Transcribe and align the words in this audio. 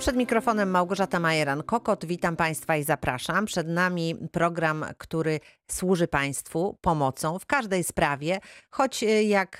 Przed 0.00 0.16
mikrofonem 0.16 0.70
Małgorzata 0.70 1.20
Majeran-Kokot. 1.20 2.04
Witam 2.04 2.36
Państwa 2.36 2.76
i 2.76 2.84
zapraszam. 2.84 3.46
Przed 3.46 3.68
nami 3.68 4.16
program, 4.32 4.84
który 4.98 5.40
służy 5.70 6.08
Państwu 6.08 6.78
pomocą 6.80 7.38
w 7.38 7.46
każdej 7.46 7.84
sprawie, 7.84 8.40
choć 8.70 9.02
y, 9.02 9.22
jak 9.22 9.58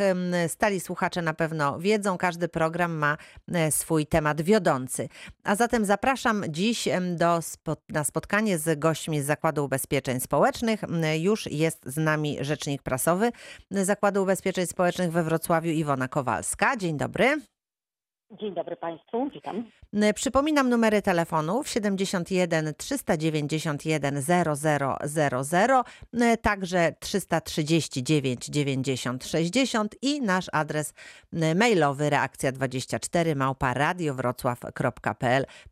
stali 0.48 0.80
słuchacze 0.80 1.22
na 1.22 1.34
pewno 1.34 1.78
wiedzą, 1.78 2.18
każdy 2.18 2.48
program 2.48 2.92
ma 2.92 3.16
e, 3.52 3.72
swój 3.72 4.06
temat 4.06 4.42
wiodący. 4.42 5.08
A 5.44 5.54
zatem 5.54 5.84
zapraszam 5.84 6.44
dziś 6.48 6.88
do 7.16 7.40
na 7.88 8.04
spotkanie 8.04 8.58
z 8.58 8.78
gośćmi 8.78 9.22
z 9.22 9.26
Zakładu 9.26 9.64
Ubezpieczeń 9.64 10.20
Społecznych. 10.20 10.80
Już 11.18 11.46
jest 11.46 11.82
z 11.86 11.96
nami 11.96 12.38
rzecznik 12.40 12.82
prasowy 12.82 13.32
Zakładu 13.70 14.22
Ubezpieczeń 14.22 14.66
Społecznych 14.66 15.12
we 15.12 15.22
Wrocławiu 15.22 15.70
Iwona 15.70 16.08
Kowalska. 16.08 16.76
Dzień 16.76 16.96
dobry. 16.96 17.40
Dzień 18.38 18.54
dobry 18.54 18.76
Państwu, 18.76 19.30
witam. 19.34 19.70
N- 19.94 20.14
Przypominam 20.14 20.68
numery 20.68 21.02
telefonów 21.02 21.68
71 21.68 22.74
391 22.76 24.22
0000, 24.22 25.84
n- 26.14 26.36
także 26.42 26.94
339 27.00 28.46
90 28.46 29.24
60 29.26 29.94
i 30.02 30.20
nasz 30.22 30.46
adres 30.52 30.94
n- 31.32 31.58
mailowy 31.58 32.10
reakcja24 32.10 33.36
małpa. 33.36 33.74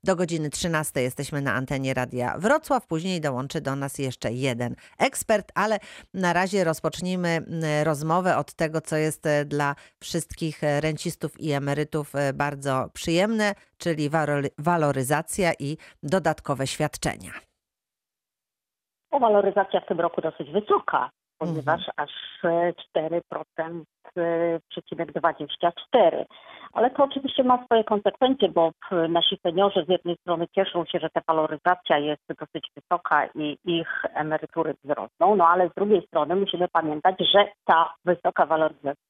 Do 0.05 0.17
godziny 0.17 0.51
13 0.51 1.03
jesteśmy 1.03 1.43
na 1.43 1.55
antenie 1.55 1.95
Radia 1.95 2.39
Wrocław, 2.39 2.87
później 2.87 3.21
dołączy 3.21 3.61
do 3.61 3.77
nas 3.77 3.99
jeszcze 3.99 4.33
jeden 4.33 4.75
ekspert, 4.99 5.53
ale 5.55 5.79
na 6.15 6.33
razie 6.33 6.65
rozpocznijmy 6.65 7.29
n- 7.29 7.65
rozmowę 7.85 8.37
od 8.37 8.55
tego, 8.55 8.81
co 8.81 8.97
jest 8.97 9.27
e, 9.27 9.45
dla 9.45 9.75
wszystkich 10.01 10.65
e, 10.65 10.81
rencistów 10.81 11.41
i 11.41 11.53
emerytów 11.53 12.15
e, 12.15 12.33
bardzo 12.49 12.89
przyjemne, 12.93 13.53
czyli 13.79 14.11
waloryzacja 14.59 15.51
i 15.59 15.77
dodatkowe 16.03 16.67
świadczenia. 16.67 17.33
O, 19.11 19.19
waloryzacja 19.19 19.81
w 19.81 19.87
tym 19.87 20.01
roku 20.01 20.21
dosyć 20.21 20.51
wysoka, 20.51 21.11
ponieważ 21.39 21.81
Mhm. 21.89 21.93
aż 21.97 22.11
e, 22.45 22.73
4% 22.97 23.83
e, 24.17 24.61
przecinek 24.69 25.13
24. 25.13 26.27
Ale 26.73 26.91
to 26.91 27.05
oczywiście 27.05 27.45
ma 27.45 27.65
swoje 27.65 27.85
konsekwencje, 27.85 28.49
bo 28.49 28.71
e, 28.93 29.09
nasi 29.09 29.39
seniorzy 29.43 29.85
z 29.85 29.89
jednej 29.89 30.17
strony 30.17 30.47
cieszą 30.55 30.85
się, 30.85 30.99
że 30.99 31.09
ta 31.11 31.21
waloryzacja 31.27 31.99
jest 31.99 32.23
dosyć 32.41 32.71
wysoka 32.77 33.27
i 33.35 33.59
ich 33.65 34.05
emerytury 34.15 34.75
wzrosną, 34.85 35.37
no 35.37 35.49
ale 35.49 35.69
z 35.69 35.75
drugiej 35.75 36.07
strony 36.07 36.37
musimy 36.37 36.69
pamiętać, 36.69 37.17
że 37.35 37.49
ta 37.65 37.95
wysoka 38.05 38.47
waloryzacja 38.47 39.09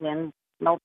więc 0.00 0.32
no, 0.62 0.76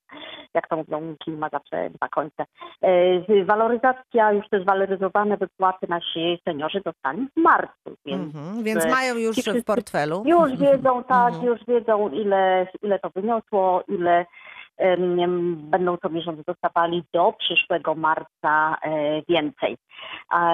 jak 0.53 0.67
to 0.67 0.75
mówią, 0.77 1.15
kim 1.25 1.37
ma 1.37 1.49
zawsze 1.49 1.89
dwa 1.89 2.07
końce. 2.09 2.45
E, 2.81 3.45
Waloryzacja, 3.45 4.31
już 4.31 4.49
te 4.49 4.61
zwaloryzowane 4.61 5.37
wypłaty 5.37 5.85
nasi 5.89 6.39
seniorzy 6.45 6.81
dostali 6.85 7.27
w 7.37 7.41
marcu, 7.41 7.95
więc 8.05 8.35
Mhm, 8.35 8.63
więc 8.63 8.85
mają 8.85 9.15
już 9.15 9.31
wszyscy 9.37 9.61
w 9.61 9.65
portfelu. 9.65 10.23
już 10.25 10.55
wiedzą, 10.59 11.03
tak, 11.03 11.33
Mhm. 11.33 11.45
już 11.45 11.59
wiedzą, 11.67 12.09
ile, 12.09 12.67
ile 12.81 12.99
to 12.99 13.09
wyniosło, 13.15 13.83
ile 13.87 14.25
będą 15.47 15.97
co 15.97 16.09
miesiąc 16.09 16.39
dostawali 16.47 17.03
do 17.13 17.33
przyszłego 17.39 17.95
marca 17.95 18.77
e, 18.81 19.21
więcej. 19.29 19.77
A 20.29 20.53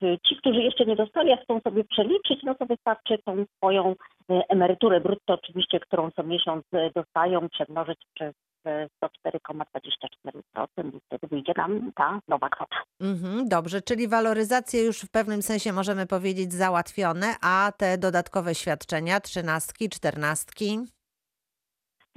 ci, 0.00 0.36
którzy 0.36 0.62
jeszcze 0.62 0.86
nie 0.86 0.96
dostali, 0.96 1.30
jak 1.30 1.42
chcą 1.42 1.60
sobie 1.60 1.84
przeliczyć, 1.84 2.42
no 2.42 2.54
to 2.54 2.66
wystarczy 2.66 3.18
tą 3.24 3.44
swoją 3.56 3.94
e, 4.30 4.42
emeryturę 4.48 5.00
brutto 5.00 5.34
oczywiście, 5.34 5.80
którą 5.80 6.10
co 6.10 6.22
miesiąc 6.22 6.64
e, 6.72 6.90
dostają, 6.94 7.48
przemnożyć 7.48 7.98
przez 8.14 8.34
e, 8.66 8.86
104,24% 9.04 10.96
i 10.96 11.00
wtedy 11.06 11.26
wyjdzie 11.26 11.52
nam 11.56 11.92
ta 11.94 12.20
nowa 12.28 12.48
kwota. 12.48 12.76
Mhm, 13.00 13.48
dobrze, 13.48 13.82
czyli 13.82 14.08
waloryzacje 14.08 14.84
już 14.84 15.00
w 15.00 15.10
pewnym 15.10 15.42
sensie 15.42 15.72
możemy 15.72 16.06
powiedzieć 16.06 16.52
załatwione, 16.52 17.26
a 17.42 17.72
te 17.76 17.98
dodatkowe 17.98 18.54
świadczenia, 18.54 19.20
trzynastki, 19.20 19.88
czternastki. 19.88 20.78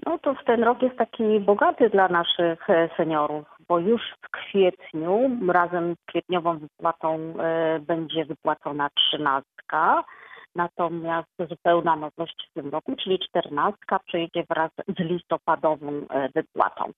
No 0.05 0.17
to 0.17 0.35
ten 0.45 0.63
rok 0.63 0.81
jest 0.81 0.97
taki 0.97 1.39
bogaty 1.39 1.89
dla 1.89 2.07
naszych 2.07 2.69
e, 2.69 2.89
seniorów, 2.97 3.45
bo 3.67 3.79
już 3.79 4.01
w 4.21 4.29
kwietniu 4.29 5.29
razem 5.49 5.95
z 5.95 6.05
kwietniową 6.05 6.57
wypłatą 6.59 7.33
e, 7.39 7.79
będzie 7.79 8.25
wypłacona 8.25 8.89
trzynastka, 8.89 10.03
natomiast 10.57 11.29
zupełna 11.49 11.95
nowość 11.95 12.47
w 12.49 12.53
tym 12.53 12.69
roku, 12.69 12.95
czyli 12.95 13.19
czternastka 13.19 13.99
przyjdzie 13.99 14.43
wraz 14.49 14.71
z 14.87 14.99
listopadową 14.99 15.87
e, 15.87 16.29
wypłatą. 16.35 16.91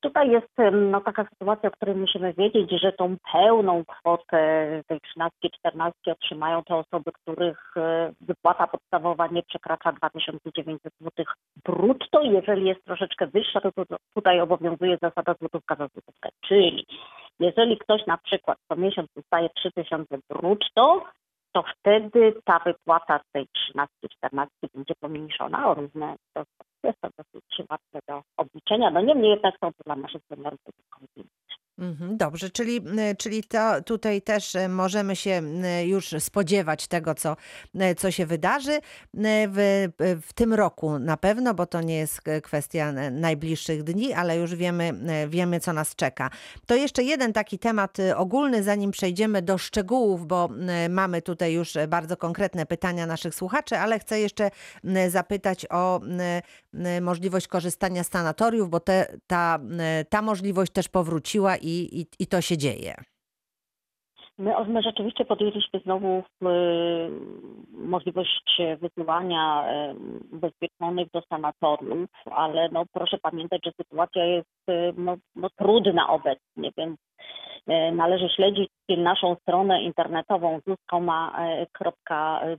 Tutaj 0.00 0.30
jest 0.30 0.52
no, 0.72 1.00
taka 1.00 1.24
sytuacja, 1.24 1.68
o 1.68 1.72
której 1.72 1.94
musimy 1.94 2.32
wiedzieć, 2.32 2.70
że 2.82 2.92
tą 2.92 3.16
pełną 3.32 3.84
kwotę 3.84 4.68
tej 4.86 5.00
trzynastki, 5.00 5.50
czternastki 5.50 6.10
otrzymają 6.10 6.62
te 6.62 6.76
osoby, 6.76 7.12
których 7.12 7.76
e, 7.76 8.12
wypłata 8.20 8.66
podstawowa 8.66 9.26
nie 9.26 9.42
przekracza 9.42 9.92
2900 9.92 10.92
zł 11.00 11.26
brutto. 11.64 12.22
Jeżeli 12.22 12.66
jest 12.66 12.84
troszeczkę 12.84 13.26
wyższa, 13.26 13.60
to 13.60 13.70
tutaj 14.14 14.40
obowiązuje 14.40 14.98
zasada 15.02 15.34
złotówka 15.40 15.74
za 15.74 15.88
złotówkę. 15.88 16.28
Czyli 16.48 16.86
jeżeli 17.40 17.78
ktoś 17.78 18.06
na 18.06 18.18
przykład 18.18 18.58
co 18.68 18.76
miesiąc 18.76 19.08
dostaje 19.16 19.48
3000 19.54 20.18
brutto, 20.30 21.04
to 21.52 21.62
wtedy 21.62 22.34
ta 22.44 22.58
wypłata 22.58 23.20
z 23.28 23.32
tej 23.32 23.46
13, 23.48 23.94
14 24.16 24.54
będzie 24.74 24.94
pomniejszona 25.00 25.68
o 25.68 25.74
różne 25.74 26.16
procent. 26.32 26.68
Jest 26.84 26.98
to 27.00 27.08
dosyć 27.18 27.68
łatwe 27.70 27.98
do 28.08 28.22
obliczenia. 28.36 28.90
No 28.90 29.00
niemniej 29.00 29.30
jednak 29.30 29.54
są 29.60 29.72
to 29.72 29.82
dla 29.86 29.96
naszych 29.96 30.22
seniorów 30.28 30.60
Dobrze, 32.10 32.50
czyli, 32.50 32.76
y, 32.76 33.16
czyli 33.16 33.44
to 33.44 33.82
tutaj 33.82 34.22
też 34.22 34.54
y, 34.54 34.68
możemy 34.68 35.16
się 35.16 35.42
y, 35.80 35.86
już 35.86 36.14
spodziewać 36.18 36.86
tego, 36.86 37.14
co, 37.14 37.36
co 37.96 38.10
się 38.10 38.26
wydarzy 38.26 38.80
w, 39.48 39.88
w 40.22 40.32
tym 40.32 40.54
roku 40.54 40.98
na 40.98 41.16
pewno, 41.16 41.54
bo 41.54 41.66
to 41.66 41.80
nie 41.80 41.96
jest 41.96 42.20
kwestia 42.42 42.92
najbliższych 43.10 43.82
dni, 43.82 44.12
ale 44.12 44.36
już 44.36 44.54
wiemy, 44.54 44.92
wiemy 45.28 45.60
co 45.60 45.72
nas 45.72 45.94
czeka. 45.94 46.30
To 46.66 46.74
jeszcze 46.74 47.02
jeden 47.02 47.32
taki 47.32 47.58
temat 47.58 47.96
ogólny, 48.16 48.62
zanim 48.62 48.90
przejdziemy 48.90 49.42
do 49.42 49.58
szczegółów, 49.58 50.26
bo 50.26 50.48
mamy 50.88 51.22
tutaj 51.22 51.52
już 51.52 51.74
bardzo 51.88 52.16
konkretne 52.16 52.66
pytania 52.66 53.06
naszych 53.06 53.34
słuchaczy, 53.34 53.78
ale 53.78 53.98
chcę 53.98 54.20
jeszcze 54.20 54.50
zapytać 55.08 55.66
o 55.70 56.00
możliwość 57.00 57.48
korzystania 57.48 58.04
z 58.04 58.10
sanatoriów, 58.10 58.70
bo 58.70 58.80
te, 58.80 59.16
ta, 59.26 59.58
ta 60.08 60.22
możliwość 60.22 60.72
też 60.72 60.88
powróciła 60.88 61.56
i, 61.56 61.67
i, 61.68 62.06
i 62.18 62.26
to 62.26 62.40
się 62.40 62.56
dzieje. 62.56 62.94
My, 64.38 64.54
my 64.66 64.82
rzeczywiście 64.82 65.24
podjęliśmy 65.24 65.80
znowu 65.80 66.18
y, 66.18 66.24
możliwość 67.72 68.62
wysyłania 68.80 69.64
y, 69.92 70.34
ubezpieczonych 70.36 71.10
do 71.10 71.22
sanatoriów, 71.28 72.10
ale 72.30 72.68
no, 72.72 72.84
proszę 72.92 73.18
pamiętać, 73.22 73.60
że 73.64 73.72
sytuacja 73.72 74.24
jest 74.24 74.68
y, 74.70 74.94
no, 74.96 75.16
no, 75.36 75.48
trudna 75.56 76.08
obecnie, 76.08 76.70
więc 76.76 77.00
y, 77.00 77.92
należy 77.92 78.28
śledzić 78.28 78.70
naszą 78.88 79.36
stronę 79.42 79.82
internetową 79.82 80.60
zuskoma.pl 80.66 82.58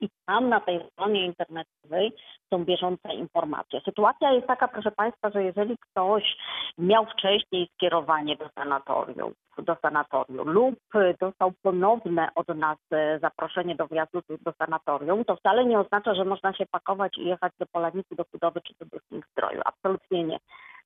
i 0.00 0.08
tam 0.26 0.48
na 0.48 0.60
tej 0.60 0.80
stronie 0.92 1.26
internetowej 1.26 2.12
są 2.50 2.64
bieżące 2.64 3.14
informacje. 3.14 3.80
Sytuacja 3.84 4.32
jest 4.32 4.46
taka, 4.46 4.68
proszę 4.68 4.90
Państwa, 4.90 5.30
że 5.30 5.44
jeżeli 5.44 5.76
ktoś 5.78 6.36
miał 6.78 7.06
wcześniej 7.06 7.68
skierowanie 7.74 8.36
do 8.36 8.48
sanatorium, 8.54 9.32
do 9.62 9.76
sanatorium 9.82 10.48
lub 10.50 10.74
dostał 11.20 11.52
ponowne 11.62 12.28
od 12.34 12.48
nas 12.48 12.78
e, 12.90 13.18
zaproszenie 13.18 13.74
do 13.74 13.86
wjazdu 13.86 14.22
do, 14.40 14.52
sanatorium, 14.52 15.24
to 15.24 15.36
wcale 15.36 15.64
nie 15.64 15.78
oznacza, 15.78 16.14
że 16.14 16.24
można 16.24 16.52
się 16.52 16.66
pakować 16.66 17.18
i 17.18 17.24
jechać 17.24 17.52
do 17.58 17.66
Polanicy, 17.66 18.14
do 18.14 18.24
Budowy 18.32 18.60
czy 18.60 18.74
do 18.80 18.86
Brustnik 18.86 19.26
Zdroju. 19.32 19.60
Absolutnie 19.64 20.24
nie. 20.24 20.38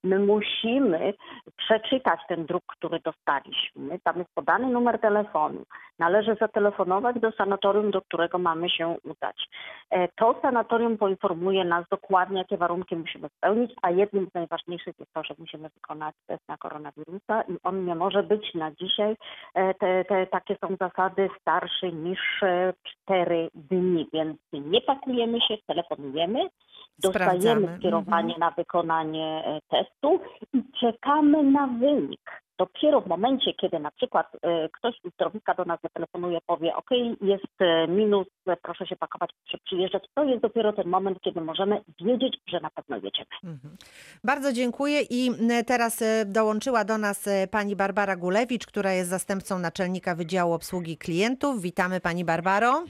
My 0.05 0.19
musimy 0.19 1.15
przeczytać 1.57 2.21
ten 2.29 2.47
druk, 2.47 2.63
który 2.67 3.01
dostaliśmy. 3.01 3.99
Tam 4.05 4.19
jest 4.19 4.35
podany 4.35 4.67
numer 4.67 5.01
telefonu. 5.01 5.65
Należy 5.99 6.37
zatelefonować 6.41 7.21
do 7.21 7.33
sanatorium, 7.33 7.91
do 7.91 8.03
którego 8.03 8.39
mamy 8.39 8.71
się 8.71 8.97
udać. 9.05 9.49
E, 9.91 10.09
To 10.09 10.39
sanatorium 10.43 10.99
poinformuje 10.99 11.65
nas 11.65 11.85
dokładnie, 11.91 12.39
jakie 12.39 12.57
warunki 12.57 12.97
musimy 12.97 13.29
spełnić, 13.29 13.73
a 13.83 13.91
jednym 13.91 14.27
z 14.31 14.35
najważniejszych 14.35 14.99
jest 14.99 15.13
to, 15.13 15.25
że 15.25 15.35
musimy 15.39 15.69
wykonać 15.69 16.15
test 16.27 16.49
na 16.49 16.57
koronawirusa 16.57 17.43
i 17.49 17.57
on 17.63 17.85
nie 17.85 17.95
może 17.95 18.23
być 18.23 18.55
na 18.55 18.64
dzisiaj, 18.71 19.17
e, 19.55 19.75
te, 19.75 20.05
te, 20.05 20.27
takie 20.27 20.57
są 20.61 20.77
zasady, 20.81 21.29
starszy 21.41 21.93
niż 21.93 22.43
e, 22.43 22.73
4 23.05 23.49
dni, 23.55 24.09
więc 24.13 24.39
nie 24.53 24.81
pakujemy 24.81 25.41
się, 25.41 25.55
telefonujemy, 25.67 26.49
dostajemy 26.99 27.77
skierowanie 27.79 28.35
na 28.39 28.51
wykonanie 28.51 29.45
e, 29.47 29.61
testu 29.69 30.21
i 30.53 30.63
czekamy 30.81 31.43
na 31.43 31.67
wynik. 31.67 32.44
Dopiero 32.59 33.01
w 33.01 33.07
momencie, 33.07 33.55
kiedy 33.55 33.79
na 33.79 33.91
przykład 33.91 34.27
e, 34.43 34.69
ktoś 34.69 34.95
z 35.01 35.05
uzdrowika 35.05 35.55
do 35.55 35.65
nas 35.65 35.81
zatelefonuje, 35.83 36.39
powie 36.47 36.77
ok, 36.77 36.91
jest 37.21 37.61
e, 37.61 37.89
minus, 37.89 38.27
e, 38.47 38.57
proszę 38.57 38.87
się 38.87 38.97
pakować, 38.97 39.31
proszę 39.43 39.65
przyjeżdżać, 39.65 40.05
to 40.15 40.25
jest 40.25 40.43
dopiero 40.43 40.73
ten 40.73 40.89
moment, 40.89 41.19
kiedy 41.21 41.41
możemy 41.41 41.81
wiedzieć, 42.01 42.37
że 42.49 42.61
na 42.61 42.71
pewno 42.71 42.97
jedziemy. 42.97 43.27
Mhm. 43.45 43.77
Bardzo 44.25 44.53
dziękuję 44.53 45.01
i 45.11 45.31
teraz 45.67 46.05
dołączyła 46.27 46.85
do 46.85 46.99
nas 46.99 47.29
pani 47.51 47.77
Barbara 47.77 48.17
Gulewicz, 48.17 48.67
która 48.67 48.93
jest 48.93 49.11
zastępcą 49.11 49.59
naczelnika 49.59 50.15
Wydziału 50.15 50.53
Obsługi 50.53 50.97
Klientów. 50.97 51.63
Witamy 51.63 52.01
pani 52.01 52.25
Barbaro. 52.25 52.85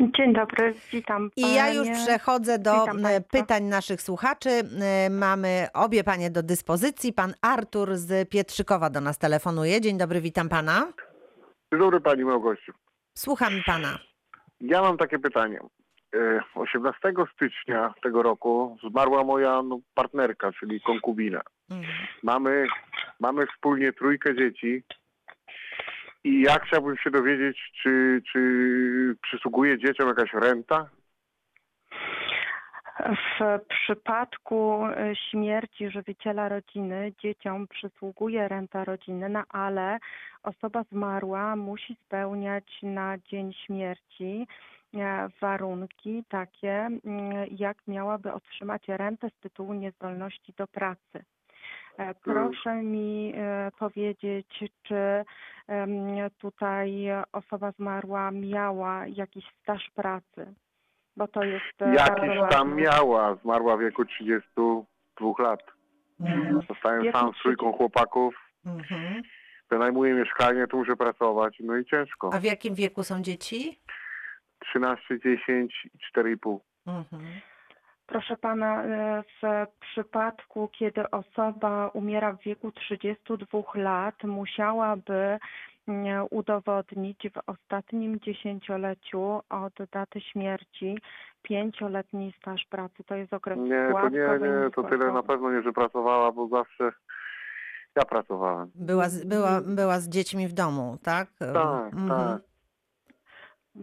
Dzień 0.00 0.32
dobry, 0.32 0.74
witam 0.92 1.30
I 1.36 1.54
ja 1.54 1.72
już 1.72 1.88
przechodzę 1.88 2.58
do 2.58 2.80
Witam 2.80 2.96
m, 2.96 3.02
państwa. 3.02 3.38
pytań 3.38 3.64
naszych 3.64 4.02
słuchaczy. 4.02 4.50
E, 4.80 5.10
Mamy 5.10 5.66
obie 5.74 6.04
panie 6.04 6.30
do 6.30 6.42
dyspozycji. 6.42 7.12
Pan 7.12 7.34
Artur 7.42 7.96
z 7.96 8.28
Pietrzykowa 8.28 8.90
do 8.90 9.00
nas 9.00 9.18
telefonuje. 9.18 9.80
Dzień 9.80 9.98
dobry, 9.98 10.20
witam 10.20 10.48
pana. 10.48 10.92
Dzień 11.72 11.80
dobry 11.80 12.00
Pani 12.00 12.24
Małgosiu. 12.24 12.72
Słucham 13.14 13.52
pana. 13.66 13.98
Ja 14.60 14.82
mam 14.82 14.96
takie 14.96 15.18
pytanie. 15.18 15.60
E, 16.14 16.40
18 16.54 16.98
stycznia 17.34 17.94
tego 18.02 18.22
roku 18.22 18.76
zmarła 18.90 19.24
moja 19.24 19.62
no, 19.62 19.78
partnerka, 19.94 20.52
czyli 20.52 20.80
konkubina. 20.80 21.40
Mhm. 21.70 21.94
Mamy, 22.22 22.66
mamy 23.20 23.46
wspólnie 23.46 23.92
trójkę 23.92 24.34
dzieci 24.36 24.82
i 26.24 26.40
ja 26.40 26.58
chciałbym 26.58 26.96
się 26.96 27.10
dowiedzieć, 27.10 27.72
czy, 27.82 28.22
czy 28.32 28.40
przysługuje 29.22 29.78
dzieciom 29.78 30.08
jakaś 30.08 30.32
renta? 30.32 30.88
W 33.38 33.60
przypadku 33.68 34.86
y, 34.86 35.16
śmierci 35.30 35.90
żywiciela 35.90 36.48
rodziny 36.48 37.12
dzieciom 37.18 37.66
przysługuje 37.68 38.48
renta 38.48 38.84
rodzinna, 38.84 39.44
ale 39.48 39.98
osoba 40.42 40.82
zmarła 40.92 41.56
musi 41.56 41.96
spełniać 42.04 42.78
na 42.82 43.18
dzień 43.18 43.52
śmierci 43.52 44.46
e, 44.94 45.28
warunki 45.40 46.24
takie, 46.28 46.72
mm, 46.72 47.46
jak 47.50 47.76
miałaby 47.86 48.32
otrzymać 48.32 48.88
rentę 48.88 49.30
z 49.30 49.40
tytułu 49.40 49.74
niezdolności 49.74 50.52
do 50.56 50.66
pracy. 50.66 51.24
E, 51.98 52.14
Proszę 52.14 52.74
mi 52.82 53.32
e, 53.36 53.70
powiedzieć, 53.78 54.46
czy 54.82 55.24
tutaj 56.38 57.06
osoba 57.32 57.70
zmarła 57.72 58.30
miała 58.30 59.06
jakiś 59.06 59.44
staż 59.62 59.90
pracy? 59.94 60.54
Bo 61.16 61.28
to 61.28 61.42
jest 61.44 61.82
e, 61.82 61.84
bardzo 61.94 62.24
Jakiś 62.24 62.50
tam 62.50 62.68
ważne. 62.68 62.82
miała, 62.82 63.34
zmarła 63.34 63.76
w 63.76 63.80
wieku 63.80 64.04
32 64.04 65.32
lat. 65.38 65.60
Mhm. 66.20 66.60
Zostałem 66.68 67.12
sam 67.12 67.32
z 67.38 67.42
trójką 67.42 67.72
chłopaków, 67.72 68.34
Mhm. 68.66 69.22
wynajmuję 69.70 70.14
mieszkanie, 70.14 70.66
tu 70.66 70.76
muszę 70.76 70.96
pracować, 70.96 71.56
no 71.60 71.76
i 71.76 71.84
ciężko. 71.84 72.30
A 72.32 72.38
w 72.40 72.44
jakim 72.44 72.74
wieku 72.74 73.02
są 73.02 73.22
dzieci? 73.22 73.80
13, 74.60 75.18
10 75.24 75.86
i 75.94 75.98
4,5. 76.18 76.58
Mhm. 76.86 77.22
Proszę 78.08 78.36
pana, 78.36 78.84
e, 78.84 79.22
w 79.22 79.66
przypadku, 79.80 80.68
kiedy 80.78 81.10
osoba 81.10 81.88
umiera 81.88 82.32
w 82.32 82.42
wieku 82.42 82.72
32 82.72 83.58
lat, 83.74 84.14
musiałaby 84.24 85.38
mm, 85.88 86.26
udowodnić 86.30 87.18
w 87.34 87.50
ostatnim 87.50 88.20
dziesięcioleciu 88.20 89.40
od 89.50 89.72
daty 89.92 90.20
śmierci 90.20 90.98
pięcioletni 91.42 92.34
staż 92.38 92.64
pracy. 92.70 93.04
To 93.06 93.14
jest 93.14 93.32
okres 93.32 93.58
Nie, 93.58 93.88
to 93.92 94.08
nie, 94.08 94.18
nie, 94.18 94.70
to 94.74 94.82
tyle 94.82 95.12
na 95.12 95.22
pewno 95.22 95.52
nie, 95.52 95.62
że 95.62 95.72
pracowała, 95.72 96.32
bo 96.32 96.48
zawsze 96.48 96.92
ja 97.96 98.02
pracowałem. 98.04 98.70
Była, 98.74 99.08
z, 99.08 99.24
była, 99.24 99.60
była 99.60 99.98
z 100.00 100.08
dziećmi 100.08 100.48
w 100.48 100.52
domu, 100.52 100.96
tak? 101.02 101.28
Tak, 101.38 101.92
Mhm. 101.92 102.08
tak. 102.08 102.47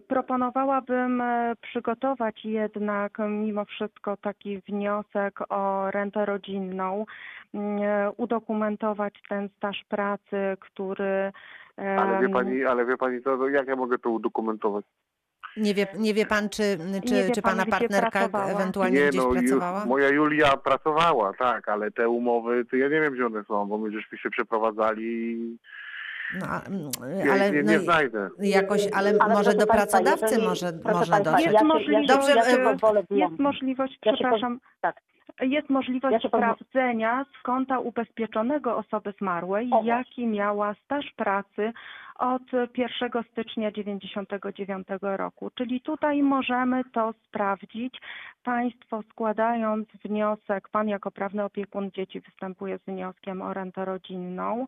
Proponowałabym 0.07 1.21
e, 1.21 1.53
przygotować 1.61 2.45
jednak 2.45 3.17
mimo 3.29 3.65
wszystko 3.65 4.17
taki 4.17 4.59
wniosek 4.59 5.39
o 5.49 5.91
rentę 5.91 6.25
rodzinną, 6.25 7.05
e, 7.53 8.11
udokumentować 8.17 9.13
ten 9.29 9.49
staż 9.57 9.85
pracy, 9.89 10.57
który. 10.59 11.31
Ale 11.77 12.21
wie 12.21 12.29
pani, 12.29 12.65
ale 12.65 12.85
wie 12.85 12.97
pani 12.97 13.21
co, 13.21 13.37
to 13.37 13.49
jak 13.49 13.67
ja 13.67 13.75
mogę 13.75 13.97
to 13.97 14.09
udokumentować? 14.09 14.85
Nie 15.57 15.73
wie, 15.73 15.87
nie 15.97 16.13
wie 16.13 16.25
pan, 16.25 16.49
czy, 16.49 16.77
czy, 17.07 17.15
wie 17.15 17.31
czy 17.31 17.41
pan, 17.41 17.57
pana 17.57 17.65
partnerka 17.65 18.29
ewentualnie 18.47 18.99
Nie 18.99 19.09
gdzieś 19.09 19.21
no, 19.21 19.29
Ju- 19.29 19.33
pracowała? 19.33 19.85
moja 19.85 20.09
Julia 20.09 20.57
pracowała, 20.57 21.33
tak, 21.33 21.69
ale 21.69 21.91
te 21.91 22.09
umowy, 22.09 22.65
to 22.65 22.75
ja 22.75 22.89
nie 22.89 23.01
wiem 23.01 23.13
gdzie 23.13 23.25
one 23.25 23.43
są, 23.43 23.65
bo 23.65 23.77
my 23.77 23.91
żeśmy 23.91 24.17
się 24.17 24.29
przeprowadzali 24.29 25.03
i 25.03 25.57
No, 26.33 26.45
mm, 26.67 26.91
ja 27.25 27.33
ale 27.33 27.51
nie, 27.51 27.63
no, 27.63 27.71
nie 27.71 27.79
znajdę. 27.79 28.29
jakoś, 28.39 28.87
ale, 28.93 29.13
Ale 29.19 29.33
może 29.33 29.53
do 29.53 29.67
państwa, 29.67 29.73
pracodawcy 29.73 30.25
jeżeli- 30.25 30.47
może, 30.47 30.65
można 30.65 30.83
państwa, 30.91 31.19
dotrzeć. 31.19 31.41
Jest 31.45 31.53
ja 31.53 31.59
się- 31.59 31.65
możliwość, 31.65 32.07
Dobrze, 32.07 32.31
ja 32.35 32.43
się 32.43 32.61
e, 32.61 32.63
pozwolę 32.71 33.03
Jest 33.09 33.39
możliwość, 33.39 33.99
Ja 34.05 34.13
przepraszam, 34.13 34.59
tak. 34.81 35.01
jest 35.41 35.69
możliwość 35.69 36.23
Ja 36.23 36.29
sprawdzenia 36.29 37.25
z 37.39 37.43
konta 37.43 37.79
ubezpieczonego 37.79 38.77
osoby 38.77 39.13
zmarłej, 39.21 39.69
O, 39.71 39.83
jaki 39.83 40.27
miała 40.27 40.75
staż 40.85 41.05
pracy 41.15 41.73
od 42.19 42.41
1 42.77 43.23
stycznia 43.31 43.71
1999 43.71 44.87
roku. 45.17 45.51
Czyli 45.55 45.81
tutaj 45.81 46.21
możemy 46.23 46.83
to 46.93 47.13
sprawdzić. 47.27 47.97
Państwo 48.43 49.01
składając 49.11 49.87
wniosek, 50.05 50.69
Pan 50.69 50.87
jako 50.87 51.11
prawny 51.11 51.43
opiekun 51.43 51.91
dzieci 51.91 52.21
występuje 52.21 52.77
z 52.77 52.81
wnioskiem 52.85 53.41
o 53.41 53.53
rentę 53.53 53.85
rodzinną. 53.85 54.65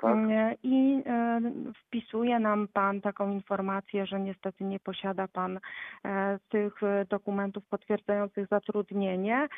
Tak? 0.00 0.58
I 0.62 1.02
e, 1.06 1.40
wpisuje 1.74 2.38
nam 2.38 2.68
Pan 2.68 3.00
taką 3.00 3.30
informację, 3.30 4.06
że 4.06 4.20
niestety 4.20 4.64
nie 4.64 4.80
posiada 4.80 5.28
Pan 5.28 5.60
e, 6.04 6.38
tych 6.48 6.82
e, 6.82 7.04
dokumentów 7.04 7.64
potwierdzających 7.66 8.48
zatrudnienie 8.48 9.48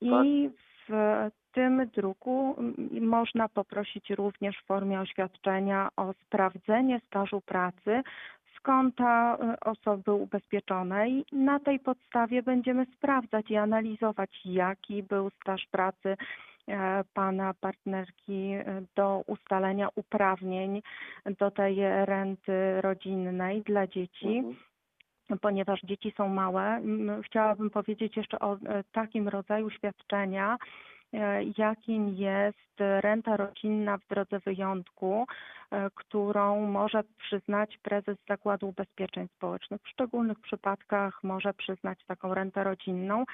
i 0.00 0.50
w 0.88 1.30
tym 1.52 1.86
druku 1.94 2.56
można 3.00 3.48
poprosić 3.48 4.10
również 4.10 4.56
w 4.58 4.66
formie 4.66 5.00
oświadczenia 5.00 5.88
o 5.96 6.12
sprawdzenie 6.12 7.00
stażu 7.06 7.40
pracy 7.40 8.02
z 8.56 8.60
konta 8.60 9.38
osoby 9.60 10.12
ubezpieczonej. 10.12 11.24
Na 11.32 11.60
tej 11.60 11.80
podstawie 11.80 12.42
będziemy 12.42 12.86
sprawdzać 12.96 13.50
i 13.50 13.56
analizować, 13.56 14.40
jaki 14.44 15.02
był 15.02 15.30
staż 15.30 15.66
pracy 15.70 16.16
pana 17.14 17.54
partnerki 17.60 18.52
e, 18.52 18.82
do 18.96 19.22
ustalenia 19.26 19.88
uprawnień 19.94 20.82
do 21.38 21.50
tej 21.50 21.76
renty 22.04 22.80
rodzinnej 22.80 23.62
dla 23.62 23.86
dzieci 23.86 24.26
Mhm. 24.28 24.56
ponieważ 25.40 25.80
dzieci 25.80 26.12
są 26.16 26.28
małe. 26.28 26.80
Chciałabym 27.22 27.70
powiedzieć 27.70 28.16
jeszcze 28.16 28.38
o 28.38 28.54
e, 28.54 28.84
takim 28.92 29.28
rodzaju 29.28 29.70
świadczenia, 29.70 30.58
e, 31.12 31.44
jakim 31.58 32.08
jest 32.08 32.70
renta 32.78 33.36
rodzinna 33.36 33.98
w 33.98 34.06
drodze 34.06 34.38
wyjątku, 34.38 35.26
e, 35.26 35.26
którą 35.94 36.66
może 36.66 37.02
przyznać 37.18 37.78
prezes 37.82 38.16
Zakładu 38.28 38.68
Ubezpieczeń 38.68 39.28
Społecznych. 39.36 39.80
W 39.82 39.88
szczególnych 39.88 40.40
przypadkach 40.40 41.24
może 41.24 41.54
przyznać 41.54 41.98
taką 42.06 42.34
rentę 42.34 42.64
rodzinną, 42.64 43.24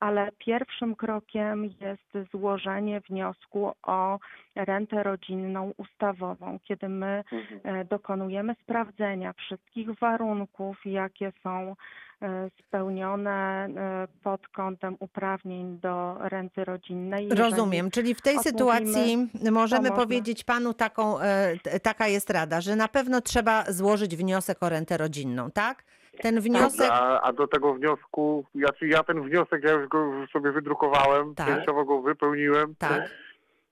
ale 0.00 0.28
pierwszym 0.38 0.96
krokiem 0.96 1.64
jest 1.64 2.30
złożenie 2.32 3.00
wniosku 3.00 3.72
o 3.82 4.18
rentę 4.54 5.02
rodzinną 5.02 5.72
ustawową, 5.76 6.58
kiedy 6.64 6.88
my 6.88 7.22
Mhm. 7.32 7.76
e, 7.80 7.84
dokonujemy 7.84 8.54
sprawdzenia 8.62 9.32
wszystkich 9.32 9.98
warunków, 9.98 10.76
jakie 10.84 11.32
są 11.42 11.76
e, 12.22 12.50
spełnione 12.58 13.32
e, 13.66 14.08
pod 14.22 14.48
kątem 14.48 14.96
uprawnień 15.00 15.78
do 15.80 16.16
renty 16.20 16.64
rodzinnej. 16.64 17.28
Rozumiem, 17.28 17.90
czyli 17.90 18.14
w 18.14 18.20
tej 18.20 18.38
sytuacji 18.38 19.28
możemy 19.50 19.90
powiedzieć 19.90 20.44
panu 20.44 20.74
taką, 20.74 21.20
e, 21.20 21.80
taka 21.82 22.08
jest 22.08 22.30
rada, 22.30 22.60
że 22.60 22.76
na 22.76 22.88
pewno 22.88 23.20
trzeba 23.20 23.64
złożyć 23.68 24.16
wniosek 24.16 24.62
o 24.62 24.68
rentę 24.68 24.96
rodzinną, 24.96 25.50
tak? 25.50 25.84
Ten 26.20 26.40
wniosek, 26.40 26.90
A, 26.92 27.20
a 27.20 27.32
do 27.32 27.46
tego 27.46 27.74
wniosku, 27.74 28.44
ja, 28.54 28.68
czy 28.78 28.88
ja 28.88 29.02
ten 29.02 29.22
wniosek, 29.22 29.64
ja 29.64 29.72
już 29.72 29.88
go 29.88 30.12
sobie 30.32 30.52
wydrukowałem, 30.52 31.34
Tak. 31.34 31.46
częściowo 31.46 31.84
go 31.84 32.02
wypełniłem, 32.02 32.74
tak, 32.78 33.10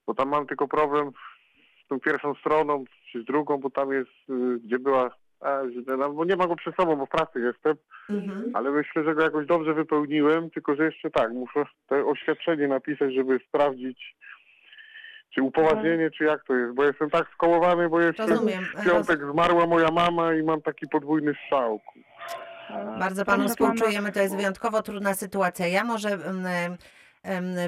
bo 0.07 0.15
tam 0.15 0.29
mam 0.29 0.47
tylko 0.47 0.69
problem 0.69 1.11
z 1.85 1.89
tą 1.89 2.01
pierwszą 2.01 2.35
stroną, 2.35 2.85
czy 3.13 3.23
z 3.23 3.25
drugą, 3.25 3.59
bo 3.59 3.71
tam 3.71 3.93
jest, 3.93 4.11
y, 4.31 4.59
gdzie 4.65 4.79
była, 4.79 5.11
no, 5.99 6.13
bo 6.13 6.25
nie 6.25 6.37
ma 6.37 6.47
go 6.47 6.57
przed 6.57 6.77
sobą, 6.77 6.97
bo 6.97 7.07
w 7.07 7.11
pracy 7.11 7.41
jestem, 7.41 7.77
mhm. 8.11 8.51
ale 8.55 8.71
myślę, 8.71 9.05
że 9.05 9.15
go 9.15 9.23
jakoś 9.23 9.47
dobrze 9.47 9.75
wypełniłem, 9.75 10.51
tylko 10.51 10.75
że 10.75 10.85
jeszcze 10.85 11.11
tak, 11.11 11.33
muszę 11.33 11.65
to 11.89 11.97
oświadczenie 11.97 12.69
napisać, 12.69 13.15
żeby 13.15 13.41
sprawdzić, 13.49 14.17
czy 15.35 15.43
upoważnienie, 15.43 16.11
czy 16.11 16.25
jak 16.25 16.45
to 16.45 16.55
jest, 16.55 16.75
bo 16.75 16.85
jestem 16.85 17.11
tak 17.11 17.27
skołowany, 17.35 17.89
bo 17.89 18.01
jeszcze 18.01 18.27
rozumiem. 18.27 18.65
w 18.65 18.85
piątek 18.85 19.21
zmarła 19.33 19.67
moja 19.67 19.91
mama 19.91 20.35
i 20.35 20.43
mam 20.43 20.63
taki 20.63 20.89
podwójny 20.89 21.35
strzał. 21.45 21.81
Bardzo 22.99 23.25
panu 23.25 23.49
współczujemy, 23.49 24.13
to 24.13 24.21
jest 24.21 24.37
wyjątkowo 24.37 24.83
trudna 24.83 25.15
sytuacja. 25.15 25.67
Ja 25.67 25.85
może 25.85 26.09
mm, 26.09 26.77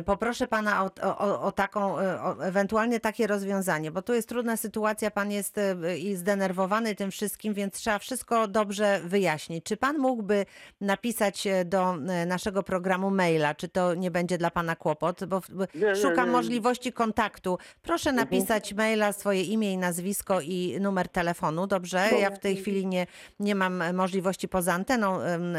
poproszę 0.05 0.47
pana 0.47 0.85
o, 0.85 0.91
o, 1.03 1.43
o 1.43 1.53
taką, 1.53 1.99
e, 1.99 2.23
o, 2.23 2.45
ewentualnie 2.45 3.01
takie 3.01 3.27
rozwiązanie, 3.27 3.91
bo 3.91 4.03
tu 4.03 4.15
jest 4.15 4.29
trudna 4.29 4.57
sytuacja, 4.57 5.11
pan 5.11 5.31
jest 5.31 5.59
e, 5.59 5.99
i 5.99 6.17
zdenerwowany 6.17 6.95
tym 6.95 7.11
wszystkim, 7.11 7.55
więc 7.55 7.75
trzeba 7.75 7.99
wszystko 7.99 8.49
dobrze 8.49 9.01
wyjaśnić. 9.05 9.65
Czy 9.65 9.77
pan 9.77 9.99
mógłby 9.99 10.47
napisać 10.81 11.47
e, 11.47 11.65
do 11.65 11.97
naszego 12.27 12.63
programu 12.63 13.11
maila, 13.11 13.55
czy 13.55 13.69
to 13.69 13.95
nie 13.95 14.11
będzie 14.11 14.39
dla 14.39 14.51
pana 14.51 14.77
kłopot, 14.77 15.25
bo 15.25 15.41
Nie, 15.75 15.87
nie, 15.87 15.97
szukam 15.97 16.27
nie. 16.27 16.33
możliwości 16.33 16.93
kontaktu. 16.93 17.59
Proszę 17.83 18.13
napisać 18.13 18.75
maila, 18.75 19.13
swoje 19.13 19.43
imię 19.43 19.73
i 19.73 19.79
nazwisko 19.79 20.41
i 20.41 20.79
numer 20.81 21.09
telefonu, 21.09 21.67
dobrze? 21.67 22.09
Ja 22.21 22.31
w 22.31 22.39
tej 22.39 22.57
chwili 22.57 22.87
nie, 22.87 23.07
nie 23.41 23.55
mam 23.55 23.95
możliwości 23.95 24.49
poza 24.49 24.73
anteną 24.73 25.19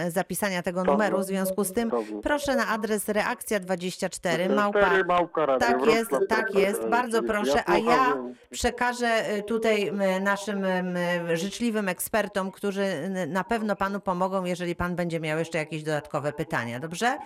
zapisania 0.09 0.63
tego 0.63 0.83
numeru, 0.83 1.19
w 1.19 1.23
związku 1.23 1.63
z 1.63 1.73
tym 1.73 1.91
proszę 2.23 2.55
na 2.55 2.67
adres 2.67 3.07
reakcja24 3.07 3.73
małpa. 3.73 3.82
Cztery 4.79 5.03
małpa 5.03 5.45
radio, 5.45 5.67
Tak 5.67 5.85
jest, 5.85 6.11
tak 6.29 6.55
jest, 6.55 6.87
bardzo 6.87 7.23
proszę, 7.23 7.63
a 7.69 7.77
ja 7.77 8.05
słucham. 8.05 8.33
przekażę 8.51 9.35
y, 9.37 9.43
tutaj 9.43 9.91
naszym 10.21 10.65
życzliwym 11.33 11.89
ekspertom, 11.89 12.51
którzy 12.51 12.85
na 13.27 13.43
pewno 13.43 13.75
panu 13.75 13.99
pomogą, 13.99 14.45
jeżeli 14.45 14.75
pan 14.75 14.95
będzie 14.95 15.19
miał 15.19 15.39
jeszcze 15.39 15.57
jakieś 15.57 15.83
dodatkowe 15.83 16.33
pytania, 16.33 16.79
dobrze? 16.79 17.17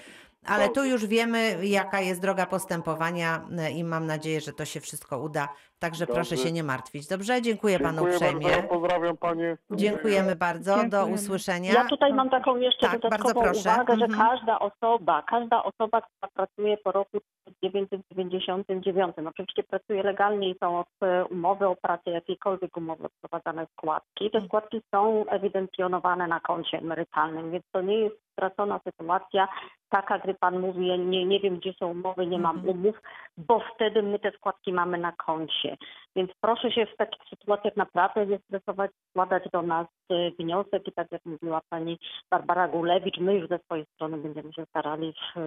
Ale 0.48 0.70
tu 0.70 0.86
już 0.86 1.06
wiemy, 1.06 1.58
jaka 1.66 2.02
jest 2.02 2.22
droga 2.22 2.46
postępowania 2.46 3.42
y, 3.68 3.72
i 3.72 3.84
mam 3.84 4.06
nadzieję, 4.06 4.42
że 4.42 4.54
to 4.54 4.66
się 4.66 4.80
wszystko 4.80 5.20
uda. 5.20 5.48
Także 5.80 6.08
proszę 6.08 6.30
Dobrze. 6.36 6.44
się 6.48 6.52
nie 6.52 6.64
martwić. 6.64 7.08
Dobrze, 7.08 7.42
dziękuję 7.42 7.80
panu 7.80 7.98
Dziękuję 7.98 8.14
uprzejmie. 8.16 8.50
bardzo, 8.56 8.68
pozdrawiam 8.68 9.18
panie. 9.18 9.58
Dziękujemy 9.72 10.36
bardzo, 10.36 10.76
do 10.90 11.06
usłyszenia. 11.08 11.74
Ja 11.74 11.86
tutaj 11.86 12.14
mam 12.14 12.30
taką 12.30 12.56
jeszcze 12.58 12.82
Tak, 12.82 12.92
bardzo 12.92 13.10
dodatkową 13.10 13.42
proszę. 13.42 13.70
uwagę, 13.74 13.96
że 13.98 14.06
Mhm. 14.06 14.30
każda 14.30 14.60
osoba, 14.60 15.22
każda 15.28 15.64
osoba, 15.64 16.02
która 16.02 16.30
pracuje 16.34 16.78
po 16.78 16.92
roku 16.92 17.18
1999, 17.62 19.16
oczywiście 19.28 19.64
pracuje 19.64 20.04
legalnie 20.04 20.50
i 20.50 20.56
są 20.60 20.80
od 20.80 20.88
e, 21.04 21.26
umowy 21.26 21.68
o 21.68 21.76
pracę, 21.76 22.12
jakiejkolwiek 22.12 22.78
umowy 22.78 23.04
odprowadzane 23.04 23.68
składki. 23.78 24.26
Mhm. 24.26 24.42
Te 24.44 24.48
składki 24.48 24.82
są 24.96 25.26
ewidencjonowane 25.30 26.28
na 26.28 26.40
koncie 26.40 26.78
emerytalnym, 26.78 27.52
więc 27.52 27.66
to 27.72 27.82
nie 27.82 28.00
jest 28.00 28.16
stracona 28.42 28.80
sytuacja 28.84 29.48
taka, 29.90 30.20
gdy 30.20 30.34
pan 30.34 30.60
mówi, 30.60 30.88
ja 30.88 30.96
nie, 30.96 31.26
nie 31.26 31.40
wiem 31.40 31.58
gdzie 31.60 31.74
są 31.74 31.92
umowy, 31.92 32.28
nie 32.28 32.40
mam 32.40 32.56
Mhm. 32.58 32.78
umów, 32.80 32.96
bo 33.38 33.62
wtedy 33.76 34.04
my 34.04 34.20
te 34.20 34.32
składki 34.32 34.74
mamy 34.74 34.98
na 34.98 35.12
koncie. 35.12 35.78
Więc 36.16 36.32
proszę 36.42 36.72
się 36.72 36.86
w 36.86 36.98
takich 36.98 37.22
sytuacjach 37.30 37.76
naprawdę 37.76 38.26
nie 38.26 38.40
stresować, 38.40 38.92
składać 39.10 39.44
do 39.54 39.62
nas 39.62 39.88
e, 40.10 40.32
wniosek 40.40 40.88
i 40.88 40.92
tak 40.92 41.12
jak 41.12 41.26
mówiła 41.26 41.62
pani 41.70 42.00
Barbara 42.32 42.68
Gulewicz, 42.68 43.18
my 43.18 43.36
już 43.36 43.50
ze 43.50 43.60
swojej 43.60 43.86
strony 43.96 44.18
będziemy 44.18 44.54
się 44.54 44.66
starali 44.66 45.14
w, 45.36 45.40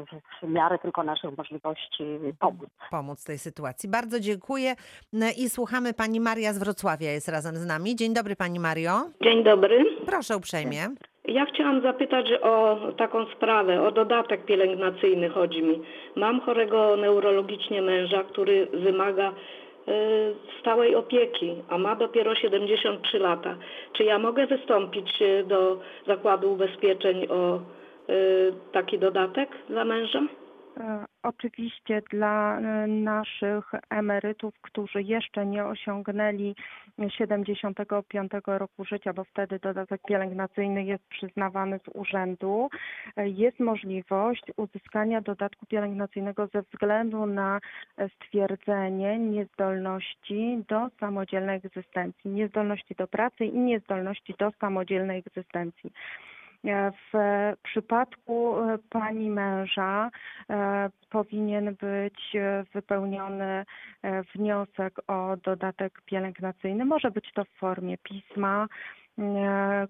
w, 0.44 0.48
miarę 0.48 0.78
tylko 0.78 1.02
naszych 1.02 1.36
możliwości 1.38 2.04
pomóc. 2.38 2.68
pomóc 2.90 3.22
w 3.22 3.26
tej 3.26 3.38
sytuacji. 3.38 3.88
Bardzo 3.88 4.20
dziękuję 4.20 4.74
N- 5.14 5.22
i 5.36 5.48
słuchamy 5.50 5.94
pani 5.94 6.20
Maria 6.20 6.52
z 6.52 6.58
Wrocławia 6.58 7.10
jest 7.10 7.28
razem 7.28 7.56
z 7.56 7.66
nami. 7.66 7.96
Dzień 7.96 8.14
dobry 8.14 8.36
pani 8.36 8.60
Mario. 8.60 8.92
Dzień 9.22 9.44
dobry. 9.44 9.84
Proszę 10.06 10.36
uprzejmie. 10.36 10.88
Ja 11.30 11.44
chciałam 11.46 11.80
zapytać 11.80 12.32
o 12.42 12.78
taką 12.96 13.26
sprawę, 13.26 13.82
o 13.82 13.90
dodatek 13.90 14.44
pielęgnacyjny 14.44 15.28
chodzi 15.28 15.62
mi. 15.62 15.80
Mam 16.16 16.40
chorego 16.40 16.96
neurologicznie 16.96 17.82
męża, 17.82 18.24
który 18.24 18.66
wymaga 18.66 19.28
e, 19.28 19.32
stałej 20.60 20.94
opieki, 20.94 21.54
a 21.68 21.78
ma 21.78 21.96
dopiero 21.96 22.34
73 22.34 23.18
lata. 23.18 23.56
Czy 23.92 24.04
ja 24.04 24.18
mogę 24.18 24.46
wystąpić 24.46 25.22
e, 25.22 25.44
do 25.44 25.78
Zakładu 26.06 26.52
Ubezpieczeń 26.52 27.26
o 27.28 27.54
e, 27.56 27.60
taki 28.72 28.98
dodatek 28.98 29.48
dla 29.68 29.84
męża? 29.84 30.22
E, 30.76 31.04
Oczywiście 31.22 32.02
dla 32.10 32.58
e, 32.58 32.86
naszych 32.86 33.72
emerytów, 33.90 34.54
którzy 34.60 35.02
jeszcze 35.02 35.46
nie 35.46 35.64
osiągnęli 35.64 36.54
75 37.08 38.32
roku 38.46 38.84
życia, 38.84 39.12
bo 39.12 39.24
wtedy 39.24 39.58
dodatek 39.58 40.00
pielęgnacyjny 40.08 40.84
jest 40.84 41.08
przyznawany 41.08 41.78
z 41.78 41.88
urzędu, 41.94 42.68
e, 43.16 43.28
jest 43.28 43.60
możliwość 43.60 44.42
uzyskania 44.56 45.20
dodatku 45.20 45.66
pielęgnacyjnego 45.66 46.46
ze 46.46 46.62
względu 46.62 47.26
na 47.26 47.60
stwierdzenie 48.16 49.18
niezdolności 49.18 50.64
do 50.68 50.88
samodzielnej 51.00 51.56
egzystencji, 51.56 52.30
niezdolności 52.30 52.94
do 52.94 53.08
pracy 53.08 53.44
i 53.44 53.58
niezdolności 53.58 54.34
do 54.38 54.50
samodzielnej 54.60 55.18
egzystencji. 55.18 55.92
E, 56.64 56.92
W 57.12 57.12
przypadku 57.62 58.58
e, 58.58 58.78
pani 58.90 59.30
męża 59.30 60.10
e, 60.50 60.90
powinien 61.10 61.74
być 61.74 62.36
wypełniony 62.74 63.64
wniosek 64.34 65.10
o 65.10 65.36
dodatek 65.36 66.02
pielęgnacyjny. 66.04 66.84
Może 66.84 67.10
być 67.10 67.32
to 67.34 67.44
w 67.44 67.48
formie 67.48 67.98
pisma, 67.98 68.66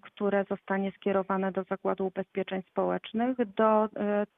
które 0.02 0.44
zostanie 0.44 0.92
skierowane 0.92 1.52
do 1.52 1.62
Zakładu 1.64 2.06
Ubezpieczeń 2.06 2.62
Społecznych. 2.70 3.36
Do 3.56 3.84
e, 3.84 3.88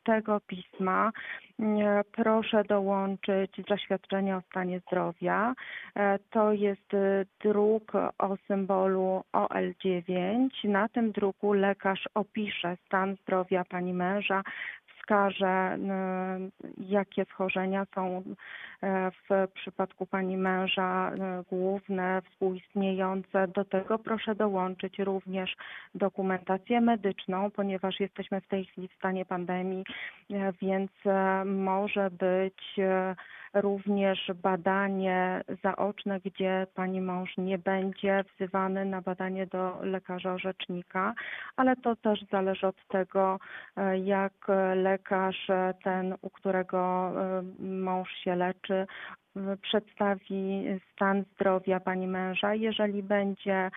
tego 0.04 0.40
pisma 0.46 1.12
e, 1.60 2.02
proszę 2.12 2.64
dołączyć 2.64 3.50
zaświadczenie 3.68 4.36
o 4.36 4.40
stanie 4.40 4.80
zdrowia. 4.80 5.54
E, 5.96 6.18
To 6.30 6.52
jest 6.52 6.94
e, 6.94 7.24
druk 7.44 7.92
o 8.18 8.36
symbolu 8.46 9.24
OL9. 9.32 10.48
Na 10.68 10.88
tym 10.88 11.12
druku 11.12 11.52
lekarz 11.52 12.08
opisze 12.14 12.76
stan 12.86 13.16
zdrowia 13.16 13.64
pani 13.64 13.94
męża, 13.94 14.42
wskaże, 15.02 15.46
e, 15.46 15.78
jakie 16.78 17.24
schorzenia 17.24 17.86
są 17.94 18.22
e, 18.82 19.10
w 19.10 19.52
przypadku 19.54 20.06
pani 20.06 20.36
męża 20.36 21.10
e, 21.10 21.42
główne, 21.50 22.22
współistniejące. 22.30 23.48
Do 23.48 23.64
tego 23.64 23.98
proszę 23.98 24.34
dołączyć 24.34 24.98
również 24.98 25.56
dokumentację 25.94 26.80
medyczną, 26.80 27.50
ponieważ 27.50 28.00
jesteśmy 28.00 28.40
w 28.40 28.48
tej 28.48 28.64
chwili 28.64 28.88
w 28.88 28.94
stanie 28.94 29.24
pandemii, 29.24 29.84
więc 30.62 30.90
może 31.44 32.10
być 32.10 32.76
również 33.54 34.30
badanie 34.42 35.40
zaoczne, 35.62 36.20
gdzie 36.20 36.66
pani 36.74 37.00
mąż 37.00 37.36
nie 37.36 37.58
będzie 37.58 38.24
wzywany 38.34 38.84
na 38.84 39.02
badanie 39.02 39.46
do 39.46 39.78
lekarza 39.82 40.32
orzecznika, 40.32 41.14
ale 41.56 41.76
to 41.76 41.96
też 41.96 42.24
zależy 42.30 42.66
od 42.66 42.86
tego, 42.88 43.38
e, 43.76 43.98
jak 43.98 44.32
lekarz 44.74 45.50
e, 45.50 45.74
ten, 45.84 46.14
u 46.22 46.30
którego 46.30 47.12
e, 47.16 47.42
mąż 47.64 48.10
się 48.10 48.36
leczy, 48.36 48.86
przedstawi 49.62 50.64
stan 50.92 51.24
zdrowia 51.34 51.80
pani 51.80 52.06
męża. 52.06 52.54
Jeżeli 52.54 53.02
będzie 53.02 53.70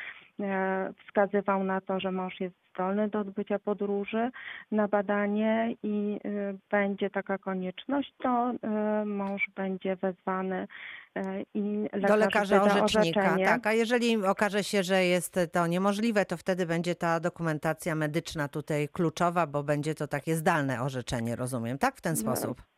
wskazywał 1.06 1.64
na 1.64 1.82
to, 1.82 2.00
że 2.00 2.12
mąż 2.12 2.40
jest 2.40 2.65
zdolny 2.76 3.10
do 3.10 3.20
odbycia 3.20 3.60
podróży 3.60 4.32
na 4.72 4.88
badanie 4.88 5.76
i 5.84 6.20
e, 6.26 6.30
będzie 6.72 7.10
taka 7.10 7.38
konieczność, 7.38 8.14
to 8.24 8.54
e, 8.64 9.06
mąż 9.06 9.50
będzie 9.56 9.96
wezwany 9.96 10.68
e, 11.16 11.42
i 11.54 11.90
lekarz 11.94 12.10
Do 12.10 12.16
lekarza 12.16 12.62
orzecznika, 12.62 13.22
orzeczenie. 13.22 13.46
tak? 13.46 13.68
A 13.68 13.74
jeżeli 13.74 14.26
okaże 14.26 14.64
się, 14.64 14.84
że 14.84 15.06
jest 15.06 15.40
to 15.52 15.68
niemożliwe, 15.68 16.26
to 16.26 16.38
wtedy 16.38 16.66
będzie 16.66 16.96
ta 16.96 17.20
dokumentacja 17.20 17.96
medyczna 17.96 18.48
tutaj 18.48 18.90
kluczowa, 18.90 19.48
bo 19.48 19.64
będzie 19.64 19.96
to 19.96 20.08
takie 20.08 20.36
zdalne 20.36 20.82
orzeczenie, 20.82 21.36
rozumiem, 21.36 21.78
tak? 21.78 21.96
W 21.96 22.02
ten 22.02 22.16
sposób. 22.16 22.75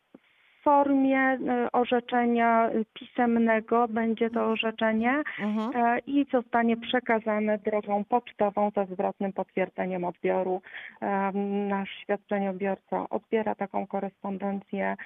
W 0.58 0.62
formie 0.62 1.18
e, 1.18 1.38
orzeczenia 1.72 2.70
pisemnego 2.94 3.88
będzie 3.88 4.30
to 4.30 4.44
orzeczenie 4.46 5.22
Mhm. 5.40 5.70
e, 5.86 5.98
i 5.98 6.26
zostanie 6.32 6.76
przekazane 6.76 7.58
drogą 7.58 8.04
pocztową 8.04 8.70
ze 8.76 8.86
zwrotnym 8.86 9.32
potwierdzeniem 9.32 10.04
odbioru. 10.04 10.60
E, 11.02 11.32
Nasz 11.68 11.90
świadczeniobiorca 12.02 13.08
odbiera 13.10 13.54
taką 13.54 13.86
korespondencję 13.86 14.96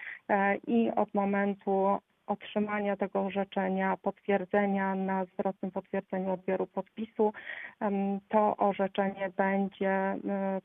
i 0.66 0.90
od 0.96 1.14
momentu 1.14 1.98
otrzymania 2.26 2.96
tego 2.96 3.20
orzeczenia, 3.20 3.96
potwierdzenia 3.96 4.94
na 4.94 5.24
zwrotnym 5.24 5.70
potwierdzeniu 5.70 6.32
odbioru 6.32 6.66
podpisu, 6.66 7.32
to 8.28 8.56
orzeczenie 8.56 9.30
będzie 9.36 9.90
e, 9.90 10.18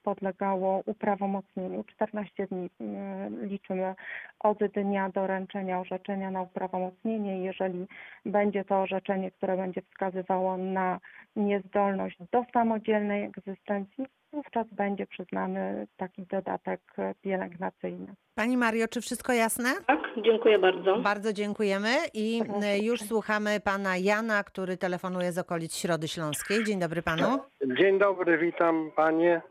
podlegało 0.04 0.82
uprawomocnieniu. 0.86 1.84
14 1.84 2.48
dni 2.48 2.70
e, 2.82 3.30
liczymy 3.30 3.96
od 4.40 4.58
dnia 4.58 5.10
doręczenia 5.10 5.80
orzeczenia 5.80 6.32
na 6.32 6.42
uprawomocnienie. 6.42 7.44
Jeżeli 7.44 7.88
będzie 8.26 8.66
to 8.66 8.82
orzeczenie, 8.82 9.32
które 9.32 9.58
będzie 9.58 9.82
wskazywało 9.82 10.58
na 10.58 11.00
niezdolność 11.36 12.18
do 12.32 12.46
samodzielnej 12.54 13.24
egzystencji, 13.24 14.06
wówczas 14.34 14.68
będzie 14.72 15.08
przyznany 15.08 15.88
taki 15.98 16.26
dodatek 16.26 16.82
e, 16.98 17.14
pielęgnacyjny. 17.22 18.08
Pani 18.36 18.58
Mario, 18.58 18.88
czy 18.88 19.02
wszystko 19.02 19.34
jasne? 19.34 19.70
Tak, 19.88 20.00
dziękuję 20.26 20.60
bardzo. 20.60 20.98
Bardzo 21.00 21.34
dziękujemy 21.34 21.90
i 22.14 22.42
e, 22.64 22.80
już 22.80 23.00
słuchamy 23.00 23.60
pana 23.60 23.98
Jana, 23.98 24.44
który 24.44 24.78
telefonuje 24.78 25.32
z 25.32 25.38
okolic 25.38 25.76
Środy 25.76 26.08
Śląskiej. 26.08 26.64
Dzień 26.64 26.80
dobry 26.80 27.02
panu. 27.02 27.40
Dzień 27.78 28.00
dobry, 28.00 28.38
witam 28.38 28.92
panie. 28.96 29.42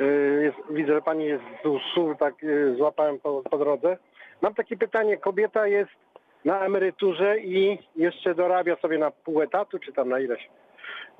Y, 0.00 0.42
Jest, 0.42 0.56
widzę, 0.76 0.92
że 0.94 1.02
pani 1.02 1.24
jest 1.24 1.44
z 1.44 1.62
ZUS-u, 1.62 2.14
tak 2.18 2.44
y, 2.44 2.74
złapałem 2.76 3.18
po, 3.18 3.42
po 3.50 3.58
drodze. 3.58 3.96
Mam 4.42 4.54
takie 4.54 4.76
pytanie. 4.76 5.16
Kobieta 5.16 5.66
jest 5.66 5.90
na 6.44 6.60
emeryturze 6.64 7.38
i 7.38 7.78
jeszcze 7.96 8.34
dorabia 8.34 8.76
sobie 8.76 8.98
na 8.98 9.10
pół 9.10 9.42
etatu, 9.42 9.78
czy 9.78 9.92
tam 9.92 10.08
na 10.08 10.20
ileś. 10.20 10.48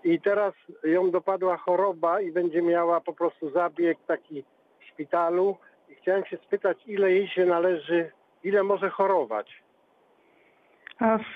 I 0.05 0.21
teraz 0.21 0.55
ją 0.85 1.11
dopadła 1.11 1.57
choroba 1.57 2.21
i 2.21 2.33
będzie 2.33 2.63
miała 2.63 3.01
po 3.01 3.13
prostu 3.13 3.51
zabieg 3.51 3.99
taki 4.07 4.45
w 4.81 4.85
szpitalu. 4.85 5.57
I 5.89 5.95
chciałem 5.95 6.25
się 6.25 6.37
spytać, 6.37 6.79
ile 6.87 7.11
jej 7.11 7.29
się 7.29 7.47
należy, 7.47 8.11
ile 8.45 8.63
może 8.63 8.91
chorować. 8.91 9.63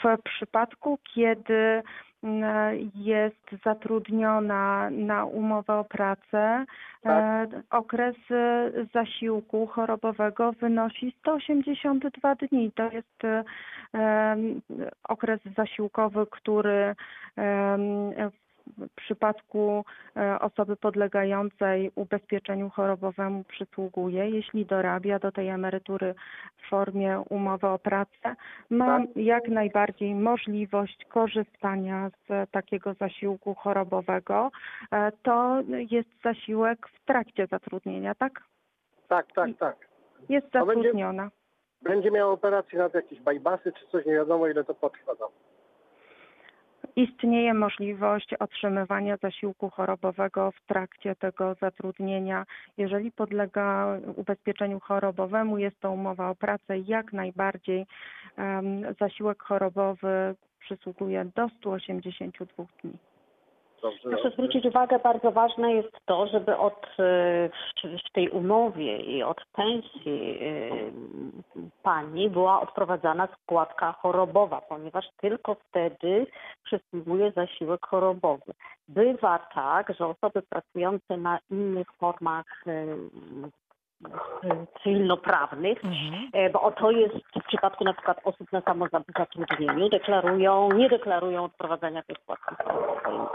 W 0.05 0.23
przypadku, 0.23 0.99
kiedy 1.15 1.83
mm, 2.23 2.91
jest 2.95 3.65
zatrudniona 3.65 4.91
na 4.91 5.25
umowę 5.25 5.75
o 5.75 5.85
pracę, 5.85 6.65
Tak. 7.03 7.53
e, 7.53 7.63
okres 7.71 8.17
e, 8.31 8.71
zasiłku 8.95 9.67
chorobowego 9.67 10.53
wynosi 10.53 11.15
182 11.19 12.35
dni. 12.35 12.73
To 12.73 12.91
jest 12.91 13.25
e, 13.25 14.37
okres 15.09 15.41
zasiłkowy, 15.57 16.27
który 16.31 16.95
w 18.79 18.89
przypadku 18.95 19.85
e, 20.17 20.39
osoby 20.41 20.77
podlegającej 20.77 21.91
ubezpieczeniu 21.95 22.71
chorobowemu 22.71 23.45
przysługuje, 23.45 24.31
jeśli 24.31 24.67
dorabia 24.67 25.19
do 25.19 25.33
tej 25.33 25.49
emerytury 25.49 26.15
w 26.57 26.69
formie 26.69 27.23
umowy 27.29 27.67
o 27.67 27.79
pracę, 27.79 28.37
ma 28.71 29.01
jak 29.17 29.49
najbardziej 29.49 30.15
możliwość 30.15 31.05
korzystania 31.05 32.11
z 32.29 32.51
takiego 32.51 32.95
zasiłku 32.95 33.55
chorobowego. 33.55 34.51
E, 34.93 35.13
To 35.23 35.61
jest 35.91 36.09
zasiłek 36.25 36.89
w 36.89 37.05
trakcie 37.05 37.47
zatrudnienia, 37.47 38.15
tak? 38.15 38.43
Tak, 39.09 39.27
tak, 39.35 39.51
tak. 39.59 39.77
Jest 40.29 40.51
będzie- 40.53 40.67
zatrudniona. 40.67 41.31
Będzie 41.83 42.11
miała 42.11 42.33
operację 42.33 42.79
nad 42.79 42.95
jakieś 42.95 43.21
bajbasy 43.21 43.73
czy 43.73 43.87
coś, 43.87 44.07
nie 44.07 44.13
wiadomo 44.13 44.47
ile 44.49 44.65
to 44.65 44.75
potrwa 44.75 45.17
tam. 45.17 45.29
Istnieje 46.97 47.55
możliwość 47.55 48.35
otrzymywania 48.35 49.17
zasiłku 49.17 49.71
chorobowego 49.71 50.53
w 50.53 50.67
trakcie 50.67 51.17
tego 51.17 51.55
zatrudnienia. 51.55 52.47
Jeżeli 52.77 53.13
podlega 53.13 53.99
ubezpieczeniu 54.17 54.81
chorobowemu, 54.81 55.59
jest 55.59 55.81
to 55.81 55.93
umowa 55.93 56.31
o 56.31 56.35
pracę, 56.35 56.79
jak 56.79 57.13
najbardziej 57.13 57.87
zasiłek 59.01 59.43
chorobowy 59.43 60.35
przysługuje 60.61 61.25
do 61.25 61.49
182 61.49 62.65
dni. 62.83 62.99
Proszę 64.03 64.31
zwrócić 64.31 64.65
uwagę, 64.67 64.99
bardzo 64.99 65.31
ważne 65.33 65.73
jest 65.73 65.97
to, 66.07 66.27
żeby 66.27 66.57
od, 66.57 66.87
e, 66.99 67.49
w- 67.99 68.13
tej 68.13 68.29
umowie 68.29 68.97
i 69.01 69.23
od 69.23 69.45
pensji 69.53 70.39
e, 70.41 70.71
pani 71.83 72.31
była 72.31 72.61
odprowadzana 72.61 73.29
składka 73.43 73.93
chorobowa, 73.93 74.61
ponieważ 74.61 75.05
tylko 75.21 75.55
wtedy 75.55 76.27
przysługuje 76.65 77.33
zasiłek 77.33 77.87
chorobowy. 77.87 78.53
Bywa 78.89 79.39
tak, 79.55 79.95
że 79.99 80.07
osoby 80.07 80.43
pracujące 80.43 81.17
na 81.17 81.39
innych 81.51 81.93
formach 81.93 82.47
e, 82.67 82.87
cywilnoprawnych 84.83 85.85
Mhm. 85.85 86.31
E, 86.33 86.51
bo 86.51 86.71
to 86.71 86.91
jest 86.91 87.15
w 87.15 87.47
przypadku 87.49 87.85
na 87.85 87.93
przykład 87.93 88.21
osób 88.25 88.53
na 88.53 88.61
samozatrudnieniu, 88.61 89.89
deklarują, 89.89 90.73
nie 90.73 90.89
deklarują 90.89 91.45
odprowadzania 91.45 92.03
tej 92.03 92.17
składki 92.17 92.55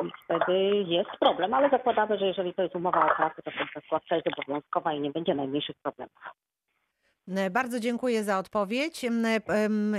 i 0.08 0.12
wtedy 0.26 0.54
jest 0.88 1.10
problem, 1.20 1.54
ale 1.54 1.70
zakładamy, 1.70 2.18
że 2.18 2.26
jeżeli 2.26 2.54
to 2.54 2.62
jest 2.62 2.76
umowa 2.76 3.12
o 3.12 3.16
pracę, 3.16 3.42
to 3.42 3.52
ta 3.74 3.82
składka 3.82 4.16
jest 4.16 4.28
obowiązkowa 4.28 4.94
i 4.94 5.00
nie 5.00 5.12
będzie 5.12 5.36
najmniejszych 5.36 5.76
problemów. 5.84 6.24
E, 7.36 7.50
Bardzo 7.50 7.80
dziękuję 7.80 8.24
za 8.24 8.38
odpowiedź 8.38 9.06
em, 9.06 9.26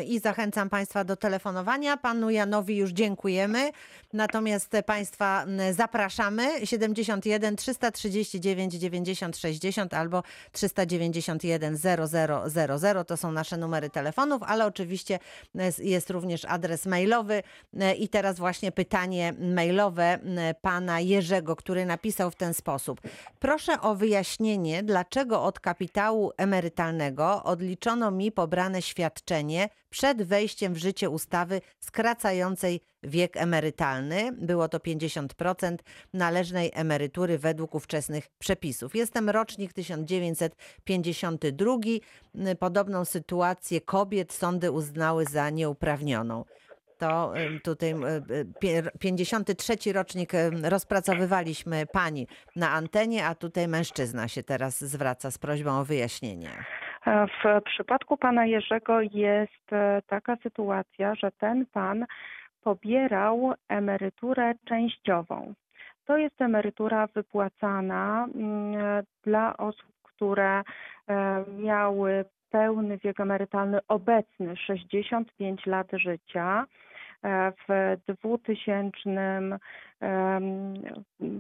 i 0.06 0.18
zachęcam 0.18 0.70
Państwa 0.70 1.04
do 1.04 1.16
telefonowania. 1.16 1.96
Panu 1.96 2.30
Janowi 2.30 2.76
już 2.76 2.90
dziękujemy, 2.90 3.70
natomiast 4.12 4.72
Państwa 4.86 5.46
zapraszamy 5.72 6.66
71 6.66 7.56
339 7.56 8.74
90 8.74 9.36
60 9.36 9.94
albo 9.94 10.22
391 10.52 11.76
0000 11.76 13.04
to 13.04 13.16
są 13.16 13.32
nasze 13.32 13.56
numery 13.56 13.90
telefonów, 13.90 14.42
ale 14.42 14.66
oczywiście 14.66 15.18
e, 15.58 15.72
jest 15.78 16.10
również 16.10 16.44
adres 16.44 16.86
mailowy 16.86 17.42
E, 17.80 17.94
i 17.94 18.08
teraz 18.08 18.38
właśnie 18.38 18.72
pytanie 18.72 19.34
mailowe 19.54 20.18
pana 20.60 21.00
Jerzego, 21.00 21.56
który 21.56 21.86
napisał 21.86 22.30
w 22.30 22.36
ten 22.36 22.54
sposób. 22.54 23.00
Proszę 23.38 23.80
o 23.80 23.94
wyjaśnienie, 23.94 24.83
dlaczego 24.83 25.42
od 25.44 25.61
kapitału 25.61 26.33
emerytalnego 26.37 27.21
odliczono 27.44 28.11
mi 28.11 28.32
pobrane 28.32 28.82
świadczenie 28.82 29.68
przed 29.90 30.22
wejściem 30.22 30.74
w 30.74 30.76
życie 30.76 31.11
ustawy 31.11 31.61
skracającej 31.80 32.80
wiek 33.02 33.37
emerytalny. 33.37 34.32
Było 34.32 34.68
to 34.68 34.78
50% 34.78 35.76
należnej 36.12 36.70
emerytury 36.74 37.38
według 37.38 37.74
ówczesnych 37.74 38.28
przepisów. 38.38 38.94
Jestem 38.94 39.30
rocznik 39.30 39.72
1952. 39.72 41.76
Podobną 42.58 43.04
sytuację 43.04 43.80
kobiet 43.80 44.32
sądy 44.32 44.70
uznały 44.70 45.24
za 45.24 45.50
nieuprawnioną. 45.50 46.44
To 46.98 47.32
tutaj 47.64 47.90
em, 47.90 48.04
e, 48.04 48.20
pie- 48.61 48.90
53 48.98 49.92
rocznik 49.92 50.32
rozpracowywaliśmy 50.62 51.87
pani 51.87 52.26
na 52.56 52.70
antenie, 52.70 53.26
a 53.26 53.35
tutaj 53.35 53.68
mężczyzna 53.68 54.28
się 54.28 54.42
teraz 54.42 54.85
zwraca 54.85 55.30
z 55.30 55.38
prośbą 55.38 55.80
o 55.80 55.85
wyjaśnienie. 55.85 56.64
E, 57.06 57.26
W 57.26 57.62
przypadku 57.64 58.16
pana 58.16 58.46
Jerzego 58.46 59.00
jest 59.00 59.72
e, 59.72 60.02
taka 60.06 60.36
sytuacja, 60.36 61.14
że 61.14 61.30
ten 61.30 61.66
pan 61.66 62.06
pobierał 62.62 63.52
emeryturę 63.68 64.54
częściową. 64.64 65.54
To 66.06 66.16
jest 66.16 66.42
emerytura 66.42 67.06
wypłacana 67.06 68.28
mm, 68.34 69.04
dla 69.24 69.56
osób, 69.56 69.92
które 70.02 70.62
e, 70.62 70.64
miały 71.58 72.24
pełny 72.50 72.98
wiek 72.98 73.20
emerytalny 73.20 73.78
obecny 73.88 74.56
65 74.56 75.66
lat 75.66 75.86
życia. 75.92 76.64
E, 77.24 77.52
W 77.68 77.96
2000 78.06 79.10
em, 79.10 79.58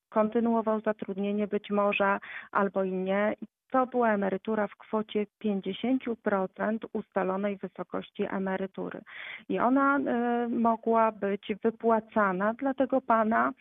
kontynuował 0.09 0.81
zatrudnienie 0.81 1.47
być 1.47 1.69
może 1.69 2.19
albo 2.51 2.83
i 2.83 2.91
nie. 2.91 3.33
To 3.71 3.88
była 3.88 4.13
emerytura 4.13 4.67
w 4.67 4.75
kwocie 4.75 5.25
50% 5.43 6.77
ustalonej 6.93 7.57
wysokości 7.57 8.23
emerytury. 8.29 9.01
I 9.49 9.59
ona 9.59 9.97
e, 9.97 10.47
mogła 10.47 11.12
być 11.12 11.51
wypłacana 11.63 12.53
dla 12.53 12.73
tego 12.73 13.01
pana 13.01 13.51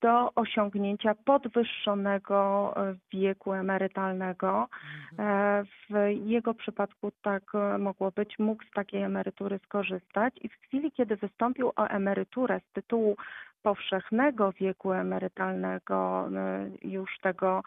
do 0.00 0.34
osiągnięcia 0.34 1.14
podwyższonego 1.14 2.72
e, 2.76 2.94
wieku 3.12 3.52
emerytalnego. 3.52 4.68
E, 5.18 5.64
W 5.90 6.10
jego 6.24 6.54
przypadku 6.54 7.12
tak 7.22 7.42
e, 7.54 7.78
mogło 7.78 8.10
być, 8.10 8.38
mógł 8.38 8.64
z 8.64 8.70
takiej 8.70 9.02
emerytury 9.02 9.60
skorzystać 9.64 10.34
i 10.40 10.48
w 10.48 10.52
chwili, 10.52 10.92
kiedy 10.92 11.16
wystąpił 11.16 11.72
o 11.76 11.86
emeryturę 11.86 12.60
z 12.60 12.72
tytułu 12.72 13.16
powszechnego 13.62 14.52
wieku 14.52 14.92
emerytalnego, 14.92 16.28
e, 16.36 16.70
już 16.82 17.18
tego 17.18 17.62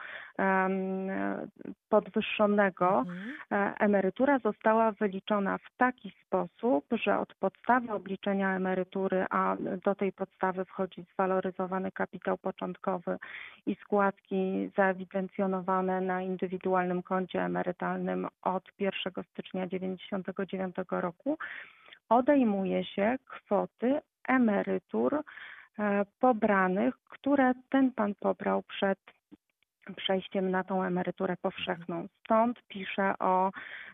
podwyższonego, 1.89 3.03
Mhm. 3.07 3.33
E, 3.51 3.73
Emerytura 3.79 4.39
została 4.39 4.91
wyliczona 4.91 5.57
w 5.57 5.77
taki 5.77 6.13
sposób, 6.25 6.85
że 6.91 7.19
od 7.19 7.35
podstawy 7.35 7.91
obliczenia 7.91 8.55
emerytury, 8.55 9.25
a 9.29 9.55
do 9.83 9.95
tej 9.95 10.11
podstawy 10.11 10.65
wchodzi 10.65 11.05
zwaloryzowany 11.13 11.91
kapitał 11.91 12.37
początkowy 12.37 13.17
i 13.65 13.75
składki 13.75 14.69
zaewidencjonowane 14.77 16.01
na 16.01 16.21
indywidualnym 16.21 17.03
koncie 17.03 17.41
emerytalnym 17.41 18.27
od 18.41 18.63
1 18.79 19.23
stycznia 19.31 19.67
1999 19.67 20.75
roku, 20.89 21.37
odejmuje 22.09 22.83
się 22.83 23.17
kwoty 23.25 24.01
emerytur 24.27 25.23
pobranych, 26.19 26.95
które 27.09 27.53
ten 27.69 27.91
pan 27.91 28.15
pobrał 28.15 28.63
przed 28.63 28.99
przejściem 29.95 30.51
na 30.51 30.63
tą 30.63 30.83
emeryturę 30.83 31.37
powszechną. 31.41 32.07
Stąd 32.23 32.61
piszę 32.67 33.13
o 33.19 33.51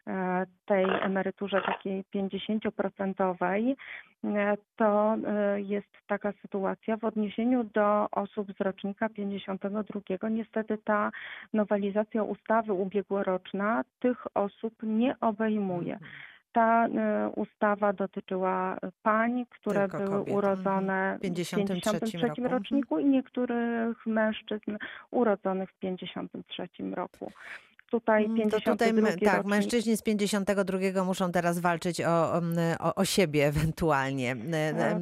e, 0.07 0.45
tej 0.65 0.85
emeryturze 1.01 1.61
takiej 1.61 2.03
50%. 2.15 3.75
E, 4.23 4.57
To 4.75 5.15
e, 5.15 5.61
jest 5.61 5.87
taka 6.07 6.31
sytuacja 6.41 6.97
w 6.97 7.03
odniesieniu 7.03 7.63
do 7.63 8.07
osób 8.11 8.47
z 8.57 8.61
rocznika 8.61 9.09
52. 9.09 10.29
Niestety 10.29 10.77
ta 10.77 11.11
nowelizacja 11.53 12.23
ustawy 12.23 12.73
ubiegłoroczna 12.73 13.83
tych 13.99 14.37
osób 14.37 14.73
nie 14.83 15.15
obejmuje. 15.21 15.99
Ta 16.51 16.87
e, 16.87 17.29
ustawa 17.35 17.93
dotyczyła 17.93 18.77
pań, 19.03 19.45
które 19.49 19.81
Tylko 19.81 19.97
były 19.97 20.09
kobiet, 20.09 20.35
urodzone. 20.35 21.17
W 21.17 21.21
53 21.21 21.55
w 21.55 21.99
53 21.99 22.17
roku, 22.27 22.43
roczniku 22.43 22.99
i 22.99 23.05
niektórych 23.05 24.05
mężczyzn 24.05 24.77
urodzonych 25.11 25.71
w 25.71 25.79
53 25.79 26.67
roku. 26.95 27.31
Tutaj 27.91 28.25
Mm, 28.25 28.37
52 28.37 28.65
To 28.65 28.71
tutaj 28.71 29.03
tak, 29.25 29.33
rocznik, 29.33 29.45
mężczyźni 29.51 29.97
z 29.97 30.01
52 30.01 31.03
muszą 31.05 31.31
teraz 31.31 31.59
walczyć 31.59 32.01
o, 32.01 32.33
o, 32.79 32.95
o 32.95 33.05
siebie 33.05 33.47
ewentualnie. 33.47 34.35
Tak. 34.35 34.97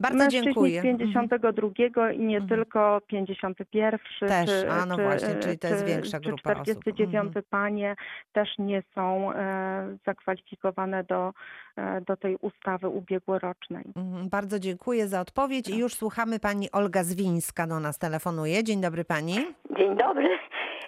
Bardzo 0.00 0.18
Mężczyźni 0.18 0.44
dziękuję. 0.44 0.82
z 0.82 0.84
Mhm. 0.84 1.28
52 1.28 2.12
i 2.12 2.18
nie 2.18 2.36
Mhm. 2.38 2.48
tylko 2.48 3.00
51 3.06 3.98
Też, 4.28 4.46
czy, 4.50 4.70
a 4.70 4.86
no 4.86 4.96
czy, 4.96 5.02
właśnie, 5.02 5.34
czyli 5.34 5.58
to 5.58 5.68
jest 5.68 5.80
czy, 5.80 5.86
większa 5.88 6.20
czy 6.20 6.28
grupa 6.28 6.52
osób. 6.52 6.62
49 6.64 7.14
Mhm. 7.26 7.44
panie 7.50 7.96
też 8.32 8.48
nie 8.58 8.82
są 8.94 9.32
e, 9.32 9.96
zakwalifikowane 10.06 11.04
do, 11.04 11.32
e, 11.76 12.00
do 12.00 12.16
tej 12.16 12.36
ustawy 12.36 12.88
ubiegłorocznej. 12.88 13.84
Mhm, 13.96 14.28
Bardzo 14.28 14.58
dziękuję 14.58 15.08
za 15.08 15.20
odpowiedź 15.20 15.68
i 15.68 15.78
już 15.78 15.94
słuchamy 15.94 16.38
pani 16.40 16.70
Olga 16.72 17.04
Zwińska 17.04 17.66
do 17.66 17.80
nas 17.80 17.98
telefonuje. 17.98 18.64
Dzień 18.64 18.80
dobry 18.80 19.04
pani. 19.04 19.34
Dzień 19.78 19.96
dobry. 19.96 20.28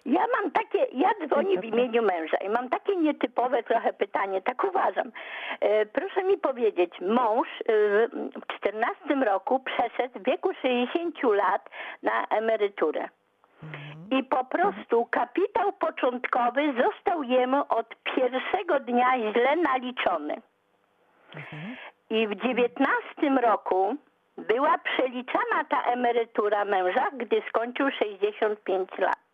Ja 0.06 0.24
mam 0.40 0.50
takie, 0.50 0.86
ja 0.92 1.10
dzwonię 1.26 1.60
w 1.60 1.64
imieniu 1.64 2.02
męża 2.02 2.36
i 2.36 2.48
mam 2.48 2.68
takie 2.68 2.96
nietypowe 2.96 3.62
trochę 3.62 3.92
pytanie, 3.92 4.42
tak 4.42 4.64
uważam. 4.64 5.12
E, 5.60 5.86
proszę 5.86 6.24
mi 6.24 6.38
powiedzieć, 6.38 6.94
mąż 7.00 7.48
e, 7.48 7.62
w 8.40 8.58
14 8.58 9.14
roku 9.14 9.60
przeszedł 9.60 10.18
w 10.18 10.24
wieku 10.24 10.50
60 10.62 11.22
lat 11.22 11.70
na 12.02 12.26
emeryturę. 12.26 13.08
I 14.10 14.24
po 14.24 14.44
prostu 14.44 15.06
kapitał 15.10 15.72
początkowy 15.72 16.74
został 16.82 17.22
jemu 17.22 17.62
od 17.68 17.94
pierwszego 18.04 18.80
dnia 18.80 19.32
źle 19.32 19.56
naliczony. 19.56 20.36
I 22.10 22.28
w 22.28 22.34
19 22.34 23.30
roku 23.42 23.96
była 24.38 24.78
przeliczana 24.78 25.64
ta 25.68 25.82
emerytura 25.82 26.64
męża, 26.64 27.10
gdy 27.12 27.42
skończył 27.48 27.90
65 27.90 28.88
lat. 28.98 29.25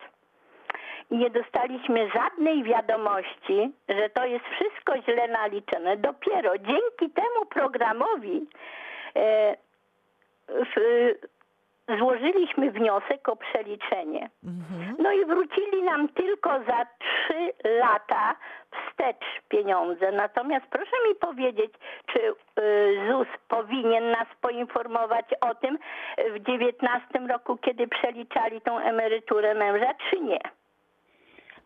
I 1.11 1.17
nie 1.17 1.29
dostaliśmy 1.29 2.09
żadnej 2.09 2.63
wiadomości, 2.63 3.71
że 3.89 4.09
to 4.09 4.25
jest 4.25 4.45
wszystko 4.45 4.93
źle 5.01 5.27
naliczone. 5.27 5.97
Dopiero 5.97 6.57
dzięki 6.57 7.13
temu 7.15 7.45
programowi 7.49 8.47
e, 9.15 9.55
w, 10.47 10.75
złożyliśmy 11.99 12.71
wniosek 12.71 13.29
o 13.29 13.35
przeliczenie. 13.35 14.29
Mhm. 14.43 14.95
No 14.99 15.11
i 15.11 15.25
wrócili 15.25 15.83
nam 15.83 16.09
tylko 16.09 16.49
za 16.49 16.85
trzy 16.99 17.53
lata 17.79 18.35
wstecz 18.71 19.41
pieniądze. 19.49 20.11
Natomiast 20.11 20.65
proszę 20.69 20.95
mi 21.07 21.15
powiedzieć, 21.15 21.73
czy 22.05 22.19
y, 22.19 22.33
ZUS 23.11 23.27
powinien 23.47 24.11
nas 24.11 24.27
poinformować 24.41 25.25
o 25.41 25.55
tym 25.55 25.77
w 26.35 26.39
19 26.39 27.19
roku, 27.29 27.57
kiedy 27.57 27.87
przeliczali 27.87 28.61
tą 28.61 28.79
emeryturę 28.79 29.53
męża, 29.53 29.93
czy 30.09 30.19
nie? 30.19 30.39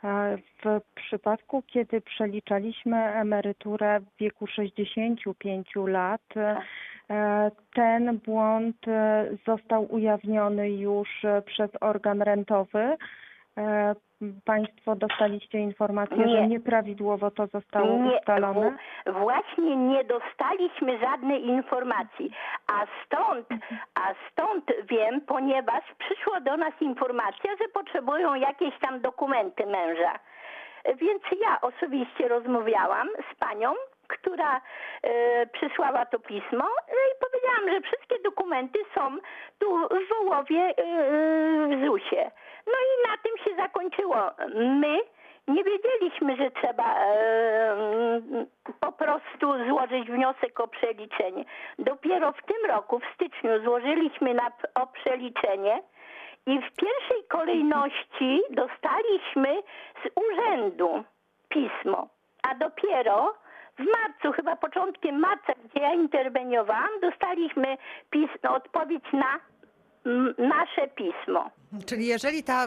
E, 0.03 0.37
W 0.63 0.81
przypadku, 0.95 1.63
kiedy 1.67 2.01
przeliczaliśmy 2.01 2.97
emeryturę 2.97 3.99
w 3.99 4.17
wieku 4.19 4.47
65 4.47 5.67
lat, 5.87 6.21
e, 7.09 7.51
ten 7.73 8.17
błąd 8.17 8.87
e, 8.87 9.27
został 9.47 9.93
ujawniony 9.93 10.71
już 10.71 11.25
przez 11.45 11.71
organ 11.81 12.21
rentowy. 12.21 12.97
E, 13.57 13.95
Państwo 14.45 14.95
dostaliście 14.95 15.59
informację, 15.59 16.17
Nie. 16.17 16.35
że 16.37 16.47
nieprawidłowo 16.47 17.31
to 17.31 17.47
zostało 17.47 17.97
Nie, 17.97 18.17
ustalone. 18.17 18.77
właśnie 19.05 19.75
nie 19.75 20.03
dostaliśmy 20.03 20.99
żadnej 20.99 21.45
informacji, 21.47 22.31
a 22.67 22.85
stąd, 23.05 23.47
a 23.95 24.13
stąd 24.31 24.65
wiem, 24.89 25.21
ponieważ 25.21 25.83
przyszło 25.99 26.41
do 26.41 26.57
nas 26.57 26.73
informacja, 26.81 27.51
że 27.61 27.67
potrzebują 27.73 28.35
jakieś 28.35 28.79
tam 28.79 29.01
dokumenty 29.01 29.65
męża. 29.65 30.13
Więc 30.95 31.23
ja 31.41 31.61
osobiście 31.61 32.27
rozmawiałam 32.27 33.07
z 33.31 33.35
panią, 33.35 33.73
która 34.07 34.61
e, 35.03 35.45
przysłała 35.47 36.05
to 36.05 36.19
pismo 36.19 36.65
no 36.87 36.93
i 37.13 37.19
powiedziałam, 37.47 37.73
że 37.73 37.81
wszystkie 37.81 38.19
dokumenty 38.23 38.79
są 38.95 39.17
tu 39.59 39.77
w 39.77 40.09
Wołowie 40.09 40.59
e, 40.59 41.77
w 41.77 41.85
ZUS-ie. 41.85 42.31
No 42.67 42.73
i 42.73 43.09
na 43.09 43.17
tym 43.17 43.37
się 43.37 43.55
zakończyło. 43.55 44.17
My 44.55 44.99
nie 45.47 45.63
wiedzieliśmy, 45.63 46.35
że 46.35 46.51
trzeba 46.51 46.95
e, 46.95 47.77
po 48.79 48.91
prostu 48.91 49.67
złożyć 49.67 50.11
wniosek 50.11 50.59
o 50.59 50.67
przeliczenie. 50.67 51.45
Dopiero 51.79 52.31
w 52.31 52.43
tym 52.43 52.71
roku, 52.71 52.99
w 52.99 53.13
styczniu, 53.15 53.63
złożyliśmy 53.63 54.33
na, 54.33 54.51
o 54.75 54.87
przeliczenie 54.87 55.83
i 56.45 56.59
w 56.59 56.75
pierwszej 56.75 57.23
kolejności 57.27 58.41
dostaliśmy 58.49 59.63
z 60.03 60.09
urzędu 60.15 61.03
pismo, 61.49 62.07
a 62.49 62.55
dopiero 62.55 63.33
w 63.79 63.79
marcu, 63.79 64.31
chyba 64.35 64.55
początkiem 64.55 65.19
marca, 65.19 65.53
gdzie 65.65 65.81
ja 65.83 65.93
interweniowałam, 65.93 66.89
dostaliśmy 67.01 67.77
pismo, 68.09 68.55
odpowiedź 68.55 69.03
na 69.13 69.39
nasze 70.37 70.87
pismo. 70.87 71.51
Czyli 71.85 72.05
jeżeli 72.07 72.43
ta 72.43 72.65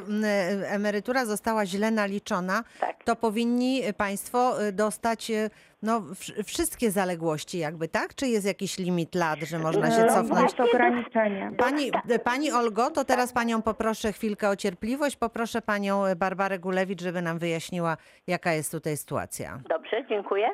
emerytura 0.67 1.25
została 1.25 1.67
źle 1.67 1.91
naliczona, 1.91 2.63
Tak. 2.81 3.05
to 3.05 3.17
powinni 3.17 3.81
Państwo 3.99 4.63
y, 4.63 4.73
dostać 4.73 5.31
y, 5.31 5.51
no, 5.83 6.01
wsz- 6.01 6.45
wszystkie 6.45 6.91
zaległości 6.91 7.59
jakby, 7.59 7.89
tak? 7.89 8.15
Czy 8.15 8.27
jest 8.27 8.47
jakiś 8.47 8.79
limit 8.79 9.15
lat, 9.15 9.39
że 9.41 9.59
można 9.59 9.91
się 9.91 10.03
E, 10.03 10.09
cofnąć? 10.09 10.43
Jest 10.43 10.61
ograniczenie. 10.75 11.51
Pani, 11.59 11.91
pani 12.25 12.53
Olgo, 12.53 12.91
to 12.91 13.05
teraz 13.05 13.33
Panią 13.33 13.63
poproszę 13.63 14.13
chwilkę 14.13 14.49
o 14.49 14.57
cierpliwość. 14.57 15.17
Poproszę 15.17 15.63
Panią 15.63 16.03
Barbarę 16.17 16.59
Gulewicz, 16.59 17.03
żeby 17.03 17.23
nam 17.23 17.39
wyjaśniła, 17.39 17.97
jaka 18.27 18.53
jest 18.53 18.73
tutaj 18.73 18.97
sytuacja. 18.97 19.61
Dobrze, 19.69 20.05
dziękuję. 20.09 20.49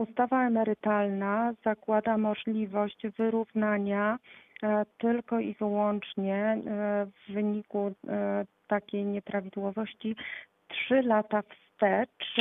Ustawa 0.00 0.46
emerytalna 0.46 1.52
zakłada 1.64 2.18
możliwość 2.18 3.06
wyrównania 3.18 4.18
e, 4.62 4.84
tylko 4.98 5.40
i 5.40 5.54
wyłącznie 5.54 6.36
e, 6.36 6.60
w 7.06 7.32
wyniku 7.32 7.94
e, 8.08 8.46
takiej 8.66 9.04
nieprawidłowości 9.04 10.16
trzy 10.68 11.02
lata 11.02 11.42
wstecz 11.42 12.36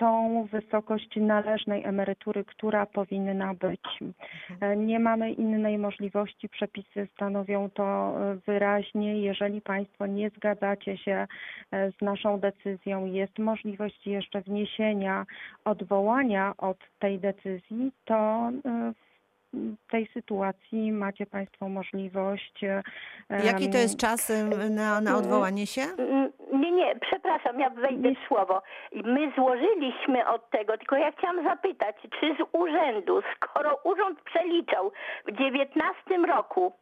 tą 0.00 0.44
wysokość 0.52 1.16
należnej 1.16 1.84
emerytury, 1.84 2.44
która 2.44 2.86
powinna 2.86 3.54
być. 3.54 3.80
E, 4.60 4.76
Nie 4.76 4.98
mamy 4.98 5.32
innej 5.32 5.78
możliwości. 5.78 6.48
Przepisy 6.48 7.08
stanowią 7.14 7.70
to 7.70 7.84
e, 7.84 8.36
wyraźnie. 8.46 9.20
Jeżeli 9.20 9.60
Państwo 9.60 10.06
nie 10.06 10.30
zgadzacie 10.30 10.96
się 10.96 11.26
e, 11.70 11.92
z 11.92 12.00
naszą 12.00 12.40
decyzją, 12.40 13.06
jest 13.06 13.38
możliwość 13.38 14.06
jeszcze 14.06 14.40
wniesienia 14.40 15.26
odwołania 15.64 16.54
od 16.58 16.78
tej 16.98 17.18
decyzji, 17.18 17.92
to 18.04 18.50
w 18.94 19.09
tej 19.90 20.06
sytuacji 20.06 20.92
macie 20.92 21.26
Państwo 21.26 21.68
możliwość. 21.68 22.60
Jaki 23.44 23.70
to 23.70 23.78
jest 23.78 23.96
czas 23.96 24.32
na, 24.70 25.00
na 25.00 25.16
odwołanie 25.16 25.66
się? 25.66 25.82
Mm, 25.82 26.32
Nie, 26.52 26.72
nie, 26.72 26.96
przepraszam, 27.00 27.60
ja 27.60 27.70
wejdę 27.70 28.14
w 28.14 28.28
słowo. 28.28 28.62
My 28.92 29.32
złożyliśmy 29.36 30.28
od 30.28 30.50
tego, 30.50 30.78
tylko 30.78 30.96
ja 30.96 31.12
chciałam 31.12 31.44
zapytać, 31.44 31.96
czy 32.20 32.34
z 32.34 32.48
urzędu, 32.52 33.20
skoro 33.36 33.78
urząd 33.84 34.20
przeliczał 34.22 34.92
w 35.26 35.32
19 35.32 36.16
roku 36.28 36.72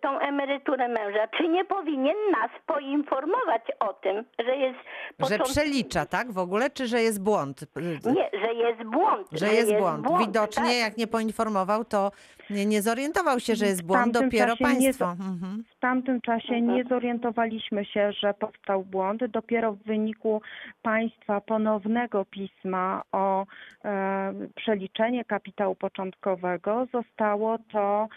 tą 0.00 0.18
emeryturę 0.18 0.88
męża, 0.88 1.28
czy 1.28 1.48
nie 1.48 1.64
powinien 1.64 2.16
nas 2.32 2.50
poinformować 2.66 3.62
o 3.80 3.92
tym, 3.92 4.24
że 4.46 4.56
jest 4.56 4.78
Że 5.18 5.38
począt- 5.38 5.50
przelicza, 5.50 6.06
tak? 6.06 6.32
W 6.32 6.38
ogóle, 6.38 6.70
czy 6.70 6.86
że 6.86 7.00
jest 7.02 7.22
błąd? 7.22 7.60
Nie, 8.06 8.40
że 8.40 8.54
jest 8.54 8.82
błąd. 8.82 9.28
Że 9.32 9.46
jest 9.48 9.76
błąd. 9.78 10.06
Widocznie, 10.26 10.62
tak. 10.64 10.76
jak 10.76 10.96
nie 10.96 11.06
poinformował, 11.06 11.84
to 11.84 12.10
nie, 12.50 12.66
nie 12.66 12.82
zorientował 12.82 13.40
się, 13.40 13.54
że 13.54 13.66
jest 13.66 13.86
błąd. 13.86 14.12
Dopiero 14.12 14.52
nie 14.52 14.56
państwo. 14.66 15.04
za- 15.04 15.10
Mhm. 15.12 15.64
W 15.76 15.80
tamtym 15.80 16.20
czasie 16.20 16.54
Mhm. 16.54 16.76
nie 16.76 16.84
zorientowaliśmy 16.84 17.84
się, 17.84 18.12
że 18.12 18.34
powstał 18.34 18.82
błąd. 18.84 19.24
Dopiero 19.24 19.72
w 19.72 19.78
wyniku 19.82 20.42
państwa 20.82 21.40
ponownego 21.40 22.24
pisma 22.24 23.02
o 23.12 23.46
e, 23.84 24.32
przeliczenie 24.56 25.24
kapitału 25.24 25.74
początkowego 25.74 26.86
zostało 26.92 27.58
to 27.72 28.08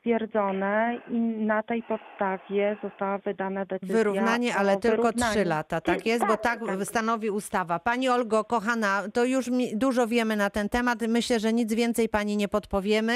stwierdzone 0.00 0.98
i 1.08 1.18
na 1.20 1.62
tej 1.62 1.82
podstawie 1.82 2.76
została 2.82 3.18
wydana 3.18 3.64
decyzja 3.64 3.96
Wyrównanie, 3.96 4.52
o 4.56 4.58
ale 4.58 4.76
tylko 4.76 5.12
trzy 5.12 5.44
lata, 5.44 5.80
tak 5.80 6.06
jest? 6.06 6.26
Bo 6.26 6.36
tak 6.36 6.60
stanowi 6.84 7.30
ustawa. 7.30 7.78
Pani 7.78 8.08
Olgo, 8.08 8.44
kochana, 8.44 9.02
to 9.14 9.24
już 9.24 9.48
mi, 9.50 9.76
dużo 9.76 10.06
wiemy 10.06 10.36
na 10.36 10.50
ten 10.50 10.68
temat. 10.68 10.98
Myślę, 11.08 11.40
że 11.40 11.52
nic 11.52 11.74
więcej 11.74 12.08
pani 12.08 12.36
nie 12.36 12.48
podpowiemy. 12.48 13.12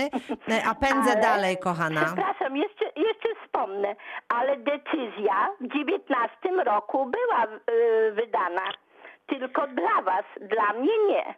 E, 0.49 0.65
A 0.67 0.75
pędzę 0.75 1.11
Ale- 1.13 1.21
dalej, 1.21 1.57
kochana. 1.59 2.05
Przepraszam, 2.05 2.57
jeszcze, 2.57 2.85
jeszcze 2.85 3.29
wspomnę, 3.45 3.97
ale 4.29 4.57
decyzja 4.57 5.49
w 5.61 5.69
19 5.77 6.65
roku 6.65 6.99
była 7.11 7.45
y, 7.45 8.13
wydana. 8.13 8.63
Tylko 9.27 9.67
dla 9.67 10.03
was, 10.03 10.25
dla 10.41 10.81
mnie 10.81 10.93
nie. 11.09 11.35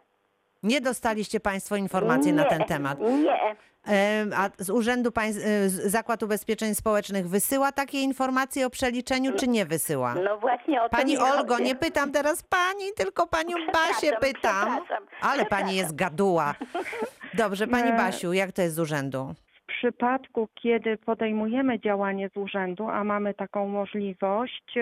Nie 0.63 0.81
dostaliście 0.81 1.39
Państwo 1.39 1.75
informacji 1.75 2.33
na 2.33 2.43
ten 2.45 2.63
temat. 2.63 2.99
Nie. 2.99 3.55
Em, 3.85 4.31
A 4.35 4.49
z 4.57 4.69
Urzędu 4.69 5.11
Państw- 5.11 5.45
e, 5.45 5.69
z- 5.69 5.91
Zakład 5.91 6.23
Ubezpieczeń 6.23 6.75
Społecznych 6.75 7.29
wysyła 7.29 7.71
takie 7.71 8.01
informacje 8.01 8.65
o 8.65 8.69
przeliczeniu, 8.69 9.31
czy 9.35 9.47
nie 9.47 9.65
wysyła? 9.65 10.15
No 10.15 10.37
właśnie 10.37 10.81
o 10.81 10.89
to 10.89 10.97
Pani 10.97 11.13
mi 11.13 11.19
Olgo, 11.19 11.53
chodzi. 11.53 11.63
nie 11.65 11.75
pytam 11.75 12.11
teraz 12.11 12.43
pani, 12.43 12.85
tylko 12.95 13.27
panią 13.27 13.55
Basię 13.73 13.93
Przepraszam, 14.11 14.19
pytam. 14.33 14.77
przepraszam, 14.85 15.07
Ale 15.21 15.45
pani 15.45 15.75
jest 15.75 15.95
gaduła. 15.95 16.55
Dobrze, 17.33 17.67
pani 17.67 17.91
Nie. 17.91 17.97
Basiu, 17.97 18.33
jak 18.33 18.51
to 18.51 18.61
jest 18.61 18.75
z 18.75 18.79
urzędu? 18.79 19.33
W 19.63 19.69
przypadku, 19.79 20.47
kiedy 20.55 20.97
podejmujemy 20.97 21.79
działanie 21.79 22.29
z 22.29 22.37
urzędu, 22.37 22.87
a 22.89 23.03
mamy 23.03 23.33
taką 23.33 23.67
możliwość, 23.67 24.77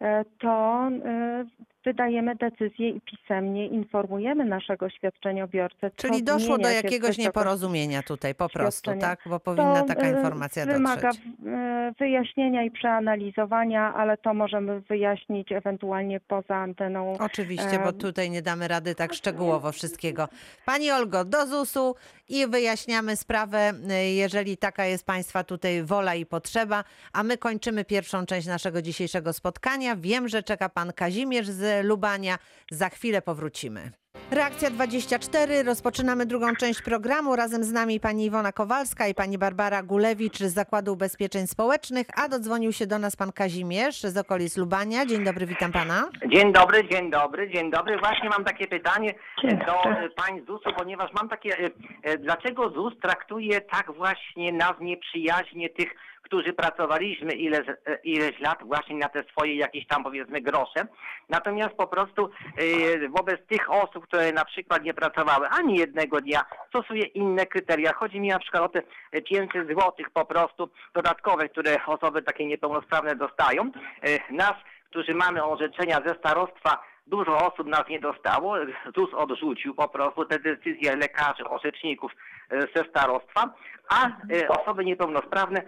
e, 0.00 0.24
to 0.40 0.80
e, 1.04 1.44
wydajemy 1.84 2.34
decyzję 2.34 2.88
i 2.90 3.00
pisemnie 3.00 3.66
informujemy 3.66 4.44
naszego 4.44 4.90
świadczeniobiorcę. 4.90 5.90
Czyli 5.96 6.22
doszło 6.22 6.58
do 6.58 6.68
jakiegoś 6.68 7.18
nieporozumienia 7.18 8.02
tutaj 8.02 8.34
po 8.34 8.48
prostu, 8.48 8.90
tak? 9.00 9.20
Bo 9.26 9.40
powinna 9.40 9.80
To, 9.80 9.86
taka 9.86 10.06
e, 10.06 10.10
informacja 10.10 10.66
Wymaga 10.66 11.08
dotrzeć. 11.08 11.24
e, 11.46 11.92
wyjaśnienia 11.98 12.64
i 12.64 12.70
przeanalizowania, 12.70 13.94
ale 13.94 14.16
to 14.16 14.34
możemy 14.34 14.80
wyjaśnić 14.80 15.52
ewentualnie 15.52 16.20
poza 16.20 16.56
anteną. 16.56 17.12
Oczywiście, 17.20 17.78
bo 17.84 17.92
tutaj 17.92 18.30
nie 18.30 18.42
damy 18.42 18.68
rady 18.68 18.94
tak 18.94 19.14
szczegółowo 19.14 19.72
wszystkiego. 19.72 20.28
Pani 20.66 20.90
Olgo, 20.90 21.24
do 21.24 21.46
ZUS-u 21.46 21.94
i 22.28 22.46
wyjaśniamy 22.46 23.16
sprawę, 23.16 23.72
y, 23.90 24.08
jeżeli 24.10 24.56
taka 24.56 24.84
jest 24.84 25.06
Państwa 25.06 25.44
tutaj 25.44 25.82
wola 25.82 26.14
i 26.14 26.26
potrzeba. 26.26 26.84
A 27.12 27.22
my 27.22 27.38
kończymy 27.38 27.84
pierwszą 27.84 28.26
część 28.26 28.46
naszego 28.46 28.82
dzisiejszego 28.82 29.32
spotkania. 29.32 29.96
Wiem, 29.96 30.28
że 30.28 30.42
czeka 30.42 30.68
Pan 30.68 30.92
Kazimierz 30.92 31.46
z 31.68 31.84
Lubania. 31.84 32.38
Za 32.70 32.88
chwilę 32.88 33.22
powrócimy. 33.22 33.90
Reakcja 34.30 34.70
24. 34.70 35.62
Rozpoczynamy 35.62 36.26
drugą 36.26 36.56
część 36.56 36.82
programu. 36.82 37.36
Razem 37.36 37.64
z 37.64 37.72
nami 37.72 38.00
pani 38.00 38.24
Iwona 38.24 38.52
Kowalska 38.52 39.08
i 39.08 39.14
pani 39.14 39.38
Barbara 39.38 39.82
Gulewicz 39.82 40.38
z 40.38 40.54
Zakładu 40.54 40.92
Ubezpieczeń 40.92 41.46
Społecznych, 41.46 42.06
a 42.16 42.28
dodzwonił 42.28 42.72
się 42.72 42.86
do 42.86 42.98
nas 42.98 43.16
pan 43.16 43.32
Kazimierz 43.32 44.00
z 44.00 44.16
okolic 44.16 44.56
Lubania. 44.56 45.06
Dzień 45.06 45.24
dobry, 45.24 45.46
witam 45.46 45.72
pana. 45.72 46.08
Dzień 46.26 46.52
dobry, 46.52 46.88
dzień 46.88 47.10
dobry, 47.10 47.50
dzień 47.50 47.70
dobry. 47.70 47.98
Właśnie 47.98 48.28
mam 48.28 48.44
takie 48.44 48.66
pytanie 48.66 49.14
do 49.42 49.90
e, 49.90 50.08
pań 50.08 50.42
ZUS-u, 50.46 50.72
ponieważ 50.78 51.10
mam 51.12 51.28
takie, 51.28 51.58
e, 51.58 51.70
e, 52.02 52.18
dlaczego 52.18 52.70
ZUS 52.70 52.92
traktuje 53.02 53.60
tak 53.60 53.92
właśnie 53.92 54.52
nas 54.52 54.74
nieprzyjaźnie 54.80 55.68
tych, 55.70 55.88
którzy 56.28 56.52
pracowaliśmy 56.52 57.32
ileś, 57.32 57.68
e, 57.68 57.98
ileś 58.04 58.40
lat 58.40 58.58
właśnie 58.62 58.96
na 58.96 59.08
te 59.08 59.22
swoje 59.22 59.56
jakieś 59.56 59.86
tam 59.86 60.04
powiedzmy 60.04 60.40
grosze. 60.40 60.86
Natomiast 61.28 61.74
po 61.74 61.86
prostu 61.86 62.30
e, 62.56 63.08
wobec 63.08 63.46
tych 63.46 63.70
osób, 63.70 64.06
które 64.06 64.32
na 64.32 64.44
przykład 64.44 64.82
nie 64.82 64.94
pracowały 64.94 65.48
ani 65.48 65.78
jednego 65.78 66.20
dnia, 66.20 66.44
stosuje 66.68 67.02
inne 67.02 67.46
kryteria. 67.46 67.92
Chodzi 67.92 68.20
mi 68.20 68.28
na 68.28 68.38
przykład 68.38 68.62
o 68.62 68.68
te 68.68 68.82
e, 69.12 69.22
500 69.22 69.68
złotych 69.72 70.10
po 70.10 70.24
prostu 70.24 70.70
dodatkowe, 70.94 71.48
które 71.48 71.76
osoby 71.86 72.22
takie 72.22 72.46
niepełnosprawne 72.46 73.16
dostają. 73.16 73.70
E, 74.02 74.32
Nas 74.32 74.54
którzy 74.90 75.14
mamy 75.14 75.44
orzeczenia 75.44 76.00
ze 76.06 76.14
starostwa, 76.14 76.82
dużo 77.08 77.52
osób 77.52 77.66
nas 77.66 77.88
nie 77.88 78.00
dostało. 78.00 78.56
ZUS 78.96 79.14
odrzucił 79.14 79.74
po 79.74 79.88
prostu 79.88 80.24
te 80.24 80.38
decyzje 80.38 80.96
lekarzy, 80.96 81.44
orzeczników 81.48 82.12
e, 82.50 82.60
ze 82.60 82.84
starostwa, 82.90 83.54
a 83.88 84.06
e, 84.06 84.48
osoby 84.48 84.84
niepełnosprawne, 84.84 85.62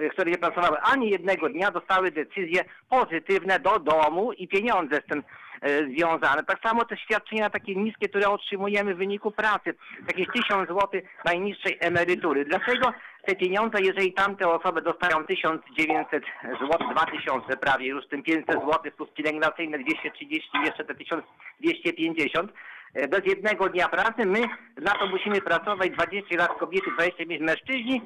e, 0.00 0.08
które 0.08 0.30
nie 0.30 0.38
pracowały 0.38 0.76
ani 0.80 1.10
jednego 1.10 1.48
dnia, 1.48 1.70
dostały 1.70 2.10
decyzje 2.10 2.64
pozytywne 2.88 3.60
do 3.60 3.78
domu 3.78 4.32
i 4.32 4.48
pieniądze 4.48 4.96
z 4.96 5.10
tym 5.10 5.22
związane. 5.96 6.44
Tak 6.44 6.58
samo 6.64 6.84
te 6.84 6.96
świadczenia 6.96 7.50
takie 7.50 7.74
niskie, 7.74 8.08
które 8.08 8.28
otrzymujemy 8.28 8.94
w 8.94 8.98
wyniku 8.98 9.30
pracy, 9.30 9.74
jakieś 10.08 10.26
1000 10.32 10.68
zł 10.68 11.00
najniższej 11.24 11.78
emerytury. 11.80 12.44
Dlaczego 12.44 12.92
te 13.22 13.36
pieniądze, 13.36 13.80
jeżeli 13.80 14.12
tamte 14.12 14.48
osoby 14.48 14.82
dostają 14.82 15.26
1900 15.26 16.24
zł, 16.60 16.88
2000 16.90 17.56
prawie, 17.56 17.86
już 17.86 18.08
tym 18.08 18.22
500 18.22 18.46
zł 18.46 18.92
plus 18.96 19.10
pielęgnacyjne 19.10 19.78
230, 19.78 20.50
jeszcze 20.64 20.84
te 20.84 20.94
1250, 20.94 22.52
e, 22.94 23.08
bez 23.08 23.26
jednego 23.26 23.68
dnia 23.68 23.88
pracy, 23.88 24.26
my 24.26 24.40
na 24.76 24.92
to 24.92 25.06
musimy 25.06 25.40
pracować 25.40 25.90
20 25.90 26.36
lat 26.36 26.58
kobiety, 26.58 26.90
25 26.96 27.40
mężczyźni, 27.40 28.02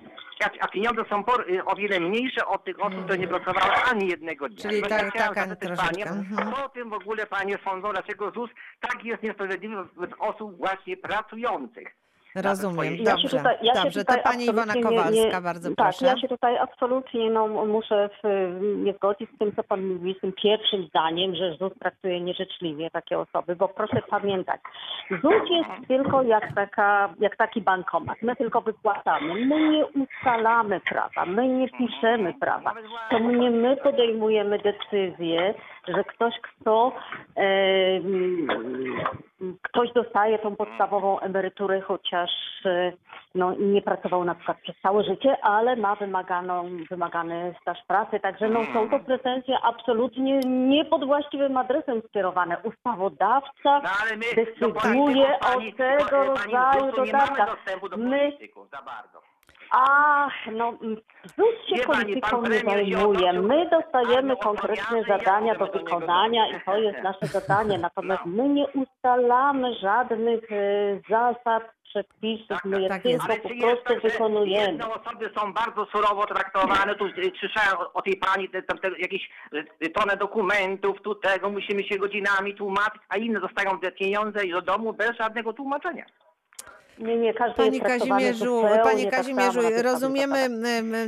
a, 0.60 0.68
pieniądze 0.68 1.04
są 1.10 1.24
y, 1.48 1.64
o 1.64 1.76
wiele 1.76 2.00
mniejsze 2.00 2.46
od 2.46 2.64
tych 2.64 2.80
osób, 2.80 3.04
które 3.04 3.18
nie 3.18 3.28
pracowały 3.28 3.72
ani 3.90 4.08
jednego 4.08 4.48
dnia. 4.48 4.62
Czyli 4.62 4.82
No 4.82 4.88
tak- 4.88 5.02
ja 5.02 5.10
chciałem 5.10 5.34
taka 5.34 5.56
troszeczkę, 5.56 5.86
panie, 5.86 6.06
mhm. 6.06 6.52
Co 6.52 6.64
o 6.64 6.68
tym 6.68 6.90
w 6.90 6.92
ogóle 6.92 7.26
panie 7.26 7.58
sądzą, 7.64 7.92
dlaczego 7.92 8.30
ZUS 8.30 8.50
tak 8.80 9.04
jest 9.04 9.22
niesprawiedliwy 9.22 9.84
wobec 9.84 10.10
osób 10.18 10.56
właśnie 10.56 10.96
pracujących? 10.96 12.05
Rozumiem, 12.42 12.96
Ja 12.96 13.16
się 13.16 13.22
dobrze. 13.22 13.36
tutaj, 13.38 13.56
ja 13.62 13.74
Dobrze, 13.74 14.04
to 14.04 14.14
pani 14.24 14.44
Iwona 14.44 14.74
Kowalska, 14.82 15.36
nie, 15.36 15.40
bardzo 15.42 15.68
tak, 15.68 15.76
proszę. 15.76 16.06
ja 16.06 16.18
się 16.18 16.28
tutaj 16.28 16.58
absolutnie 16.58 17.30
no, 17.30 17.48
muszę 17.48 18.10
w, 18.22 18.28
nie 18.84 18.92
zgodzić 18.92 19.30
z 19.34 19.38
tym, 19.38 19.52
co 19.56 19.62
pan 19.64 19.86
mówi, 19.86 20.14
z 20.18 20.20
tym 20.20 20.32
pierwszym 20.32 20.86
zdaniem, 20.86 21.34
że 21.34 21.56
ZUS 21.56 21.72
traktuje 21.80 22.20
nieżyczliwie 22.20 22.90
takie 22.90 23.18
osoby, 23.18 23.56
bo 23.56 23.68
proszę 23.68 24.02
pamiętać, 24.10 24.60
ZUS 25.10 25.50
jest 25.50 25.88
tylko 25.88 26.22
jak, 26.22 26.54
taka, 26.54 27.14
jak 27.18 27.36
taki 27.36 27.60
bankomat. 27.60 28.22
My 28.22 28.36
tylko 28.36 28.60
wypłacamy. 28.60 29.46
My 29.46 29.70
nie 29.70 29.86
ustalamy 29.86 30.80
prawa, 30.80 31.26
my 31.26 31.48
nie 31.48 31.68
piszemy 31.68 32.34
prawa. 32.34 32.74
To 33.10 33.18
nie 33.18 33.50
my 33.50 33.76
podejmujemy 33.76 34.58
decyzję, 34.58 35.54
że 35.88 36.04
ktoś, 36.04 36.34
kto 36.40 36.92
e, 37.36 37.42
ktoś 39.62 39.92
dostaje 39.92 40.38
tą 40.38 40.56
podstawową 40.56 41.20
emeryturę, 41.20 41.80
chociaż 41.80 42.30
e, 42.64 42.92
no, 43.34 43.54
nie 43.58 43.82
pracował 43.82 44.24
na 44.24 44.34
przykład 44.34 44.58
przez 44.60 44.76
całe 44.82 45.04
życie, 45.04 45.36
ale 45.42 45.76
ma 45.76 45.94
wymaganą, 45.96 46.64
wymagany 46.90 47.54
staż 47.62 47.78
pracy. 47.88 48.20
Także 48.20 48.48
no, 48.48 48.64
są 48.72 48.90
to 48.90 48.98
pretensje 49.00 49.58
absolutnie 49.62 50.40
nie 50.44 50.84
pod 50.84 51.04
właściwym 51.04 51.56
adresem 51.56 52.02
skierowane. 52.08 52.56
Ustawodawca 52.64 53.80
No 53.82 53.90
my 54.16 54.44
decyduje 54.44 54.56
do 54.60 54.80
polityków, 54.80 55.40
o 55.40 55.52
pani- 55.54 55.72
tego 55.74 56.04
pani 56.34 56.52
rodzaju 56.52 56.92
dodatkach. 56.96 57.56
dostępu 57.56 57.88
do 57.88 57.96
My- 57.96 58.18
polityków 58.18 58.70
za 58.70 58.82
bardzo. 58.82 59.20
Ach, 59.70 60.32
no 60.52 60.68
mm, 60.82 60.96
ZUS 61.24 61.68
się 61.68 61.76
Wie 61.76 61.84
pani, 61.84 62.04
polityką 62.04 62.30
pan 62.30 62.42
nie 62.42 62.60
premier 62.60 62.86
się 62.86 62.92
zajmuje. 62.92 63.32
My 63.32 63.70
dostajemy 63.70 64.36
konkretne 64.36 65.02
zadania 65.08 65.54
do 65.54 65.66
chcemy 65.66 65.72
do 65.72 65.78
niego 65.78 65.96
wykonania 65.96 66.48
i 66.48 66.60
to 66.64 66.76
jest 66.76 67.02
nasze 67.02 67.26
zadanie. 67.26 67.78
Natomiast 67.78 68.22
No. 68.26 68.42
my 68.42 68.48
nie 68.48 68.66
ustalamy 68.68 69.74
żadnych 69.74 70.52
e, 70.52 71.00
zasad, 71.08 71.76
przepisów. 71.96 72.64
My 72.64 72.82
je 72.82 72.88
tak 72.88 73.02
tylko 73.02 73.26
po 73.26 73.48
czy 73.48 73.54
jest 73.54 73.82
prostu 73.82 73.84
tak, 73.84 74.02
że 74.02 74.08
wykonujemy. 74.08 74.66
Jedne 74.66 74.94
osoby 74.94 75.30
są 75.38 75.52
bardzo 75.52 75.86
surowo 75.86 76.26
traktowane, 76.26 76.94
tu 76.94 77.06
y, 77.06 77.32
słyszałem 77.40 77.78
o, 77.78 77.92
o 77.92 78.02
tej 78.02 78.16
pani, 78.16 78.48
te, 78.48 78.62
tam, 78.62 78.78
te, 78.78 78.90
jakieś 78.98 79.30
y, 79.82 79.90
tonę 79.90 80.16
dokumentów, 80.16 81.02
tu 81.02 81.14
tego, 81.14 81.50
musimy 81.50 81.84
się 81.84 81.98
godzinami 81.98 82.54
tłumaczyć, 82.54 83.02
a 83.08 83.16
inne 83.16 83.40
dostają 83.40 83.80
te 83.80 83.92
pieniądze 83.92 84.44
i 84.46 84.52
do 84.52 84.62
domu 84.62 84.92
bez 84.92 85.16
żadnego 85.16 85.52
tłumaczenia. 85.52 86.04
Nie, 86.98 87.16
nie, 87.16 87.34
każdy 87.34 87.56
Panie 87.56 87.78
jest 87.78 87.86
Kazimierzu, 87.86 88.62
panie 88.82 89.04
tak 89.04 89.14
Kazimierzu, 89.14 89.52
samo, 89.52 89.68
tych 89.68 89.78
samych 89.78 89.92
rozumiemy 89.92 90.48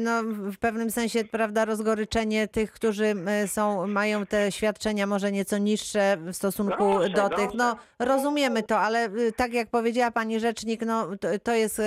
no, 0.00 0.22
w 0.24 0.58
pewnym 0.58 0.90
sensie, 0.90 1.24
prawda, 1.24 1.64
rozgoryczenie 1.64 2.48
tych, 2.48 2.72
którzy 2.72 3.14
są, 3.46 3.86
mają 3.86 4.26
te 4.26 4.52
świadczenia 4.52 5.06
może 5.06 5.32
nieco 5.32 5.58
niższe 5.58 6.16
w 6.16 6.34
stosunku 6.34 7.08
do 7.14 7.28
tych. 7.28 7.54
No, 7.54 7.76
rozumiemy 7.98 8.62
to, 8.62 8.78
ale 8.78 9.06
y, 9.06 9.32
tak 9.32 9.52
jak 9.52 9.70
powiedziała 9.70 10.10
pani 10.10 10.40
rzecznik, 10.40 10.82
no, 10.86 11.06
to, 11.20 11.28
to 11.42 11.52
jest, 11.52 11.82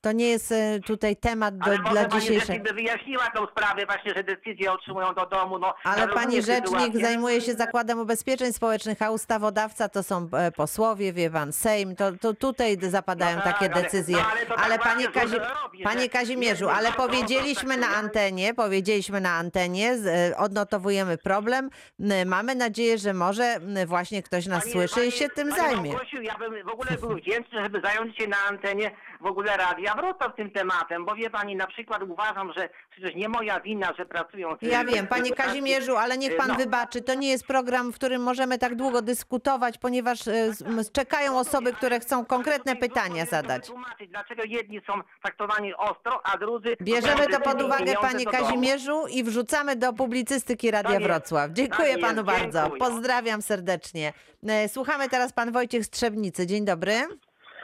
to 0.00 0.12
nie 0.12 0.28
jest 0.28 0.52
y, 0.52 0.80
tutaj 0.86 1.16
temat 1.16 1.58
do, 1.58 1.64
Ale 1.64 1.78
dla 1.78 1.90
może 1.90 2.08
pani 2.08 2.20
dzisiejszej. 2.20 2.40
rzecznik 2.40 2.62
by 2.62 2.72
wyjaśniła 2.72 3.24
tą 3.36 3.46
sprawę 3.46 3.86
właśnie, 3.86 4.14
że 4.14 4.24
decyzje 4.24 4.72
otrzymują 4.72 5.14
do 5.14 5.26
domu. 5.26 5.58
No, 5.58 5.74
Ale 5.84 6.00
ja 6.00 6.08
pani 6.08 6.42
rzecznik 6.42 6.68
sytuację. 6.68 7.00
zajmuje 7.00 7.40
się 7.40 7.54
Zakładem 7.54 8.00
Ubezpieczeń 8.00 8.52
Społecznych, 8.52 9.02
a 9.02 9.10
ustawodawca 9.10 9.88
to 9.88 10.02
są 10.02 10.28
e, 10.32 10.52
posłowie, 10.52 11.12
wie 11.12 11.30
pan, 11.30 11.52
Sejm, 11.52 11.96
to, 11.96 12.12
to 12.20 12.34
tutaj 12.34 12.78
zapadają 13.18 13.36
No 13.36 13.42
tak, 13.42 13.58
takie 13.58 13.74
ale- 13.74 13.82
decyzje. 13.82 14.16
no 14.16 14.22
ale 14.32 14.46
to 14.46 14.54
tak 14.54 14.82
panie, 14.82 15.08
właśnie 15.08 15.20
Kazi... 15.20 15.32
ZUS 15.34 15.62
robi, 15.62 15.78
że 15.78 15.84
panie 15.84 16.08
Kazimierzu, 16.08 16.68
ale 16.68 16.92
powiedzieliśmy 16.92 17.76
na 17.76 17.88
antenie, 17.88 18.54
powiedzieliśmy 18.54 19.20
na 19.20 19.30
antenie, 19.34 19.98
z- 19.98 20.06
e, 20.32 20.36
odnotowujemy 20.36 21.18
problem. 21.18 21.70
N- 22.00 22.28
Mamy 22.28 22.54
nadzieję, 22.54 22.98
że 22.98 23.14
może 23.14 23.56
właśnie 23.86 24.22
ktoś 24.22 24.46
nas 24.46 24.60
Pani- 24.62 24.72
słyszy 24.72 24.94
i 25.00 25.08
pani- 25.08 25.12
się 25.12 25.28
tym 25.28 25.48
pani 25.48 25.60
zajmie. 25.60 25.90
Małgosiu, 25.92 26.22
ja 26.22 26.38
bym 26.38 26.64
w 26.64 26.68
ogóle 26.68 26.90
był 27.00 27.16
wdzięczny, 27.16 27.62
żeby 27.62 27.80
zająć 27.80 28.16
się 28.16 28.26
na 28.26 28.36
antenie 28.48 28.90
w 29.20 29.26
ogóle 29.26 29.56
Radia 29.56 29.94
Wrocław 29.94 30.36
tym 30.36 30.50
tematem, 30.50 31.04
bo 31.04 31.14
wie 31.14 31.30
pani, 31.30 31.56
na 31.56 31.66
przykład 31.66 32.02
uważam, 32.02 32.52
że 32.56 32.68
przecież 32.90 33.14
nie 33.14 33.28
moja 33.28 33.60
wina, 33.60 33.92
że 33.98 34.06
pracują... 34.06 34.56
Ja 34.62 34.84
wiem, 34.84 35.06
panie 35.06 35.30
Kazimierzu, 35.30 35.96
ale 35.96 36.18
niech 36.18 36.36
pan 36.36 36.48
No. 36.48 36.54
wybaczy, 36.54 37.00
to 37.02 37.14
nie 37.14 37.28
jest 37.28 37.46
program, 37.46 37.92
w 37.92 37.94
którym 37.94 38.22
możemy 38.22 38.58
tak 38.58 38.74
długo 38.74 39.02
dyskutować, 39.02 39.78
ponieważ 39.78 40.28
e, 40.28 40.52
czekają 40.92 41.38
osoby, 41.38 41.72
które 41.72 42.00
chcą 42.00 42.24
konkretne 42.24 42.76
pytania 42.76 43.26
zadać. 43.26 43.70
Dlaczego 44.08 44.42
jedni 44.44 44.80
są 44.86 44.92
traktowani 45.22 45.74
ostro, 45.74 46.20
a 46.26 46.38
drudzy... 46.38 46.76
Bierzemy 46.82 47.26
to 47.26 47.40
pod 47.40 47.62
uwagę, 47.62 47.94
panie. 48.00 48.26
Kazimierzu, 48.26 49.06
i 49.10 49.24
wrzucamy 49.24 49.76
do 49.76 49.92
publicystyki 49.92 50.70
Radia 50.70 51.00
Wrocław. 51.00 51.50
Dziękuję 51.50 51.98
panu 51.98 52.24
bardzo. 52.24 52.70
Pozdrawiam 52.78 53.42
serdecznie. 53.42 54.12
E, 54.48 54.68
Słuchamy 54.68 55.08
teraz 55.08 55.32
pan 55.32 55.52
Wojciech 55.52 55.84
Strzebnicy. 55.84 56.46
Dzień 56.46 56.64
dobry. 56.64 56.92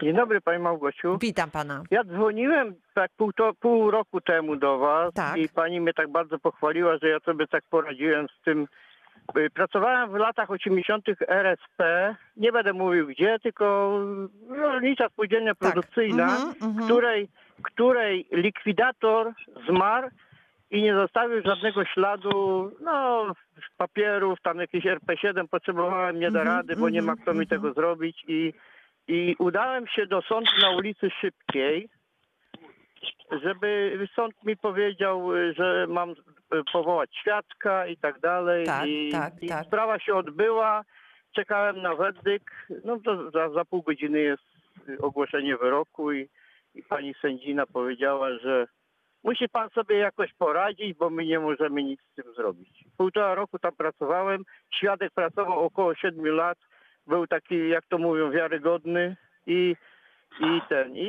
Dzień 0.03 0.17
dobry 0.17 0.41
Pani 0.41 0.63
Małgosiu. 0.63 1.19
Witam 1.21 1.51
pana. 1.51 1.83
Ja 1.91 2.05
dzwoniłem 2.05 2.75
tak 2.95 3.11
pół, 3.17 3.33
to, 3.33 3.53
pół 3.61 3.91
roku 3.91 4.21
temu 4.21 4.57
do 4.57 4.79
Was 4.79 5.15
Tak. 5.15 5.37
i 5.37 5.49
Pani 5.49 5.81
mnie 5.81 5.93
tak 5.95 6.09
bardzo 6.13 6.39
pochwaliła, 6.39 6.99
że 7.03 7.09
ja 7.09 7.21
sobie 7.21 7.47
tak 7.47 7.65
poradziłem 7.71 8.27
z 8.29 8.45
tym. 8.45 8.67
Y, 9.39 9.51
Pracowałem 9.51 10.11
w 10.11 10.15
latach 10.15 10.51
80. 10.51 11.05
RSP, 11.29 12.15
nie 12.37 12.53
będę 12.53 12.73
mówił 12.73 13.07
gdzie, 13.07 13.39
tylko 13.43 13.99
rolnicza 14.49 15.09
spółdzielnia 15.09 15.55
Tak. 15.55 15.59
produkcyjna, 15.59 16.25
Mhm, 16.37 16.55
mhm. 16.63 16.85
której, 16.87 17.29
której 17.63 18.27
likwidator 18.33 19.33
zmarł 19.69 20.09
i 20.71 20.83
nie 20.83 20.95
zostawił 20.95 21.43
żadnego 21.45 21.85
śladu, 21.85 22.71
no 22.81 23.27
papierów, 23.77 24.41
tam 24.43 24.59
jakieś 24.59 24.85
RP7 24.85 25.49
potrzebowałem, 25.49 26.21
nie 26.21 26.31
da 26.31 26.41
Mhm, 26.41 26.57
rady, 26.57 26.77
bo 26.77 26.89
nie 26.89 27.03
ma 27.03 27.13
mhm, 27.13 27.23
kto 27.23 27.33
mi 27.35 27.41
mhm. 27.43 27.49
tego 27.49 27.73
zrobić 27.73 28.25
i, 28.29 28.53
i 29.09 29.37
udałem 29.39 29.87
się 29.87 30.07
do 30.07 30.23
sądu 30.23 30.51
na 30.63 30.71
ulicy 30.71 31.11
Szybkiej, 31.21 31.89
żeby 33.43 33.99
sąd 34.15 34.45
mi 34.45 34.57
powiedział, 34.57 35.37
y, 35.37 35.55
że 35.55 35.87
mam 35.89 36.11
y, 36.11 36.15
powołać 36.73 37.11
świadka 37.21 37.87
i 37.87 37.97
tak 37.97 38.21
dalej. 38.21 38.67
Tak, 38.67 38.87
I, 38.87 39.11
tak, 39.13 39.33
i 39.43 39.49
tak. 39.49 39.67
sprawa 39.67 39.99
się 39.99 40.15
odbyła, 40.15 40.85
czekałem 41.33 41.83
na 41.83 41.95
werdykt, 41.95 42.55
no 42.85 43.01
to 43.05 43.31
za, 43.31 43.51
za 43.51 43.65
pół 43.65 43.83
godziny 43.83 44.21
jest 44.21 44.43
y, 44.89 44.99
ogłoszenie 44.99 45.57
wyroku 45.57 46.13
i, 46.13 46.29
i 46.75 46.83
pani 46.83 47.15
sędzina 47.23 47.67
powiedziała, 47.67 48.39
że 48.39 48.67
musi 49.25 49.49
pan 49.49 49.71
sobie 49.71 49.97
jakoś 49.97 50.33
poradzić, 50.33 50.97
bo 50.97 51.11
my 51.11 51.27
nie 51.27 51.41
możemy 51.41 51.83
nic 51.83 52.01
z 52.01 52.15
tym 52.15 52.35
zrobić. 52.35 52.85
Półtora 52.97 53.35
roku 53.35 53.59
tam 53.59 53.73
pracowałem, 53.77 54.43
świadek 54.75 55.13
pracował 55.15 55.61
około 55.61 55.95
siedmiu 55.95 56.35
lat, 56.35 56.59
był 57.07 57.27
taki, 57.27 57.69
jak 57.69 57.85
to 57.87 57.99
mówią, 57.99 58.31
wiarygodny 58.31 59.17
i, 59.47 59.77
i 60.41 60.61
ten, 60.69 60.97
i, 60.97 61.01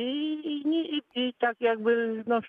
i, 0.44 0.68
i, 0.96 1.02
i 1.14 1.34
tak 1.34 1.60
jakby, 1.60 2.24
no, 2.26 2.40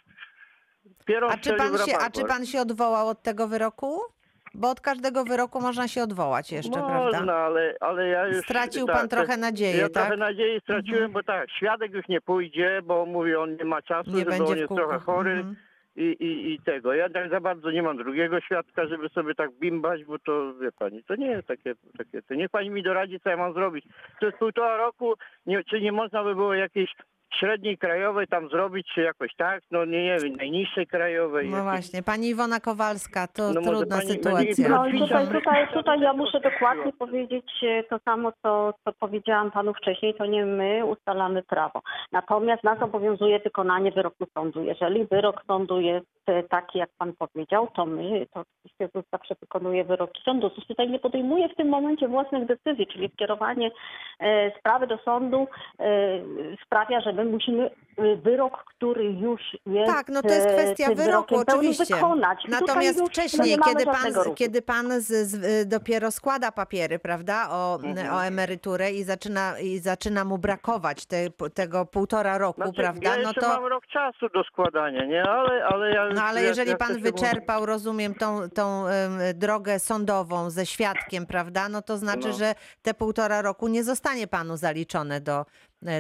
A 1.29 1.37
czy, 1.37 1.53
pan 1.53 1.77
się, 1.77 1.97
a 1.97 2.09
czy 2.09 2.25
pan 2.25 2.45
się 2.45 2.61
odwołał 2.61 3.07
od 3.07 3.21
tego 3.21 3.47
wyroku? 3.47 3.99
Bo 4.53 4.69
od 4.69 4.81
każdego 4.81 5.23
wyroku 5.23 5.61
można 5.61 5.87
się 5.87 6.03
odwołać 6.03 6.51
jeszcze, 6.51 6.79
Można, 6.79 7.09
prawda? 7.09 7.35
ale, 7.35 7.75
ale 7.79 8.07
ja 8.07 8.27
już... 8.27 8.37
Stracił 8.37 8.85
tak, 8.85 8.95
pan 8.95 9.09
trochę 9.09 9.37
nadzieję, 9.37 9.77
Ja 9.77 9.89
tak? 9.89 10.03
trochę 10.03 10.17
nadziei 10.17 10.61
straciłem, 10.61 11.03
Mhm. 11.03 11.11
bo 11.11 11.23
tak, 11.23 11.51
świadek 11.51 11.91
już 11.93 12.07
nie 12.07 12.21
pójdzie, 12.21 12.81
bo 12.83 13.05
mówi, 13.05 13.35
on 13.35 13.55
nie 13.55 13.65
ma 13.65 13.81
czasu, 13.81 14.11
Nie 14.11 14.17
żeby 14.19 14.31
będzie 14.31 14.51
on 14.53 14.57
jest 14.57 14.73
trochę 14.75 14.99
chory 14.99 15.31
Mhm. 15.31 15.55
I, 15.97 16.15
i, 16.19 16.53
i 16.53 16.59
tego. 16.59 16.93
Ja 16.93 17.09
tak 17.09 17.29
za 17.29 17.39
bardzo 17.39 17.71
nie 17.71 17.83
mam 17.83 17.97
drugiego 17.97 18.41
świadka, 18.41 18.87
żeby 18.87 19.09
sobie 19.09 19.35
tak 19.35 19.51
bimbać, 19.51 20.05
bo 20.05 20.19
to, 20.19 20.53
wie 20.53 20.71
pani, 20.71 21.03
to 21.03 21.15
nie 21.15 21.27
jest 21.27 21.47
takie, 21.47 21.75
takie 21.97 22.21
to 22.21 22.33
niech 22.33 22.49
pani 22.49 22.69
mi 22.69 22.83
doradzi, 22.83 23.19
co 23.19 23.29
ja 23.29 23.37
mam 23.37 23.53
zrobić. 23.53 23.85
Jest 24.21 24.37
półtora 24.37 24.77
roku, 24.77 25.13
nie, 25.45 25.63
czy 25.63 25.81
nie 25.81 25.91
można 25.91 26.23
by 26.23 26.35
było 26.35 26.53
jakiejś 26.53 26.95
średniej 27.35 27.77
krajowej 27.77 28.27
tam 28.27 28.49
zrobić, 28.49 28.87
czy 28.95 29.01
jakoś 29.01 29.35
tak, 29.37 29.61
no 29.71 29.85
nie, 29.85 30.03
nie 30.03 30.17
wiem, 30.23 30.35
najniższej 30.35 30.87
krajowej. 30.87 31.49
No 31.49 31.57
jakiejś- 31.57 31.71
właśnie, 31.71 32.03
pani 32.03 32.27
Iwona 32.29 32.59
Kowalska, 32.59 33.27
to 33.27 33.53
No 33.53 33.61
trudna 33.61 33.97
pani- 33.97 34.09
sytuacja. 34.09 34.69
No 34.69 34.87
i 34.87 34.99
tutaj, 34.99 35.27
tutaj, 35.27 35.67
tutaj 35.73 35.99
ja 36.01 36.13
muszę 36.13 36.39
dokładnie 36.39 36.93
powiedzieć 36.99 37.45
e, 37.63 37.83
to 37.83 37.99
samo, 38.05 38.31
co, 38.43 38.73
co 38.85 38.91
powiedziałam 38.99 39.51
panu 39.51 39.73
wcześniej, 39.73 40.13
to 40.13 40.25
nie 40.25 40.45
my 40.45 40.85
ustalamy 40.85 41.43
prawo. 41.43 41.81
Natomiast 42.11 42.63
nas 42.63 42.81
obowiązuje 42.81 43.39
wykonanie 43.39 43.91
wyroku 43.91 44.25
sądu. 44.33 44.63
Jeżeli 44.63 45.05
wyrok 45.05 45.43
sądu 45.47 45.81
jest 45.81 46.07
e, 46.27 46.43
taki, 46.43 46.79
jak 46.79 46.89
pan 46.97 47.13
powiedział, 47.13 47.67
to 47.75 47.85
my, 47.85 48.25
to 48.33 48.39
oczywiście 48.41 48.89
ZUS 48.95 49.05
zawsze 49.11 49.35
wykonuje 49.41 49.83
wyroki 49.83 50.21
sądu. 50.25 50.49
ZUS 50.49 50.67
tutaj 50.67 50.89
nie 50.89 50.99
podejmuje 50.99 51.49
w 51.49 51.55
tym 51.55 51.69
momencie 51.69 52.07
własnych 52.07 52.45
decyzji, 52.45 52.87
czyli 52.87 53.09
skierowanie 53.13 53.71
e, 54.19 54.51
sprawy 54.59 54.87
do 54.87 54.97
sądu 54.97 55.47
e, 55.79 55.87
sprawia, 56.65 57.01
że 57.01 57.13
my 57.17 57.25
musimy 57.25 57.69
e, 57.97 58.15
wyrok, 58.15 58.63
który 58.65 59.03
już 59.11 59.41
jest 59.65 59.91
Tak, 59.93 60.07
no 60.09 60.21
to 60.21 60.27
jest 60.33 60.47
e, 60.47 60.53
kwestia 60.53 60.95
wyroku, 60.95 61.35
oczywiście. 61.47 61.95
wykonać. 61.95 62.39
Natomiast 62.49 63.01
wcześniej, 63.07 63.57
kiedy 63.65 63.85
pan, 63.85 64.13
ruchu. 64.13 64.33
kiedy 64.35 64.61
pan 64.61 65.01
z, 65.01 65.05
z, 65.07 65.33
y, 65.33 65.65
dopiero 65.65 66.11
składa 66.11 66.51
papiery, 66.51 66.99
prawda, 66.99 67.47
o, 67.49 67.79
Mhm. 67.83 68.13
o 68.13 68.25
emeryturę 68.25 68.91
i 68.91 69.03
zaczyna, 69.03 69.59
i 69.59 69.79
zaczyna 69.79 70.25
mu 70.25 70.37
brakować 70.37 71.05
te, 71.05 71.29
tego 71.53 71.85
półtora 71.85 72.37
roku, 72.37 72.61
Znaczy, 72.61 72.81
prawda, 72.81 73.15
ja 73.17 73.23
no 73.23 73.33
to... 73.33 73.47
mam 73.47 73.65
rok 73.65 73.87
czasu 73.87 74.29
do 74.33 74.43
składania, 74.43 75.05
nie? 75.05 75.23
Ale, 75.23 75.65
ale 75.65 75.91
ja... 75.91 76.09
No 76.15 76.23
ale 76.23 76.41
ja- 76.41 76.47
jeżeli 76.47 76.71
ja 76.71 76.77
pan 76.77 77.01
wyczerpał, 77.01 77.65
rozumiem, 77.65 78.15
tą, 78.15 78.49
tą 78.49 78.87
em, 78.87 79.11
drogę 79.35 79.79
sądową 79.79 80.49
ze 80.49 80.65
świadkiem, 80.65 81.25
prawda, 81.25 81.69
no 81.69 81.81
to 81.81 81.97
znaczy, 81.97 82.27
No. 82.27 82.33
że 82.33 82.55
te 82.81 82.93
półtora 82.93 83.41
roku 83.41 83.67
nie 83.67 83.83
zostanie 83.83 84.27
panu 84.27 84.57
zaliczone 84.57 85.21
do, 85.21 85.45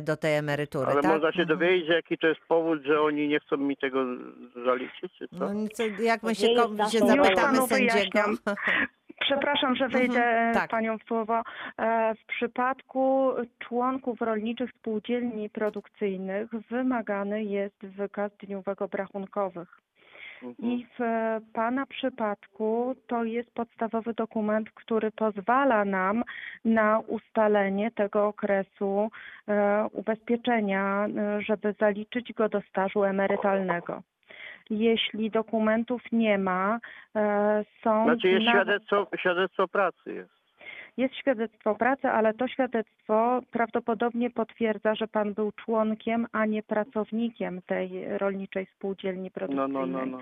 do 0.01 0.17
tej 0.17 0.35
emerytury, 0.35 0.91
Ale 0.91 1.01
tak? 1.01 1.11
można 1.11 1.31
się 1.31 1.41
Mhm. 1.41 1.59
dowiedzieć, 1.59 1.89
jaki 1.89 2.17
to 2.17 2.27
jest 2.27 2.41
powód, 2.47 2.83
że 2.83 3.01
oni 3.01 3.27
nie 3.27 3.39
chcą 3.39 3.57
mi 3.57 3.77
tego 3.77 4.05
zaliczyć, 4.65 5.13
czy 5.17 5.27
co? 5.27 5.35
No, 5.39 5.53
nic, 5.53 5.81
jak 5.99 6.23
my 6.23 6.29
To 6.29 6.35
się, 6.35 6.47
ko- 6.55 6.89
się 6.89 6.99
zapytamy 6.99 7.55
rolą. 7.57 7.67
sędziego. 7.67 8.19
Przepraszam, 9.25 9.75
że 9.75 9.87
wejdę 9.89 10.23
Mhm, 10.25 10.53
tak. 10.53 10.69
panią 10.69 10.97
w 10.97 11.03
słowo. 11.03 11.41
E, 11.77 12.13
W 12.15 12.25
przypadku 12.25 13.31
członków 13.59 14.21
rolniczych 14.21 14.69
spółdzielni 14.79 15.49
produkcyjnych 15.49 16.49
wymagany 16.71 17.43
jest 17.43 17.85
wykaz 17.85 18.31
dniówek 18.37 18.81
obrachunkowych. 18.81 19.81
Mhm. 20.43 20.71
I 20.71 20.85
w 20.97 21.01
e, 21.01 21.41
Pana 21.53 21.85
przypadku 21.85 22.95
to 23.07 23.23
jest 23.23 23.53
podstawowy 23.53 24.13
dokument, 24.13 24.71
który 24.71 25.11
pozwala 25.11 25.85
nam 25.85 26.23
na 26.65 26.99
ustalenie 26.99 27.91
tego 27.91 28.27
okresu 28.27 29.11
e, 29.47 29.87
ubezpieczenia, 29.93 31.07
e, 31.07 31.41
żeby 31.41 31.75
zaliczyć 31.79 32.33
go 32.33 32.49
do 32.49 32.61
stażu 32.61 33.03
emerytalnego. 33.03 34.01
Jeśli 34.69 35.31
dokumentów 35.31 36.01
nie 36.11 36.37
ma, 36.37 36.79
są. 37.83 38.03
Znaczy 38.03 38.29
jest 38.29 38.47
świadectwo, 38.47 39.07
świadectwo 39.19 39.67
pracy 39.67 40.13
jest. 40.13 40.36
Jest 40.97 41.15
świadectwo 41.15 41.75
pracy, 41.75 42.07
ale 42.07 42.33
to 42.33 42.47
świadectwo 42.47 43.41
prawdopodobnie 43.51 44.29
potwierdza, 44.29 44.95
że 44.95 45.07
pan 45.07 45.33
był 45.33 45.51
członkiem, 45.51 46.27
a 46.31 46.45
nie 46.45 46.63
pracownikiem 46.63 47.61
tej 47.61 48.17
rolniczej 48.17 48.65
spółdzielni 48.65 49.23
No, 49.23 49.29
produkcyjnej. 49.31 49.81
no, 49.81 50.05
no, 50.05 50.05
no. 50.05 50.19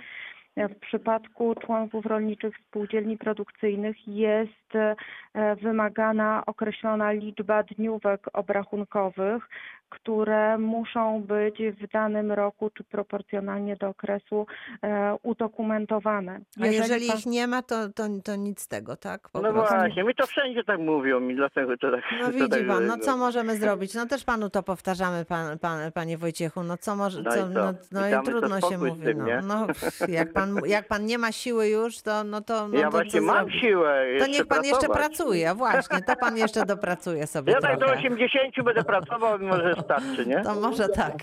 W 0.70 0.76
przypadku 0.80 1.56
członków 1.56 2.06
rolniczych 2.06 2.58
spółdzielni 2.68 3.18
produkcyjnych 3.18 4.08
jest 4.08 4.76
e, 4.76 5.56
wymagana 5.56 6.44
określona 6.46 7.12
liczba 7.12 7.64
dniówek 7.64 8.28
obrachunkowych, 8.34 9.50
które 9.90 10.58
muszą 10.58 11.22
być 11.24 11.56
w 11.82 11.88
danym 11.92 12.32
roku 12.32 12.70
czy 12.70 12.84
proporcjonalnie 12.84 13.76
do 13.76 13.88
okresu 13.88 14.46
e, 14.84 15.16
udokumentowane. 15.24 16.40
A 16.62 16.66
jeżeli 16.68 17.08
pan- 17.08 17.18
ich 17.18 17.26
nie 17.26 17.48
ma, 17.48 17.62
to, 17.62 17.90
to, 17.90 18.04
to 18.24 18.36
nic 18.36 18.62
z 18.62 18.68
tego, 18.68 18.96
tak? 18.98 19.30
Po 19.30 19.42
No 19.42 19.54
prostu. 19.54 19.76
właśnie, 19.76 20.04
mi 20.04 20.16
to 20.16 20.28
wszędzie 20.28 20.64
tak 20.64 20.80
mówią 20.80 21.30
i 21.30 21.36
dlatego 21.36 21.78
to 21.78 21.92
tak... 21.92 22.02
No 22.22 22.26
to 22.26 22.32
widzi 22.32 22.50
tak, 22.50 22.68
pan, 22.68 22.86
no 22.88 22.98
co 22.98 23.18
możemy 23.18 23.56
zrobić? 23.58 23.94
No 23.94 24.06
też 24.06 24.24
panu 24.24 24.50
to 24.50 24.64
powtarzamy, 24.64 25.26
pan, 25.26 25.60
pan, 25.60 25.92
panie 25.92 26.18
Wojciechu, 26.18 26.64
no 26.64 26.78
co 26.78 26.96
może, 26.96 27.22
No 27.22 27.32
i 27.32 27.34
co, 27.34 27.42
co? 27.42 27.48
no, 27.50 27.74
no 27.92 28.10
I 28.22 28.24
trudno 28.26 28.60
to 28.60 28.70
się 28.70 28.78
mówi. 28.78 29.02
tym, 29.02 29.18
No, 29.18 29.26
no 29.60 29.68
pff, 29.68 30.10
jak, 30.10 30.34
pan, 30.34 30.56
jak 30.66 30.88
pan 30.88 31.06
nie 31.06 31.18
ma 31.18 31.32
siły 31.32 31.68
już, 31.68 32.02
to 32.02 32.24
no 32.24 32.42
to, 32.42 32.68
no 32.68 32.78
ja 32.80 32.86
to 32.86 32.92
właśnie 32.92 33.20
co 33.20 33.26
mam 33.26 33.50
siłę 33.52 33.94
To 34.04 34.06
jeszcze 34.06 34.30
niech 34.30 34.48
pan 34.48 34.64
jeszcze 34.64 34.80
pracować. 34.88 34.98
pracuje, 35.08 35.54
właśnie, 35.56 36.02
to 36.02 36.16
pan 36.16 36.38
jeszcze 36.38 36.66
dopracuje 36.66 37.28
sobie 37.28 37.54
Ja 37.54 37.62
tak 37.62 37.80
do 37.80 37.86
trochę. 37.86 38.00
80 38.00 38.64
będę 38.66 38.84
pracował, 38.84 39.40
może 39.40 39.75
starczy, 39.84 40.26
nie? 40.26 40.42
To 40.44 40.56
może 40.56 40.90
tak. 40.90 41.14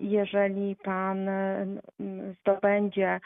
jeżeli 0.00 0.76
Pan 0.76 1.30
zdobędzie 2.40 3.20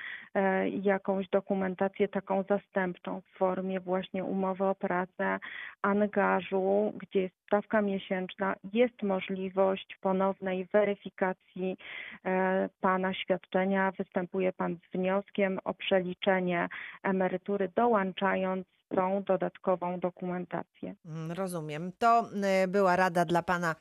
jakąś 0.82 1.28
dokumentację 1.28 2.09
taką 2.09 2.43
zastępczą 2.43 3.20
w 3.20 3.39
formie 3.39 3.80
właśnie 3.80 4.24
umowy 4.25 4.64
o 4.64 4.75
pracę, 4.75 5.39
angażu, 5.83 6.93
gdzie 6.97 7.20
jest 7.20 7.35
stawka 7.47 7.83
miesięczna, 7.83 8.55
jest 8.72 9.03
możliwość 9.03 9.99
ponownej 10.01 10.68
weryfikacji 10.72 11.77
Pana 12.81 13.14
świadczenia. 13.14 13.93
Występuje 13.99 14.53
Pan 14.53 14.77
z 14.77 14.93
wnioskiem 14.97 15.59
o 15.64 15.75
przeliczenie 15.75 16.68
emerytury, 17.03 17.72
dołączając 17.77 18.66
tą 18.95 19.22
dodatkową 19.22 20.01
dokumentację. 20.01 20.95
Rozumiem. 21.29 21.93
To 21.99 22.29
była 22.68 22.97
rada 22.97 23.25
dla 23.25 23.43
pana 23.43 23.75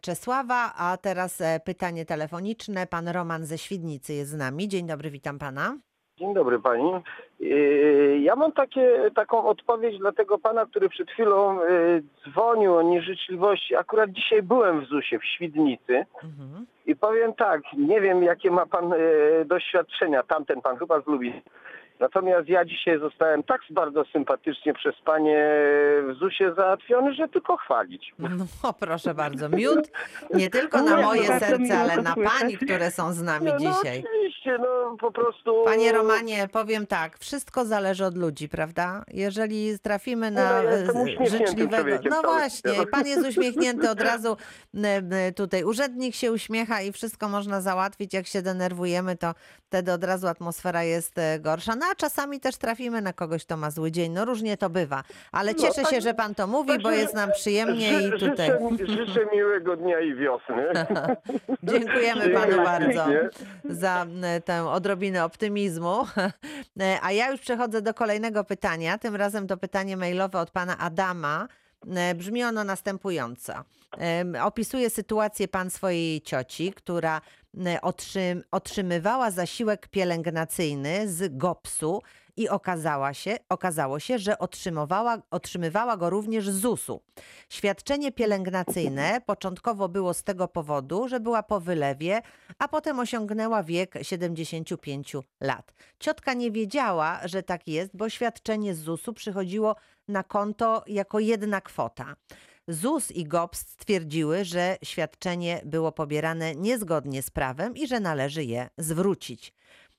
Czesława, 0.00 0.72
a 0.76 0.96
teraz 0.96 1.42
pytanie 1.64 2.04
telefoniczne. 2.04 2.86
Pan 2.86 3.08
Roman 3.08 3.46
ze 3.46 3.58
Świdnicy 3.58 4.12
jest 4.12 4.30
z 4.30 4.36
nami. 4.36 4.68
Dzień 4.68 4.86
dobry, 4.86 5.10
witam 5.10 5.38
pana. 5.38 5.78
Dzień 6.18 6.34
dobry 6.34 6.58
pani. 6.58 6.92
Ja 8.20 8.36
mam 8.36 8.52
takie, 8.52 9.10
taką 9.14 9.44
odpowiedź 9.44 9.98
dla 9.98 10.12
tego 10.12 10.38
pana, 10.38 10.66
który 10.66 10.88
przed 10.88 11.10
chwilą 11.10 11.58
dzwonił 12.24 12.76
o 12.76 12.82
nieżyczliwości. 12.82 13.76
Akurat 13.76 14.10
dzisiaj 14.10 14.42
byłem 14.42 14.80
w 14.80 14.88
ZUS-ie 14.88 15.18
w 15.18 15.24
Świdnicy 15.24 16.04
Mhm. 16.24 16.66
i 16.86 16.96
powiem 16.96 17.34
tak, 17.34 17.60
nie 17.76 18.00
wiem 18.00 18.22
jakie 18.22 18.50
ma 18.50 18.66
pan 18.66 18.94
doświadczenia, 19.46 20.22
tamten 20.22 20.60
pan 20.60 20.76
chyba 20.76 21.00
z 21.00 21.06
Lublin. 21.06 21.40
Natomiast 22.00 22.48
ja 22.48 22.64
dzisiaj 22.64 23.00
zostałem 23.00 23.42
tak 23.42 23.60
bardzo 23.70 24.04
sympatycznie 24.12 24.74
przez 24.74 24.94
panie 25.04 25.48
w 26.08 26.14
ZUS-ie 26.18 26.54
załatwiony, 26.54 27.14
że 27.14 27.28
tylko 27.28 27.56
chwalić. 27.56 28.14
No 28.18 28.72
proszę 28.72 29.14
bardzo, 29.14 29.48
miód 29.48 29.90
nie 30.34 30.50
tylko 30.50 30.82
na 30.82 30.96
No, 30.96 31.02
moje 31.02 31.26
serce, 31.26 31.78
ale 31.78 31.96
na 32.02 32.14
pani, 32.14 32.56
które 32.56 32.90
są 32.90 33.12
z 33.12 33.22
nami 33.22 33.46
No, 33.46 33.52
no 33.52 33.58
dzisiaj. 33.58 34.04
oczywiście, 34.06 34.58
no 34.58 34.96
po 35.00 35.12
prostu... 35.12 35.62
Panie 35.64 35.92
Romanie, 35.92 36.48
powiem 36.52 36.86
tak, 36.86 37.18
wszystko 37.18 37.64
zależy 37.64 38.04
od 38.04 38.18
ludzi, 38.18 38.48
prawda? 38.48 39.04
Jeżeli 39.08 39.78
trafimy 39.78 40.30
na 40.30 40.62
No, 40.62 41.06
ja 41.06 41.26
życzliwego. 41.26 41.96
No 42.10 42.22
właśnie, 42.22 42.72
pan 42.90 43.06
jest 43.06 43.28
uśmiechnięty 43.28 43.90
od 43.90 44.00
razu. 44.00 44.36
Tutaj 45.36 45.64
urzędnik 45.64 46.14
się 46.14 46.32
uśmiecha 46.32 46.82
i 46.82 46.92
wszystko 46.92 47.28
można 47.28 47.60
załatwić. 47.60 48.14
Jak 48.14 48.26
się 48.26 48.42
denerwujemy, 48.42 49.16
to 49.16 49.34
wtedy 49.62 49.92
od 49.92 50.04
razu 50.04 50.26
atmosfera 50.26 50.82
jest 50.82 51.18
e, 51.18 51.40
gorsza. 51.40 51.76
No 51.76 51.85
a 51.92 51.94
czasami 51.94 52.40
też 52.40 52.56
trafimy 52.56 53.02
na 53.02 53.12
kogoś, 53.12 53.44
kto 53.44 53.56
ma 53.56 53.70
zły 53.70 53.90
dzień. 53.92 54.12
No 54.12 54.24
różnie 54.24 54.56
to 54.56 54.70
bywa. 54.70 55.02
Ale 55.32 55.52
No, 55.52 55.58
cieszę 55.58 55.84
się, 55.84 55.90
tak- 55.90 56.02
że 56.02 56.14
pan 56.14 56.34
to 56.34 56.46
mówi, 56.46 56.68
bo 56.78 56.82
Także 56.82 56.96
jest 57.00 57.14
nam 57.14 57.30
przyjemnie 57.32 57.92
i 57.92 58.02
ży- 58.02 58.18
tutaj. 58.30 58.50
Życzę, 58.78 58.86
życzę 59.06 59.20
miłego 59.32 59.76
dnia 59.76 60.00
i 60.00 60.14
wiosny. 60.14 60.66
Dziękujemy 61.72 62.28
panu 62.30 62.56
bardzo 62.64 63.04
za 63.64 64.02
m, 64.02 64.22
tę 64.44 64.68
odrobinę 64.70 65.24
optymizmu. 65.24 65.96
E, 66.80 66.98
A 67.02 67.12
ja 67.12 67.30
już 67.30 67.40
przechodzę 67.40 67.82
do 67.82 67.94
kolejnego 67.94 68.44
pytania. 68.44 68.98
Tym 68.98 69.16
razem 69.16 69.46
to 69.46 69.56
pytanie 69.56 69.96
mailowe 69.96 70.40
od 70.40 70.50
pana 70.50 70.78
Adama. 70.78 71.48
E, 71.96 72.14
Brzmi 72.14 72.44
ono 72.44 72.64
następująco. 72.64 73.52
Opisuje 74.42 74.90
sytuację 74.90 75.48
pan 75.48 75.70
swojej 75.70 76.20
cioci, 76.22 76.72
która 76.72 77.20
otrzym, 77.82 78.42
otrzymywała 78.50 79.30
zasiłek 79.30 79.88
pielęgnacyjny 79.88 81.08
z 81.08 81.36
GOPS-u 81.36 82.02
i 82.36 82.48
okazała 82.48 83.14
się, 83.14 83.36
okazało 83.48 84.00
się, 84.00 84.18
że 84.18 84.38
otrzymywała, 84.38 85.18
otrzymywała 85.30 85.96
go 85.96 86.10
również 86.10 86.50
z 86.50 86.60
ZUS-u. 86.60 87.00
Świadczenie 87.48 88.12
pielęgnacyjne 88.12 89.20
początkowo 89.26 89.88
było 89.88 90.14
z 90.14 90.22
tego 90.22 90.48
powodu, 90.48 91.08
że 91.08 91.20
była 91.20 91.42
po 91.42 91.60
wylewie, 91.60 92.22
a 92.58 92.68
potem 92.68 92.98
osiągnęła 92.98 93.62
wiek 93.62 93.94
75 94.02 95.16
lat. 95.40 95.72
Ciotka 95.98 96.34
nie 96.34 96.50
wiedziała, 96.50 97.20
że 97.24 97.42
tak 97.42 97.68
jest, 97.68 97.96
bo 97.96 98.08
świadczenie 98.08 98.74
z 98.74 98.78
ZUS-u 98.78 99.12
przychodziło 99.12 99.76
na 100.08 100.22
konto 100.22 100.84
jako 100.86 101.18
jedna 101.18 101.60
kwota. 101.60 102.16
ZUS 102.68 103.10
i 103.10 103.24
GOPS 103.24 103.60
stwierdziły, 103.60 104.44
że 104.44 104.76
świadczenie 104.82 105.60
było 105.64 105.92
pobierane 105.92 106.54
niezgodnie 106.54 107.22
z 107.22 107.30
prawem 107.30 107.76
i 107.76 107.86
że 107.86 108.00
należy 108.00 108.44
je 108.44 108.68
zwrócić. 108.78 109.52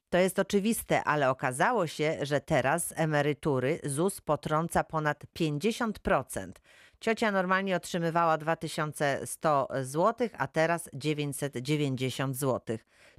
To 0.09 0.17
jest 0.17 0.39
oczywiste, 0.39 1.03
ale 1.03 1.29
okazało 1.29 1.87
się, 1.87 2.17
że 2.21 2.41
teraz 2.41 2.93
emerytury 2.95 3.79
ZUS 3.83 4.21
potrąca 4.21 4.83
ponad 4.83 5.23
50%. 5.39 6.51
Ciocia 6.99 7.31
normalnie 7.31 7.75
otrzymywała 7.75 8.37
2100 8.37 9.67
zł, 9.81 10.29
a 10.37 10.47
teraz 10.47 10.89
990 10.93 12.37
zł. 12.37 12.77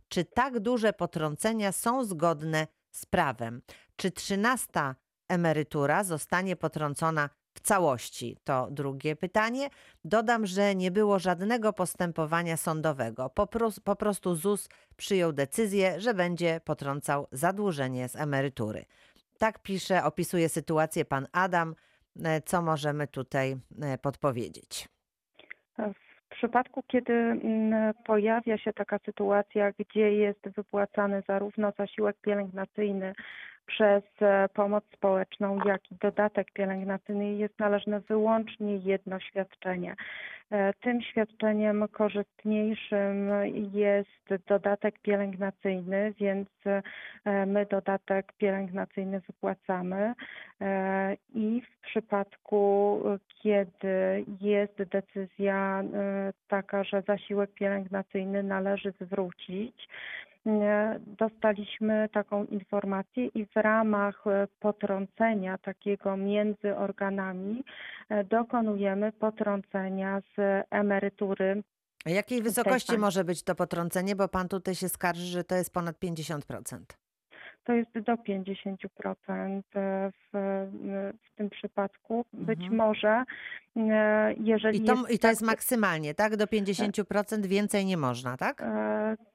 Czy 0.09 0.25
tak 0.25 0.61
duże 0.61 0.93
potrącenia 0.93 1.73
są 1.73 2.05
zgodne 2.05 2.67
z 2.91 3.07
prawem? 3.07 3.63
Czy 3.97 4.11
13 4.11 4.69
emerytura 5.29 6.05
zostanie 6.05 6.57
potrącona 6.57 7.31
w 7.59 7.61
całości? 7.61 8.37
To 8.45 8.69
drugie 8.71 9.17
pytanie. 9.17 9.69
Dodam, 10.05 10.47
że 10.47 10.75
nie 10.75 10.91
było 10.91 11.19
żadnego 11.19 11.73
postępowania 11.73 12.57
sądowego. 12.57 13.31
Po, 13.31 13.49
po 13.85 13.97
prostu 13.97 14.35
ZUS 14.35 14.69
przyjął 14.97 15.33
decyzję, 15.33 16.01
że 16.01 16.15
będzie 16.15 16.61
potrącał 16.65 17.27
zadłużenie 17.33 18.09
z 18.09 18.17
emerytury. 18.17 18.85
Tak 19.39 19.59
pisze, 19.63 20.05
opisuje 20.05 20.49
sytuację 20.49 21.05
pan 21.05 21.27
Adam. 21.33 21.75
E, 22.25 22.41
Co 22.41 22.63
możemy 22.63 23.07
tutaj 23.07 23.57
e, 23.83 23.99
podpowiedzieć? 23.99 24.89
W 25.79 26.31
przypadku, 26.31 26.83
kiedy 26.87 27.13
mm, 27.13 27.95
pojawia 28.07 28.59
się 28.59 28.73
taka 28.73 28.99
sytuacja, 28.99 29.73
gdzie 29.79 30.13
jest 30.13 30.49
wypłacany 30.57 31.23
zarówno 31.29 31.73
zasiłek 31.79 32.17
pielęgnacyjny 32.21 33.15
przez 33.69 34.03
e, 34.21 34.49
pomoc 34.55 34.85
społeczną, 34.95 35.59
jak 35.65 35.93
i 35.93 35.95
dodatek 35.95 36.53
pielęgnacyjny, 36.53 37.35
jest 37.35 37.59
należne 37.59 38.01
wyłącznie 38.01 38.77
jedno 38.77 39.21
świadczenie. 39.21 39.95
E, 40.51 40.73
Tym 40.81 41.03
świadczeniem 41.03 41.89
korzystniejszym 41.93 43.31
jest 43.73 44.45
dodatek 44.47 44.99
pielęgnacyjny, 44.99 46.15
więc 46.21 46.49
e, 46.67 47.47
my 47.47 47.67
dodatek 47.67 48.33
pielęgnacyjny 48.33 49.21
wypłacamy 49.21 50.15
i 51.35 51.63
w 51.63 51.81
przypadku, 51.81 53.03
kiedy 53.43 54.25
jest 54.41 54.83
decyzja 54.83 55.83
taka, 56.49 56.85
że 56.85 57.03
zasiłek 57.03 57.51
pielęgnacyjny 57.55 58.43
należy 58.43 58.93
zwrócić, 59.01 59.89
dostaliśmy 61.19 62.09
taką 62.13 62.45
informację 62.45 63.27
i 63.27 63.47
w 63.47 63.57
ramach 63.57 64.25
potrącenia 64.61 65.59
takiego 65.59 66.17
między 66.17 66.77
organami 66.77 67.65
dokonujemy 68.25 69.13
potrącenia 69.13 70.21
z 70.37 70.67
emerytury 70.71 71.63
A 72.05 72.11
jakiej 72.11 72.43
wysokości 72.43 72.99
może 72.99 73.25
być 73.25 73.43
to 73.43 73.55
potrącenie? 73.55 74.17
Bo 74.17 74.29
pan 74.29 74.49
tutaj 74.49 74.75
się 74.75 74.89
skarży, 74.89 75.27
że 75.27 75.45
to 75.45 75.55
jest 75.55 75.75
ponad 75.75 75.97
50%. 75.99 76.79
To 77.65 77.73
jest 77.73 77.99
do 77.99 78.15
50% 78.15 79.63
w, 79.75 80.31
w 81.33 81.37
tym 81.37 81.51
przypadku. 81.51 82.25
Być 82.33 82.61
Mhm. 82.61 82.77
może, 82.77 83.25
e, 83.77 84.35
jeżeli 84.41 84.79
I 84.79 84.85
to, 84.85 84.95
jest 84.95 85.11
I 85.11 85.19
to 85.19 85.29
jest 85.29 85.43
maksymalnie, 85.43 86.15
tak? 86.15 86.37
Do 86.37 86.47
50% 86.47 87.47
więcej 87.47 87.87
nie 87.87 87.97
można, 87.97 88.37
tak? 88.37 88.63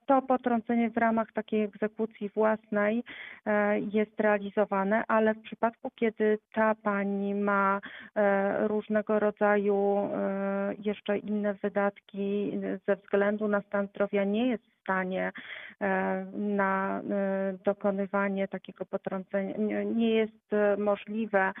To 0.06 0.22
potrącenie 0.22 0.90
w 0.90 0.96
ramach 0.96 1.32
takiej 1.32 1.62
egzekucji 1.62 2.28
własnej 2.28 3.04
e, 3.46 3.80
jest 3.80 4.20
realizowane, 4.20 5.04
ale 5.08 5.34
w 5.34 5.42
przypadku, 5.42 5.90
kiedy 5.94 6.38
ta 6.52 6.74
pani 6.74 7.34
ma 7.34 7.80
e, 8.14 8.68
różnego 8.68 9.18
rodzaju 9.18 9.76
e, 9.98 10.74
jeszcze 10.78 11.18
inne 11.18 11.54
wydatki 11.54 12.52
ze 12.86 12.96
względu 12.96 13.48
na 13.48 13.60
stan 13.60 13.86
zdrowia, 13.86 14.24
nie 14.24 14.48
jest 14.48 14.64
w 14.64 14.80
stanie 14.84 15.32
na 16.34 17.00
dokonywanie 17.64 18.48
takiego 18.48 18.84
potrącenia, 18.84 19.54
nie- 19.84 20.10
jest 20.14 20.50
możliwe 20.78 21.52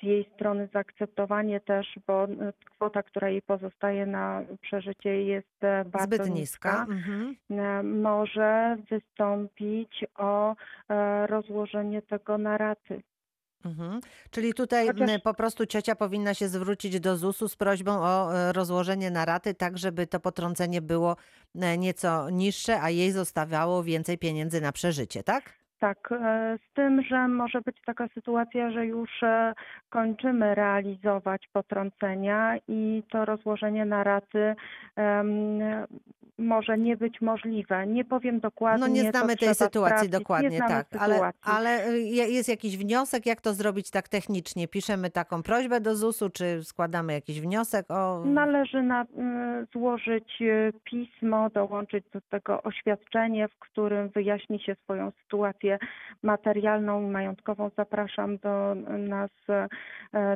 z 0.00 0.02
jej 0.02 0.28
strony 0.34 0.68
zaakceptowanie 0.72 1.60
też, 1.60 1.98
bo 2.06 2.26
kwota, 2.74 3.02
która 3.02 3.28
jej 3.28 3.42
pozostaje 3.42 4.06
na 4.06 4.42
przeżycie 4.60 5.22
jest 5.24 5.58
bardzo 5.86 6.24
Zbyt 6.24 6.34
niska. 6.34 6.86
Mhm. 6.90 7.36
Może 7.92 8.76
wystąpić 8.90 10.04
o 10.16 10.54
e, 10.88 11.26
rozłożenie 11.26 12.02
tego 12.02 12.38
na 12.38 12.58
raty. 12.58 13.02
Mhm. 13.64 14.00
Czyli 14.30 14.54
tutaj 14.54 14.86
Chociaż- 14.86 15.22
po 15.24 15.34
prostu 15.34 15.66
ciocia 15.66 15.94
powinna 15.96 16.34
się 16.34 16.48
zwrócić 16.48 17.00
do 17.00 17.16
ZUS-u 17.16 17.48
z 17.48 17.56
prośbą 17.56 17.92
o 17.92 18.34
e, 18.34 18.52
rozłożenie 18.52 19.10
na 19.10 19.24
raty, 19.24 19.54
tak 19.54 19.78
żeby 19.78 20.06
to 20.06 20.20
potrącenie 20.20 20.82
było 20.82 21.16
e, 21.54 21.78
nieco 21.78 22.30
niższe, 22.30 22.80
a 22.80 22.90
jej 22.90 23.10
zostawiało 23.10 23.82
więcej 23.82 24.18
pieniędzy 24.18 24.60
na 24.60 24.72
przeżycie, 24.72 25.22
tak? 25.22 25.62
Tak, 25.78 26.08
z 26.70 26.74
tym, 26.74 27.02
że 27.02 27.28
może 27.28 27.60
być 27.60 27.76
taka 27.86 28.08
sytuacja, 28.14 28.70
że 28.70 28.86
już 28.86 29.10
kończymy 29.90 30.54
realizować 30.54 31.48
potrącenia 31.52 32.56
i 32.68 33.02
to 33.10 33.24
rozłożenie 33.24 33.84
na 33.84 34.04
raty 34.04 34.54
może 36.38 36.78
nie 36.78 36.96
być 36.96 37.20
możliwe. 37.20 37.86
Nie 37.86 38.04
powiem 38.04 38.40
dokładnie. 38.40 38.80
No 38.80 38.94
nie 38.94 39.10
znamy 39.10 39.36
tej 39.36 39.54
sytuacji 39.54 39.88
sprawdzić. 39.88 40.10
dokładnie, 40.10 40.58
tak, 40.58 40.86
ale, 40.98 41.14
sytuacji. 41.14 41.40
ale 41.44 41.88
y, 41.88 42.00
je- 42.00 42.28
jest 42.28 42.48
jakiś 42.48 42.78
wniosek, 42.78 43.26
jak 43.26 43.40
to 43.40 43.54
zrobić 43.54 43.90
tak 43.90 44.08
technicznie? 44.08 44.68
Piszemy 44.68 45.10
taką 45.10 45.42
prośbę 45.42 45.80
do 45.80 45.96
ZUS-u, 45.96 46.30
czy 46.30 46.64
składamy 46.64 47.12
jakiś 47.12 47.40
wniosek 47.40 47.86
o... 47.90 48.24
Należy 48.24 48.82
na, 48.82 49.02
y, 49.02 49.06
złożyć 49.72 50.42
y, 50.42 50.72
pismo, 50.84 51.50
dołączyć 51.50 52.04
do 52.12 52.20
tego 52.20 52.62
oświadczenie, 52.62 53.48
w 53.48 53.58
którym 53.58 54.08
wyjaśni 54.08 54.60
się 54.60 54.74
swoją 54.84 55.12
sytuację 55.22 55.78
materialną 56.22 57.02
i 57.02 57.10
majątkową. 57.10 57.70
Zapraszam 57.76 58.38
do 58.38 58.74
nas, 58.98 59.30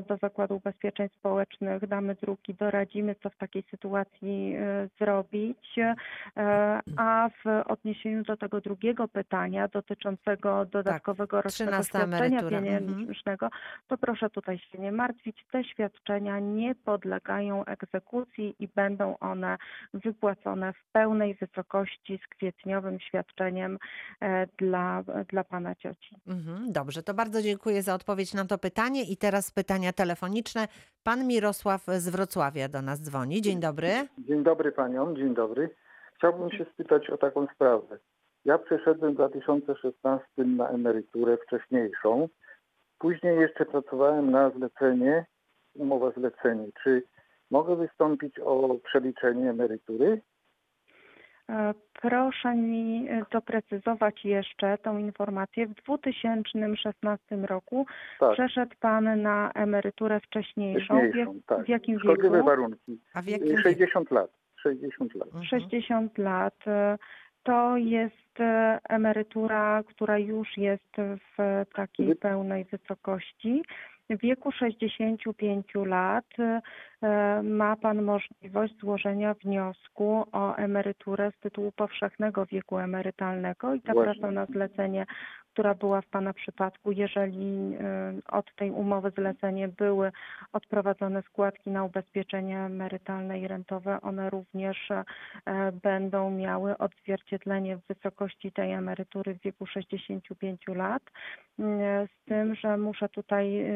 do 0.09 0.17
Zakładu 0.17 0.57
Ubezpieczeń 0.57 1.09
Społecznych, 1.19 1.87
damy 1.87 2.15
druki, 2.15 2.55
doradzimy, 2.55 3.15
co 3.23 3.31
w 3.31 3.37
takiej 3.37 3.65
sytuacji 3.71 4.57
zrobić. 4.99 5.79
E, 6.37 6.81
A 6.97 7.29
w 7.29 7.71
odniesieniu 7.71 8.23
do 8.23 8.37
tego 8.37 8.61
drugiego 8.61 9.09
pytania 9.09 9.69
dotyczącego 9.69 10.65
dodatkowego 10.65 11.43
rocznego 11.43 11.71
Tak, 11.71 11.85
świadczenia 11.85 12.41
mhm. 12.41 12.51
pieniężnego, 12.51 13.49
to 13.89 13.99
proszę 13.99 14.31
tutaj 14.31 14.59
się 14.59 14.79
nie 14.79 14.93
martwić. 14.93 15.45
Te 15.53 15.65
świadczenia 15.65 16.39
nie 16.41 16.75
podlegają 16.75 17.65
egzekucji 17.65 18.55
i 18.59 18.69
będą 18.69 19.19
one 19.19 19.57
wypłacone 19.95 20.73
w 20.73 20.93
pełnej 20.93 21.35
wysokości 21.35 22.21
z 22.25 22.29
kwietniowym 22.29 23.01
świadczeniem 23.01 23.79
e, 24.21 24.47
dla, 24.59 25.03
dla 25.29 25.45
pana 25.45 25.75
cioci. 25.75 26.17
Mhm, 26.27 26.73
dobrze, 26.73 27.03
to 27.03 27.15
bardzo 27.15 27.43
dziękuję 27.43 27.83
za 27.83 27.95
odpowiedź 27.95 28.35
na 28.35 28.45
to 28.45 28.59
pytanie. 28.59 29.03
I 29.03 29.17
teraz 29.17 29.51
pytania 29.51 29.93
telefoniczne. 29.93 30.69
Pan 31.03 31.27
Mirosław 31.27 31.87
z 31.87 32.09
Wrocławia 32.09 32.69
do 32.69 32.83
nas 32.83 33.03
dzwoni. 33.03 33.43
Dzień 33.43 33.61
dobry. 33.61 33.89
Dzień 34.19 34.43
dobry 34.43 34.73
paniom, 34.73 35.17
dzień 35.17 35.35
dobry. 35.35 35.71
Chciałbym 36.17 36.51
się 36.51 36.65
spytać 36.65 37.11
o 37.11 37.17
taką 37.19 37.47
sprawę. 37.55 37.99
Ja 38.45 38.59
przeszedłem 38.59 39.13
w 39.13 39.17
2016 39.17 40.27
na 40.39 40.69
emeryturę 40.69 41.37
wcześniejszą. 41.37 42.29
Później 42.99 43.41
jeszcze 43.41 43.67
pracowałem 43.67 44.31
na 44.31 44.51
zlecenie, 44.51 45.27
umowa 45.75 46.11
zlecenie. 46.11 46.67
Czy 46.83 47.03
mogę 47.51 47.77
wystąpić 47.77 48.39
o 48.39 48.77
przeliczenie 48.85 49.51
emerytury? 49.51 50.21
E, 51.51 51.75
Proszę 52.03 52.55
mi 52.55 53.09
e, 53.11 53.23
doprecyzować 53.33 54.25
jeszcze 54.25 54.79
tą 54.79 54.99
informację. 54.99 55.67
W 55.67 55.75
2016 55.75 57.37
roku 57.37 57.87
Tak, 58.21 58.33
przeszedł 58.33 58.75
pan 58.81 59.23
na 59.23 59.53
emeryturę 59.53 60.21
wcześniejszą. 60.21 60.95
W, 60.95 61.03
jak, 61.03 61.11
wcześniejszą, 61.11 61.41
tak. 61.47 61.65
w 61.65 61.69
jakim 61.69 61.99
Szkodliwe 62.01 62.37
wieku? 62.37 62.47
warunki. 62.47 63.01
A 63.15 63.23
w 63.23 63.27
jakim 63.29 63.49
wieku? 63.49 63.63
60 63.63 64.11
lat. 64.11 64.31
60 64.73 65.15
lat. 65.15 65.27
Mhm. 65.29 65.45
60 65.45 66.19
lat. 66.19 66.55
E, 66.67 66.99
To 67.43 67.77
jest 67.77 68.41
e, 68.41 68.79
emerytura, 68.89 69.83
która 69.87 70.19
już 70.19 70.57
jest 70.57 70.93
w 71.39 71.65
takiej 71.75 72.07
Mhm. 72.07 72.19
pełnej 72.19 72.65
wysokości. 72.65 73.63
W 74.11 74.21
wieku 74.21 74.53
65 74.53 75.67
lat 75.75 76.25
e, 76.39 77.43
ma 77.43 77.77
Pan 77.77 78.03
możliwość 78.03 78.79
złożenia 78.81 79.35
wniosku 79.35 80.25
o 80.33 80.57
emeryturę 80.57 81.31
z 81.31 81.41
tytułu 81.41 81.73
powszechnego 81.73 82.47
wieku 82.47 82.79
emerytalnego 82.79 83.75
i 83.75 83.81
praca 83.81 84.31
na 84.31 84.47
zlecenie, 84.47 85.07
która 85.57 85.75
była 85.75 86.01
w 86.01 86.07
Pana 86.07 86.33
przypadku, 86.33 86.93
jeżeli 86.93 87.77
e, 87.81 88.13
od 88.29 88.55
tej 88.55 88.71
umowy 88.71 89.11
zlecenie 89.11 89.69
były 89.69 90.13
odprowadzone 90.53 91.23
składki 91.23 91.71
na 91.71 91.85
ubezpieczenie 91.85 92.59
emerytalne 92.59 93.41
i 93.41 93.49
rentowe, 93.49 94.01
one 94.01 94.31
również 94.31 94.91
e, 94.91 95.05
będą 95.83 96.31
miały 96.31 96.79
odzwierciedlenie 96.79 97.77
w 97.77 97.87
wysokości 97.95 98.53
tej 98.53 98.73
emerytury 98.73 99.35
w 99.35 99.43
wieku 99.43 99.67
65 99.67 100.61
lat. 100.69 101.03
Mm, 101.59 102.07
Z 102.07 102.25
tym, 102.29 102.55
że 102.55 102.77
muszę 102.77 103.09
tutaj 103.09 103.67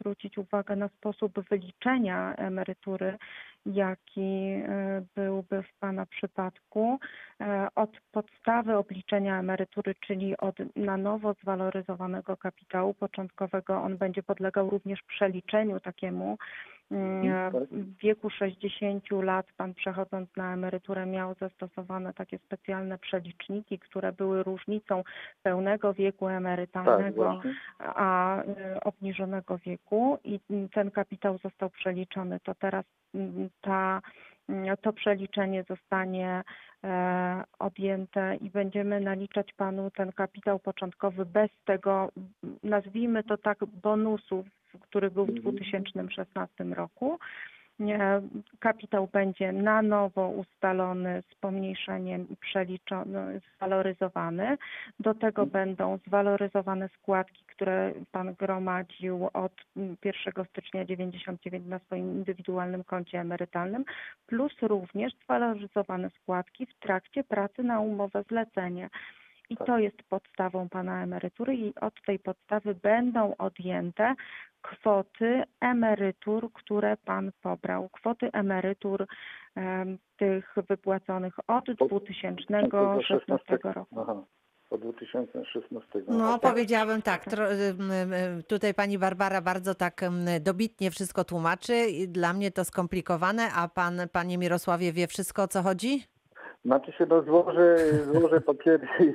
zwrócić 0.00 0.38
uwagę 0.38 0.76
na 0.76 0.88
sposób 0.88 1.40
wyliczenia 1.50 2.34
emerytury, 2.34 3.18
jaki 3.66 4.20
e, 4.20 5.02
byłby 5.14 5.62
w 5.62 5.78
Pana 5.80 6.06
przypadku. 6.06 6.98
E, 7.40 7.68
Od 7.74 7.90
podstawy 8.12 8.76
obliczenia 8.76 9.38
emerytury, 9.38 9.94
czyli 9.94 10.36
od 10.36 10.56
na 10.76 10.96
nowo 10.96 11.34
zwaloryzowanego 11.34 12.36
kapitału 12.36 12.94
początkowego, 12.94 13.82
on 13.82 13.96
będzie 13.96 14.22
podlegał 14.22 14.70
również 14.70 15.02
przeliczeniu 15.02 15.80
takiemu. 15.80 16.38
Tak. 17.22 17.62
W 17.70 17.96
wieku 17.96 18.30
60 18.30 19.10
lat 19.10 19.46
Pan 19.56 19.74
przechodząc 19.74 20.36
na 20.36 20.54
emeryturę 20.54 21.06
miał 21.06 21.34
zastosowane 21.34 22.14
takie 22.14 22.38
specjalne 22.38 22.98
przeliczniki, 22.98 23.78
które 23.78 24.12
były 24.12 24.42
różnicą 24.42 25.02
pełnego 25.42 25.94
wieku 25.94 26.24
Tak, 26.26 26.34
emerytalnego 26.36 27.24
właśnie. 27.24 27.54
a 27.78 28.36
obniżonego 28.84 29.58
wieku 29.58 30.18
i 30.24 30.40
ten 30.72 30.90
kapitał 30.90 31.38
został 31.38 31.70
przeliczony, 31.70 32.40
to 32.40 32.54
teraz 32.54 32.84
ta, 33.60 34.02
mm, 34.48 34.76
to 34.76 34.92
przeliczenie 34.92 35.64
zostanie 35.68 36.42
e, 36.84 37.44
odjęte 37.58 38.36
i 38.36 38.50
będziemy 38.50 39.00
naliczać 39.00 39.52
panu 39.52 39.90
ten 39.90 40.12
kapitał 40.12 40.58
początkowy 40.58 41.26
bez 41.26 41.50
tego, 41.64 42.12
nazwijmy 42.62 43.24
to 43.24 43.38
tak, 43.38 43.64
bonusu, 43.64 44.44
który 44.80 45.10
był 45.10 45.26
w 45.26 45.28
Mhm. 45.28 45.42
2016 45.42 46.64
roku. 46.64 47.18
Kapitał 48.60 49.08
będzie 49.12 49.52
na 49.52 49.82
nowo 49.82 50.28
ustalony 50.28 51.22
z 51.30 51.34
pomniejszeniem 51.34 52.28
i 52.28 52.36
przeliczony, 52.36 53.40
zwaloryzowany. 53.56 54.58
Do 55.00 55.14
tego 55.14 55.46
będą 55.46 55.98
zwaloryzowane 56.06 56.88
składki, 56.88 57.44
które 57.46 57.92
Pan 58.12 58.34
gromadził 58.34 59.28
od 59.32 59.52
mm, 59.76 59.96
1 60.04 60.44
stycznia 60.44 60.84
99 60.84 61.66
na 61.66 61.78
swoim 61.78 62.12
indywidualnym 62.12 62.84
koncie 62.84 63.20
emerytalnym, 63.20 63.84
plus 64.26 64.52
również 64.62 65.12
zwaloryzowane 65.24 66.10
składki 66.10 66.66
w 66.66 66.74
trakcie 66.74 67.24
pracy 67.24 67.62
na 67.62 67.80
umowę 67.80 68.22
zlecenie. 68.28 68.90
I 69.52 69.56
Tak. 69.56 69.66
to 69.66 69.78
jest 69.78 70.02
podstawą 70.02 70.68
pana 70.68 71.02
emerytury 71.02 71.56
i 71.56 71.74
od 71.74 71.94
tej 72.06 72.18
podstawy 72.18 72.74
będą 72.74 73.36
odjęte 73.36 74.14
kwoty 74.62 75.42
emerytur, 75.60 76.52
które 76.52 76.96
pan 76.96 77.32
pobrał. 77.42 77.88
Kwoty 77.88 78.32
emerytur 78.32 79.06
em, 79.54 79.98
tych 80.16 80.54
wypłaconych 80.68 81.34
od 81.48 81.64
2016 81.64 83.58
roku. 83.62 84.00
Aha, 84.00 84.22
od 84.70 84.80
2016. 84.80 85.88
No, 86.08 86.38
tak. 86.38 86.52
powiedziałabym 86.52 87.02
tak. 87.02 87.24
Tro, 87.24 87.52
ym, 87.52 87.90
ym, 87.90 88.42
tutaj 88.42 88.74
pani 88.74 88.98
Barbara 88.98 89.40
bardzo 89.40 89.74
tak 89.74 90.00
dobitnie 90.40 90.90
wszystko 90.90 91.24
tłumaczy. 91.24 91.74
i 91.86 92.08
Dla 92.08 92.32
mnie 92.32 92.50
to 92.50 92.64
skomplikowane, 92.64 93.48
a 93.56 93.68
pan, 93.68 94.00
panie 94.12 94.38
Mirosławie, 94.38 94.92
wie 94.92 95.06
wszystko 95.06 95.42
o 95.42 95.48
co 95.48 95.62
chodzi? 95.62 96.04
Znaczy 96.64 96.92
się, 96.92 97.06
no 97.08 97.22
złożę, 97.22 97.76
złożę 98.12 98.40
papiery 98.40 98.86
i, 99.00 99.12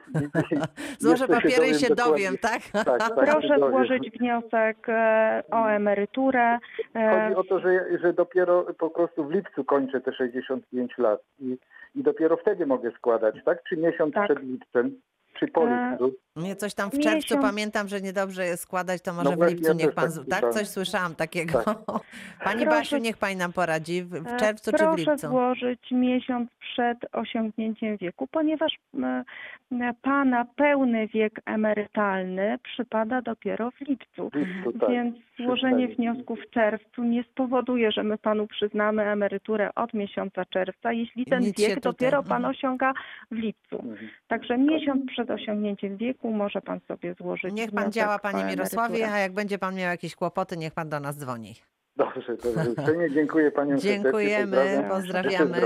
Złożę 1.00 1.28
papiery 1.28 1.54
i 1.54 1.56
dowiem 1.58 1.74
się 1.80 1.88
dokładnie. 1.96 2.14
dowiem, 2.14 2.38
tak? 2.38 2.62
Tak, 2.86 3.00
tak, 3.00 3.16
Proszę 3.16 3.48
dowiem. 3.48 3.70
złożyć 3.70 4.12
wniosek 4.20 4.90
e, 4.90 5.44
o 5.52 5.68
emeryturę. 5.72 6.58
e, 6.96 7.24
Chodzi 7.30 7.36
o 7.36 7.44
to, 7.44 7.60
że, 7.60 8.00
że 8.02 8.14
dopiero 8.14 8.64
po 8.80 8.90
prostu 8.90 9.26
w 9.26 9.32
lipcu 9.32 9.64
kończę 9.66 10.02
te 10.02 10.14
65 10.14 10.98
lat 10.98 11.20
i, 11.40 11.58
i 11.96 12.04
dopiero 12.04 12.38
wtedy 12.38 12.66
mogę 12.66 12.92
składać, 12.92 13.36
tak? 13.46 13.64
Czy 13.70 13.78
miesiąc 13.78 14.14
Tak. 14.14 14.26
przed 14.26 14.40
lipcem, 14.44 14.92
czy 15.40 15.48
po 15.48 15.68
E, 15.68 15.90
lipcu? 15.92 16.14
Nie, 16.38 16.56
coś 16.56 16.74
tam 16.74 16.90
w 16.90 16.94
Miesiąc. 16.94 17.26
czerwcu 17.26 17.38
pamiętam, 17.48 17.88
że 17.88 18.02
niedobrze 18.02 18.46
jest 18.46 18.64
składać, 18.64 19.02
to 19.02 19.14
może 19.14 19.30
w 19.32 19.36
właśnie, 19.36 19.56
lipcu 19.56 19.68
ja 19.72 19.74
niech 19.74 19.86
też 19.86 19.96
pan. 19.96 20.06
tak 20.06 20.12
z- 20.12 20.16
tak, 20.16 20.26
słyszałem. 20.40 20.54
coś 20.54 20.68
słyszałam 20.68 21.16
takiego. 21.16 21.64
Tak. 21.64 21.78
Pani 22.44 22.62
Proszę- 22.66 22.66
Basiu, 22.80 22.98
niech 22.98 23.18
pani 23.18 23.36
nam 23.36 23.54
poradzi, 23.54 24.04
w, 24.04 24.10
w 24.10 24.28
E, 24.28 24.38
czerwcu 24.38 24.72
czy 24.72 24.78
w 24.78 24.80
Proszę 24.80 24.96
lipcu? 25.12 25.28
złożyć 25.28 25.92
miesiąc 25.92 26.50
przed 26.60 26.98
osiągnięciem 27.12 27.98
wieku, 27.98 28.28
ponieważ 28.32 28.74
m, 28.94 29.24
m, 29.72 29.94
pana 30.02 30.46
pełny 30.56 31.08
wiek 31.08 31.42
emerytalny 31.46 32.58
przypada 32.64 33.22
dopiero 33.22 33.72
w 33.72 33.80
lipcu. 33.82 34.30
W 34.30 34.36
lipcu, 34.36 34.80
tak. 34.80 34.90
Więc 34.90 35.16
złożenie 35.40 35.88
wniosku 35.88 36.36
w 36.36 36.50
czerwcu 36.50 37.04
nie 37.04 37.24
spowoduje, 37.24 37.92
że 37.92 38.04
my 38.04 38.18
panu 38.18 38.48
przyznamy 38.48 39.04
emeryturę 39.04 39.70
od 39.76 39.94
miesiąca 39.94 40.46
czerwca, 40.46 40.92
jeśli 40.94 41.26
ten 41.26 41.40
Nic 41.40 41.62
się 41.62 41.68
wiek 41.68 41.76
tutaj- 41.76 41.92
dopiero 41.94 42.24
pan 42.24 42.38
mhm. 42.38 42.56
osiąga 42.56 42.94
w 43.32 43.36
lipcu. 43.36 43.76
Mhm. 43.80 44.10
Także 44.28 44.58
miesiąc 44.58 45.06
przed 45.12 45.30
osiągnięciem 45.32 45.98
wieku 45.98 46.27
może 46.32 46.62
pan 46.62 46.80
sobie 46.88 47.14
złożyć 47.14 47.54
Niech 47.54 47.72
pan 47.72 47.92
działa, 47.92 48.20
panie 48.20 48.44
Mirosławie, 48.46 49.12
a 49.12 49.18
jak 49.20 49.34
będzie 49.34 49.58
pan 49.58 49.76
miał 49.76 49.90
jakieś 49.92 50.16
kłopoty, 50.16 50.58
niech 50.58 50.74
pan 50.74 50.90
do 50.90 51.00
nas 51.00 51.18
dzwoni. 51.18 51.56
Dobrze. 51.98 52.38
Uprzejmie 52.72 53.12
dziękuję 53.12 53.52
panią 53.52 53.70
serdecznie, 53.80 54.04
Dziękujemy, 54.04 54.58
pozdrawiam. 54.58 54.90
pozdrawiamy. 54.90 55.62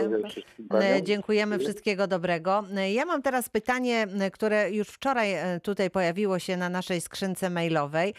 Paniom. 0.69 0.83
E, 0.97 1.03
Dziękujemy, 1.03 1.59
wszystkiego 1.59 2.07
dobrego. 2.07 2.63
E, 2.77 2.91
Ja 2.93 3.05
mam 3.05 3.21
teraz 3.21 3.49
pytanie, 3.49 4.07
e, 4.21 4.31
które 4.31 4.71
już 4.71 4.87
wczoraj 4.87 5.33
e, 5.33 5.59
tutaj 5.59 5.89
pojawiło 5.89 6.39
się 6.39 6.57
na 6.57 6.69
naszej 6.69 7.01
skrzynce 7.01 7.49
mailowej, 7.49 8.09
e, 8.09 8.13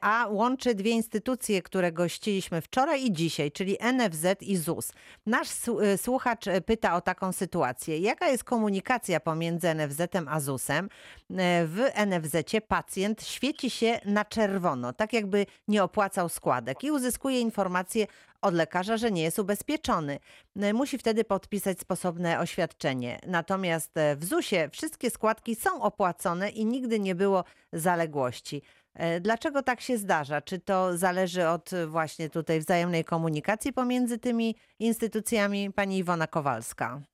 a 0.00 0.26
łączy 0.30 0.74
dwie 0.74 0.90
instytucje, 0.90 1.62
które 1.62 1.92
gościliśmy 1.92 2.60
wczoraj 2.60 3.04
i 3.04 3.12
dzisiaj, 3.12 3.52
czyli 3.52 3.76
NFZ 3.94 4.26
i 4.40 4.56
ZUS. 4.56 4.92
Nasz 5.26 5.48
e, 5.82 5.98
słuchacz 5.98 6.46
e, 6.46 6.60
pyta 6.60 6.96
o 6.96 7.00
taką 7.00 7.32
sytuację. 7.32 7.98
Jaka 7.98 8.28
jest 8.28 8.44
komunikacja 8.44 9.20
pomiędzy 9.20 9.74
NFZ-em 9.74 10.28
a 10.28 10.40
ZUS-em? 10.40 10.88
E, 11.30 11.66
W 11.66 11.78
NFZ-cie 12.06 12.60
pacjent 12.60 13.22
świeci 13.22 13.70
się 13.70 14.00
na 14.04 14.24
czerwono, 14.24 14.92
tak 14.92 15.12
jakby 15.12 15.46
nie 15.68 15.84
opłacał 15.84 16.28
składek 16.28 16.84
i 16.84 16.90
uzyskuje 16.90 17.40
informację 17.40 18.06
od 18.42 18.54
lekarza, 18.54 18.96
że 18.96 19.10
nie 19.10 19.22
jest 19.22 19.38
ubezpieczony. 19.38 20.18
E, 20.56 20.72
Musi 20.72 20.98
wtedy 20.98 21.24
podpisać 21.24 21.80
sposobne 21.80 22.40
oświadczenie. 22.40 23.18
Natomiast 23.26 23.96
e, 23.96 24.16
w 24.16 24.24
ZUS-ie 24.24 24.68
wszystkie 24.70 25.10
składki 25.10 25.54
są 25.54 25.82
opłacone 25.82 26.50
i 26.50 26.64
nigdy 26.64 27.00
nie 27.00 27.14
było 27.14 27.44
zaległości. 27.72 28.62
E, 28.94 29.20
Dlaczego 29.20 29.62
tak 29.62 29.80
się 29.80 29.98
zdarza? 29.98 30.40
Czy 30.40 30.58
to 30.58 30.98
zależy 30.98 31.48
od 31.48 31.72
e, 31.72 31.86
właśnie 31.86 32.30
tutaj 32.30 32.60
wzajemnej 32.60 33.04
komunikacji 33.04 33.72
pomiędzy 33.72 34.18
tymi 34.18 34.56
instytucjami? 34.78 35.72
Pani 35.72 35.98
Iwona 35.98 36.26
Kowalska. 36.26 37.11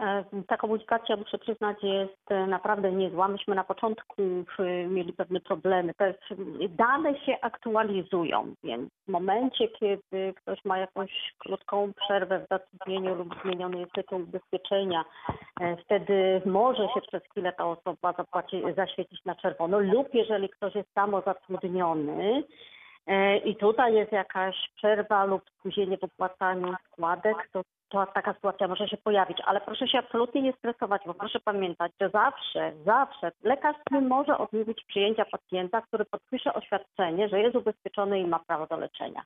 E, 0.00 0.24
Ta 0.46 0.56
komunikacja, 0.56 1.16
muszę 1.16 1.38
przyznać, 1.38 1.76
jest 1.82 2.30
e, 2.30 2.46
naprawdę 2.46 2.92
niezła. 2.92 3.28
Myśmy 3.28 3.54
na 3.54 3.64
początku 3.64 4.22
mieli 4.88 5.12
pewne 5.12 5.40
problemy. 5.40 5.92
Dane 6.68 7.18
się 7.18 7.40
aktualizują, 7.40 8.54
więc 8.64 8.90
w 9.08 9.10
momencie, 9.10 9.68
kiedy 9.68 10.34
ktoś 10.36 10.64
ma 10.64 10.78
jakąś 10.78 11.34
krótką 11.38 11.92
przerwę 11.92 12.38
w 12.38 12.48
zatrudnieniu 12.48 13.14
lub 13.14 13.42
zmieniony 13.42 13.78
jest 13.78 13.92
tytuł 13.92 14.18
ubezpieczenia, 14.18 15.04
e, 15.60 15.76
wtedy 15.76 16.42
może 16.46 16.88
się 16.94 17.00
przez 17.08 17.22
chwilę 17.30 17.52
ta 17.52 17.66
osoba 17.66 18.12
zapłaci, 18.12 18.62
zaświecić 18.76 19.24
na 19.24 19.34
czerwono 19.34 19.78
lub 19.78 20.14
jeżeli 20.14 20.48
ktoś 20.48 20.74
jest 20.74 20.92
samozatrudniony, 20.94 22.42
i 23.44 23.56
tutaj 23.56 23.94
jest 23.94 24.12
jakaś 24.12 24.56
przerwa 24.76 25.24
lub 25.24 25.42
spóźnienie 25.58 25.98
w 25.98 26.04
opłacaniu 26.04 26.74
składek, 26.92 27.48
to, 27.52 27.62
to 27.90 28.06
taka 28.06 28.34
sytuacja 28.34 28.68
może 28.68 28.88
się 28.88 28.96
pojawić. 28.96 29.38
Ale 29.44 29.60
proszę 29.60 29.88
się 29.88 29.98
absolutnie 29.98 30.42
nie 30.42 30.52
stresować, 30.52 31.02
bo 31.06 31.14
proszę 31.14 31.40
pamiętać, 31.40 31.92
że 32.00 32.10
zawsze, 32.10 32.72
zawsze 32.84 33.32
lekarz 33.42 33.76
nie 33.90 34.00
może 34.00 34.38
odmówić 34.38 34.84
przyjęcia 34.84 35.24
pacjenta, 35.24 35.80
który 35.80 36.04
podpisze 36.04 36.54
oświadczenie, 36.54 37.28
że 37.28 37.40
jest 37.40 37.56
ubezpieczony 37.56 38.20
i 38.20 38.26
ma 38.26 38.38
prawo 38.38 38.66
do 38.66 38.76
leczenia. 38.76 39.22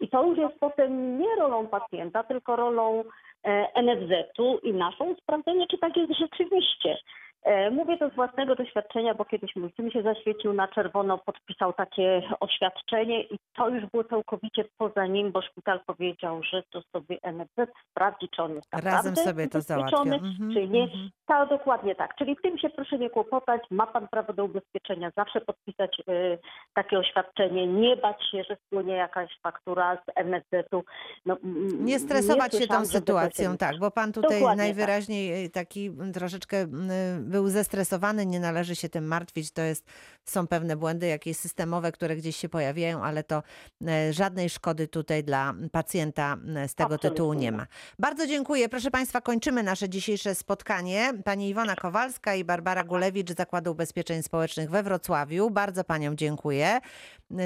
I 0.00 0.08
to 0.08 0.26
już 0.26 0.38
jest 0.38 0.60
potem 0.60 1.18
nie 1.18 1.36
rolą 1.36 1.66
pacjenta, 1.66 2.22
tylko 2.22 2.56
rolą 2.56 3.04
e, 3.44 3.82
NFZ-u 3.82 4.58
i 4.58 4.72
naszą 4.72 5.14
sprawdzenie, 5.14 5.66
czy 5.66 5.78
tak 5.78 5.96
jest 5.96 6.12
rzeczywiście. 6.12 6.96
E, 7.44 7.70
Mówię 7.70 7.98
to 7.98 8.08
z 8.10 8.14
własnego 8.14 8.54
doświadczenia, 8.54 9.14
bo 9.14 9.24
kiedyś 9.24 9.56
mój 9.56 9.72
syn 9.76 9.90
się 9.90 10.02
zaświecił 10.02 10.52
na 10.52 10.68
czerwono, 10.68 11.18
podpisał 11.18 11.72
takie 11.72 12.22
oświadczenie 12.40 13.22
i 13.22 13.38
to 13.56 13.68
już 13.68 13.86
było 13.86 14.04
całkowicie 14.04 14.64
poza 14.78 15.06
nim, 15.06 15.32
bo 15.32 15.42
szpital 15.42 15.80
powiedział, 15.86 16.42
że 16.42 16.62
to 16.70 16.82
sobie 16.92 17.18
NFZ 17.32 17.70
sprawdzi, 17.90 18.28
czy 18.36 18.42
on 18.42 18.54
jest 18.54 18.68
Razem 18.72 19.16
sobie 19.16 19.48
to 19.48 19.60
załatwią. 19.60 20.00
ubezpieczony, 20.02 20.28
Mhm, 20.30 20.52
czy 20.54 20.68
nie. 20.68 20.82
mhm. 20.82 21.10
Tak, 21.26 21.48
dokładnie 21.48 21.94
tak. 21.94 22.14
Czyli 22.16 22.36
tym 22.42 22.58
się 22.58 22.70
proszę 22.70 22.98
nie 22.98 23.10
kłopotać, 23.10 23.62
ma 23.70 23.86
pan 23.86 24.08
prawo 24.08 24.32
do 24.32 24.44
ubezpieczenia, 24.44 25.10
zawsze 25.16 25.40
podpisać 25.40 26.00
y, 26.08 26.38
takie 26.74 26.98
oświadczenie, 26.98 27.66
nie 27.66 27.96
bać 27.96 28.16
się, 28.30 28.44
że 28.48 28.56
spłynie 28.66 28.92
jakaś 28.94 29.38
faktura 29.42 29.96
z 29.96 30.26
NFZ-u. 30.26 30.82
No, 31.26 31.36
Nie 31.78 31.98
stresować 31.98 32.52
się 32.52 32.58
słyszałam, 32.58 32.82
tą 32.82 32.88
sytuacją, 32.88 33.52
się- 33.52 33.58
tak, 33.58 33.78
bo 33.78 33.90
pan 33.90 34.12
tutaj 34.12 34.38
Dokładnie 34.40 34.48
tak. 34.48 34.56
najwyraźniej 34.76 35.50
taki 35.50 35.86
mm, 35.86 36.12
troszeczkę 36.12 36.56
mm, 36.56 37.30
był 37.34 37.48
zestresowany, 37.48 38.26
nie 38.26 38.40
należy 38.40 38.76
się 38.76 38.88
tym 38.88 39.06
martwić, 39.06 39.52
to 39.52 39.62
jest, 39.62 39.86
są 40.24 40.46
pewne 40.46 40.76
błędy 40.76 41.06
jakieś 41.06 41.36
systemowe, 41.36 41.92
które 41.92 42.16
gdzieś 42.16 42.36
się 42.36 42.48
pojawiają, 42.48 43.02
ale 43.02 43.24
to 43.24 43.42
e, 43.86 44.12
żadnej 44.12 44.50
szkody 44.50 44.88
tutaj 44.88 45.24
dla 45.24 45.54
pacjenta 45.72 46.36
e, 46.56 46.68
z 46.68 46.74
tego 46.74 46.94
Absolutnie 46.94 47.10
tytułu 47.10 47.32
nie 47.32 47.52
ma. 47.52 47.66
Bardzo 47.98 48.26
dziękuję. 48.26 48.68
Proszę 48.68 48.90
Państwa, 48.90 49.20
kończymy 49.20 49.62
nasze 49.62 49.88
dzisiejsze 49.88 50.34
spotkanie. 50.34 51.12
Pani 51.24 51.48
Iwona 51.48 51.76
Kowalska 51.76 52.34
i 52.34 52.44
Barbara 52.44 52.84
Gulewicz 52.84 53.30
z 53.30 53.36
Zakładu 53.36 53.72
Ubezpieczeń 53.72 54.22
Społecznych 54.22 54.70
we 54.70 54.82
Wrocławiu. 54.82 55.50
Bardzo 55.50 55.84
Paniom 55.84 56.16
dziękuję 56.16 56.80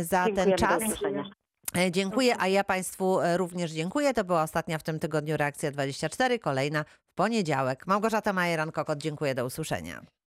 za 0.02 0.26
ten 0.34 0.52
czas. 0.52 0.82
E, 1.76 1.90
Dziękuję, 1.90 2.34
a 2.38 2.48
ja 2.48 2.64
Państwu 2.64 3.20
e, 3.20 3.36
również 3.36 3.72
dziękuję. 3.72 4.14
To 4.14 4.24
była 4.24 4.42
ostatnia 4.42 4.78
w 4.78 4.82
tym 4.82 4.98
tygodniu 4.98 5.36
reakcja 5.36 5.70
24, 5.70 6.38
kolejna 6.38 6.84
w 6.84 7.14
poniedziałek. 7.14 7.86
Małgorzata 7.86 8.32
Majeran-Kokot, 8.32 8.98
dziękuję, 8.98 9.34
do 9.34 9.44
usłyszenia. 9.44 10.17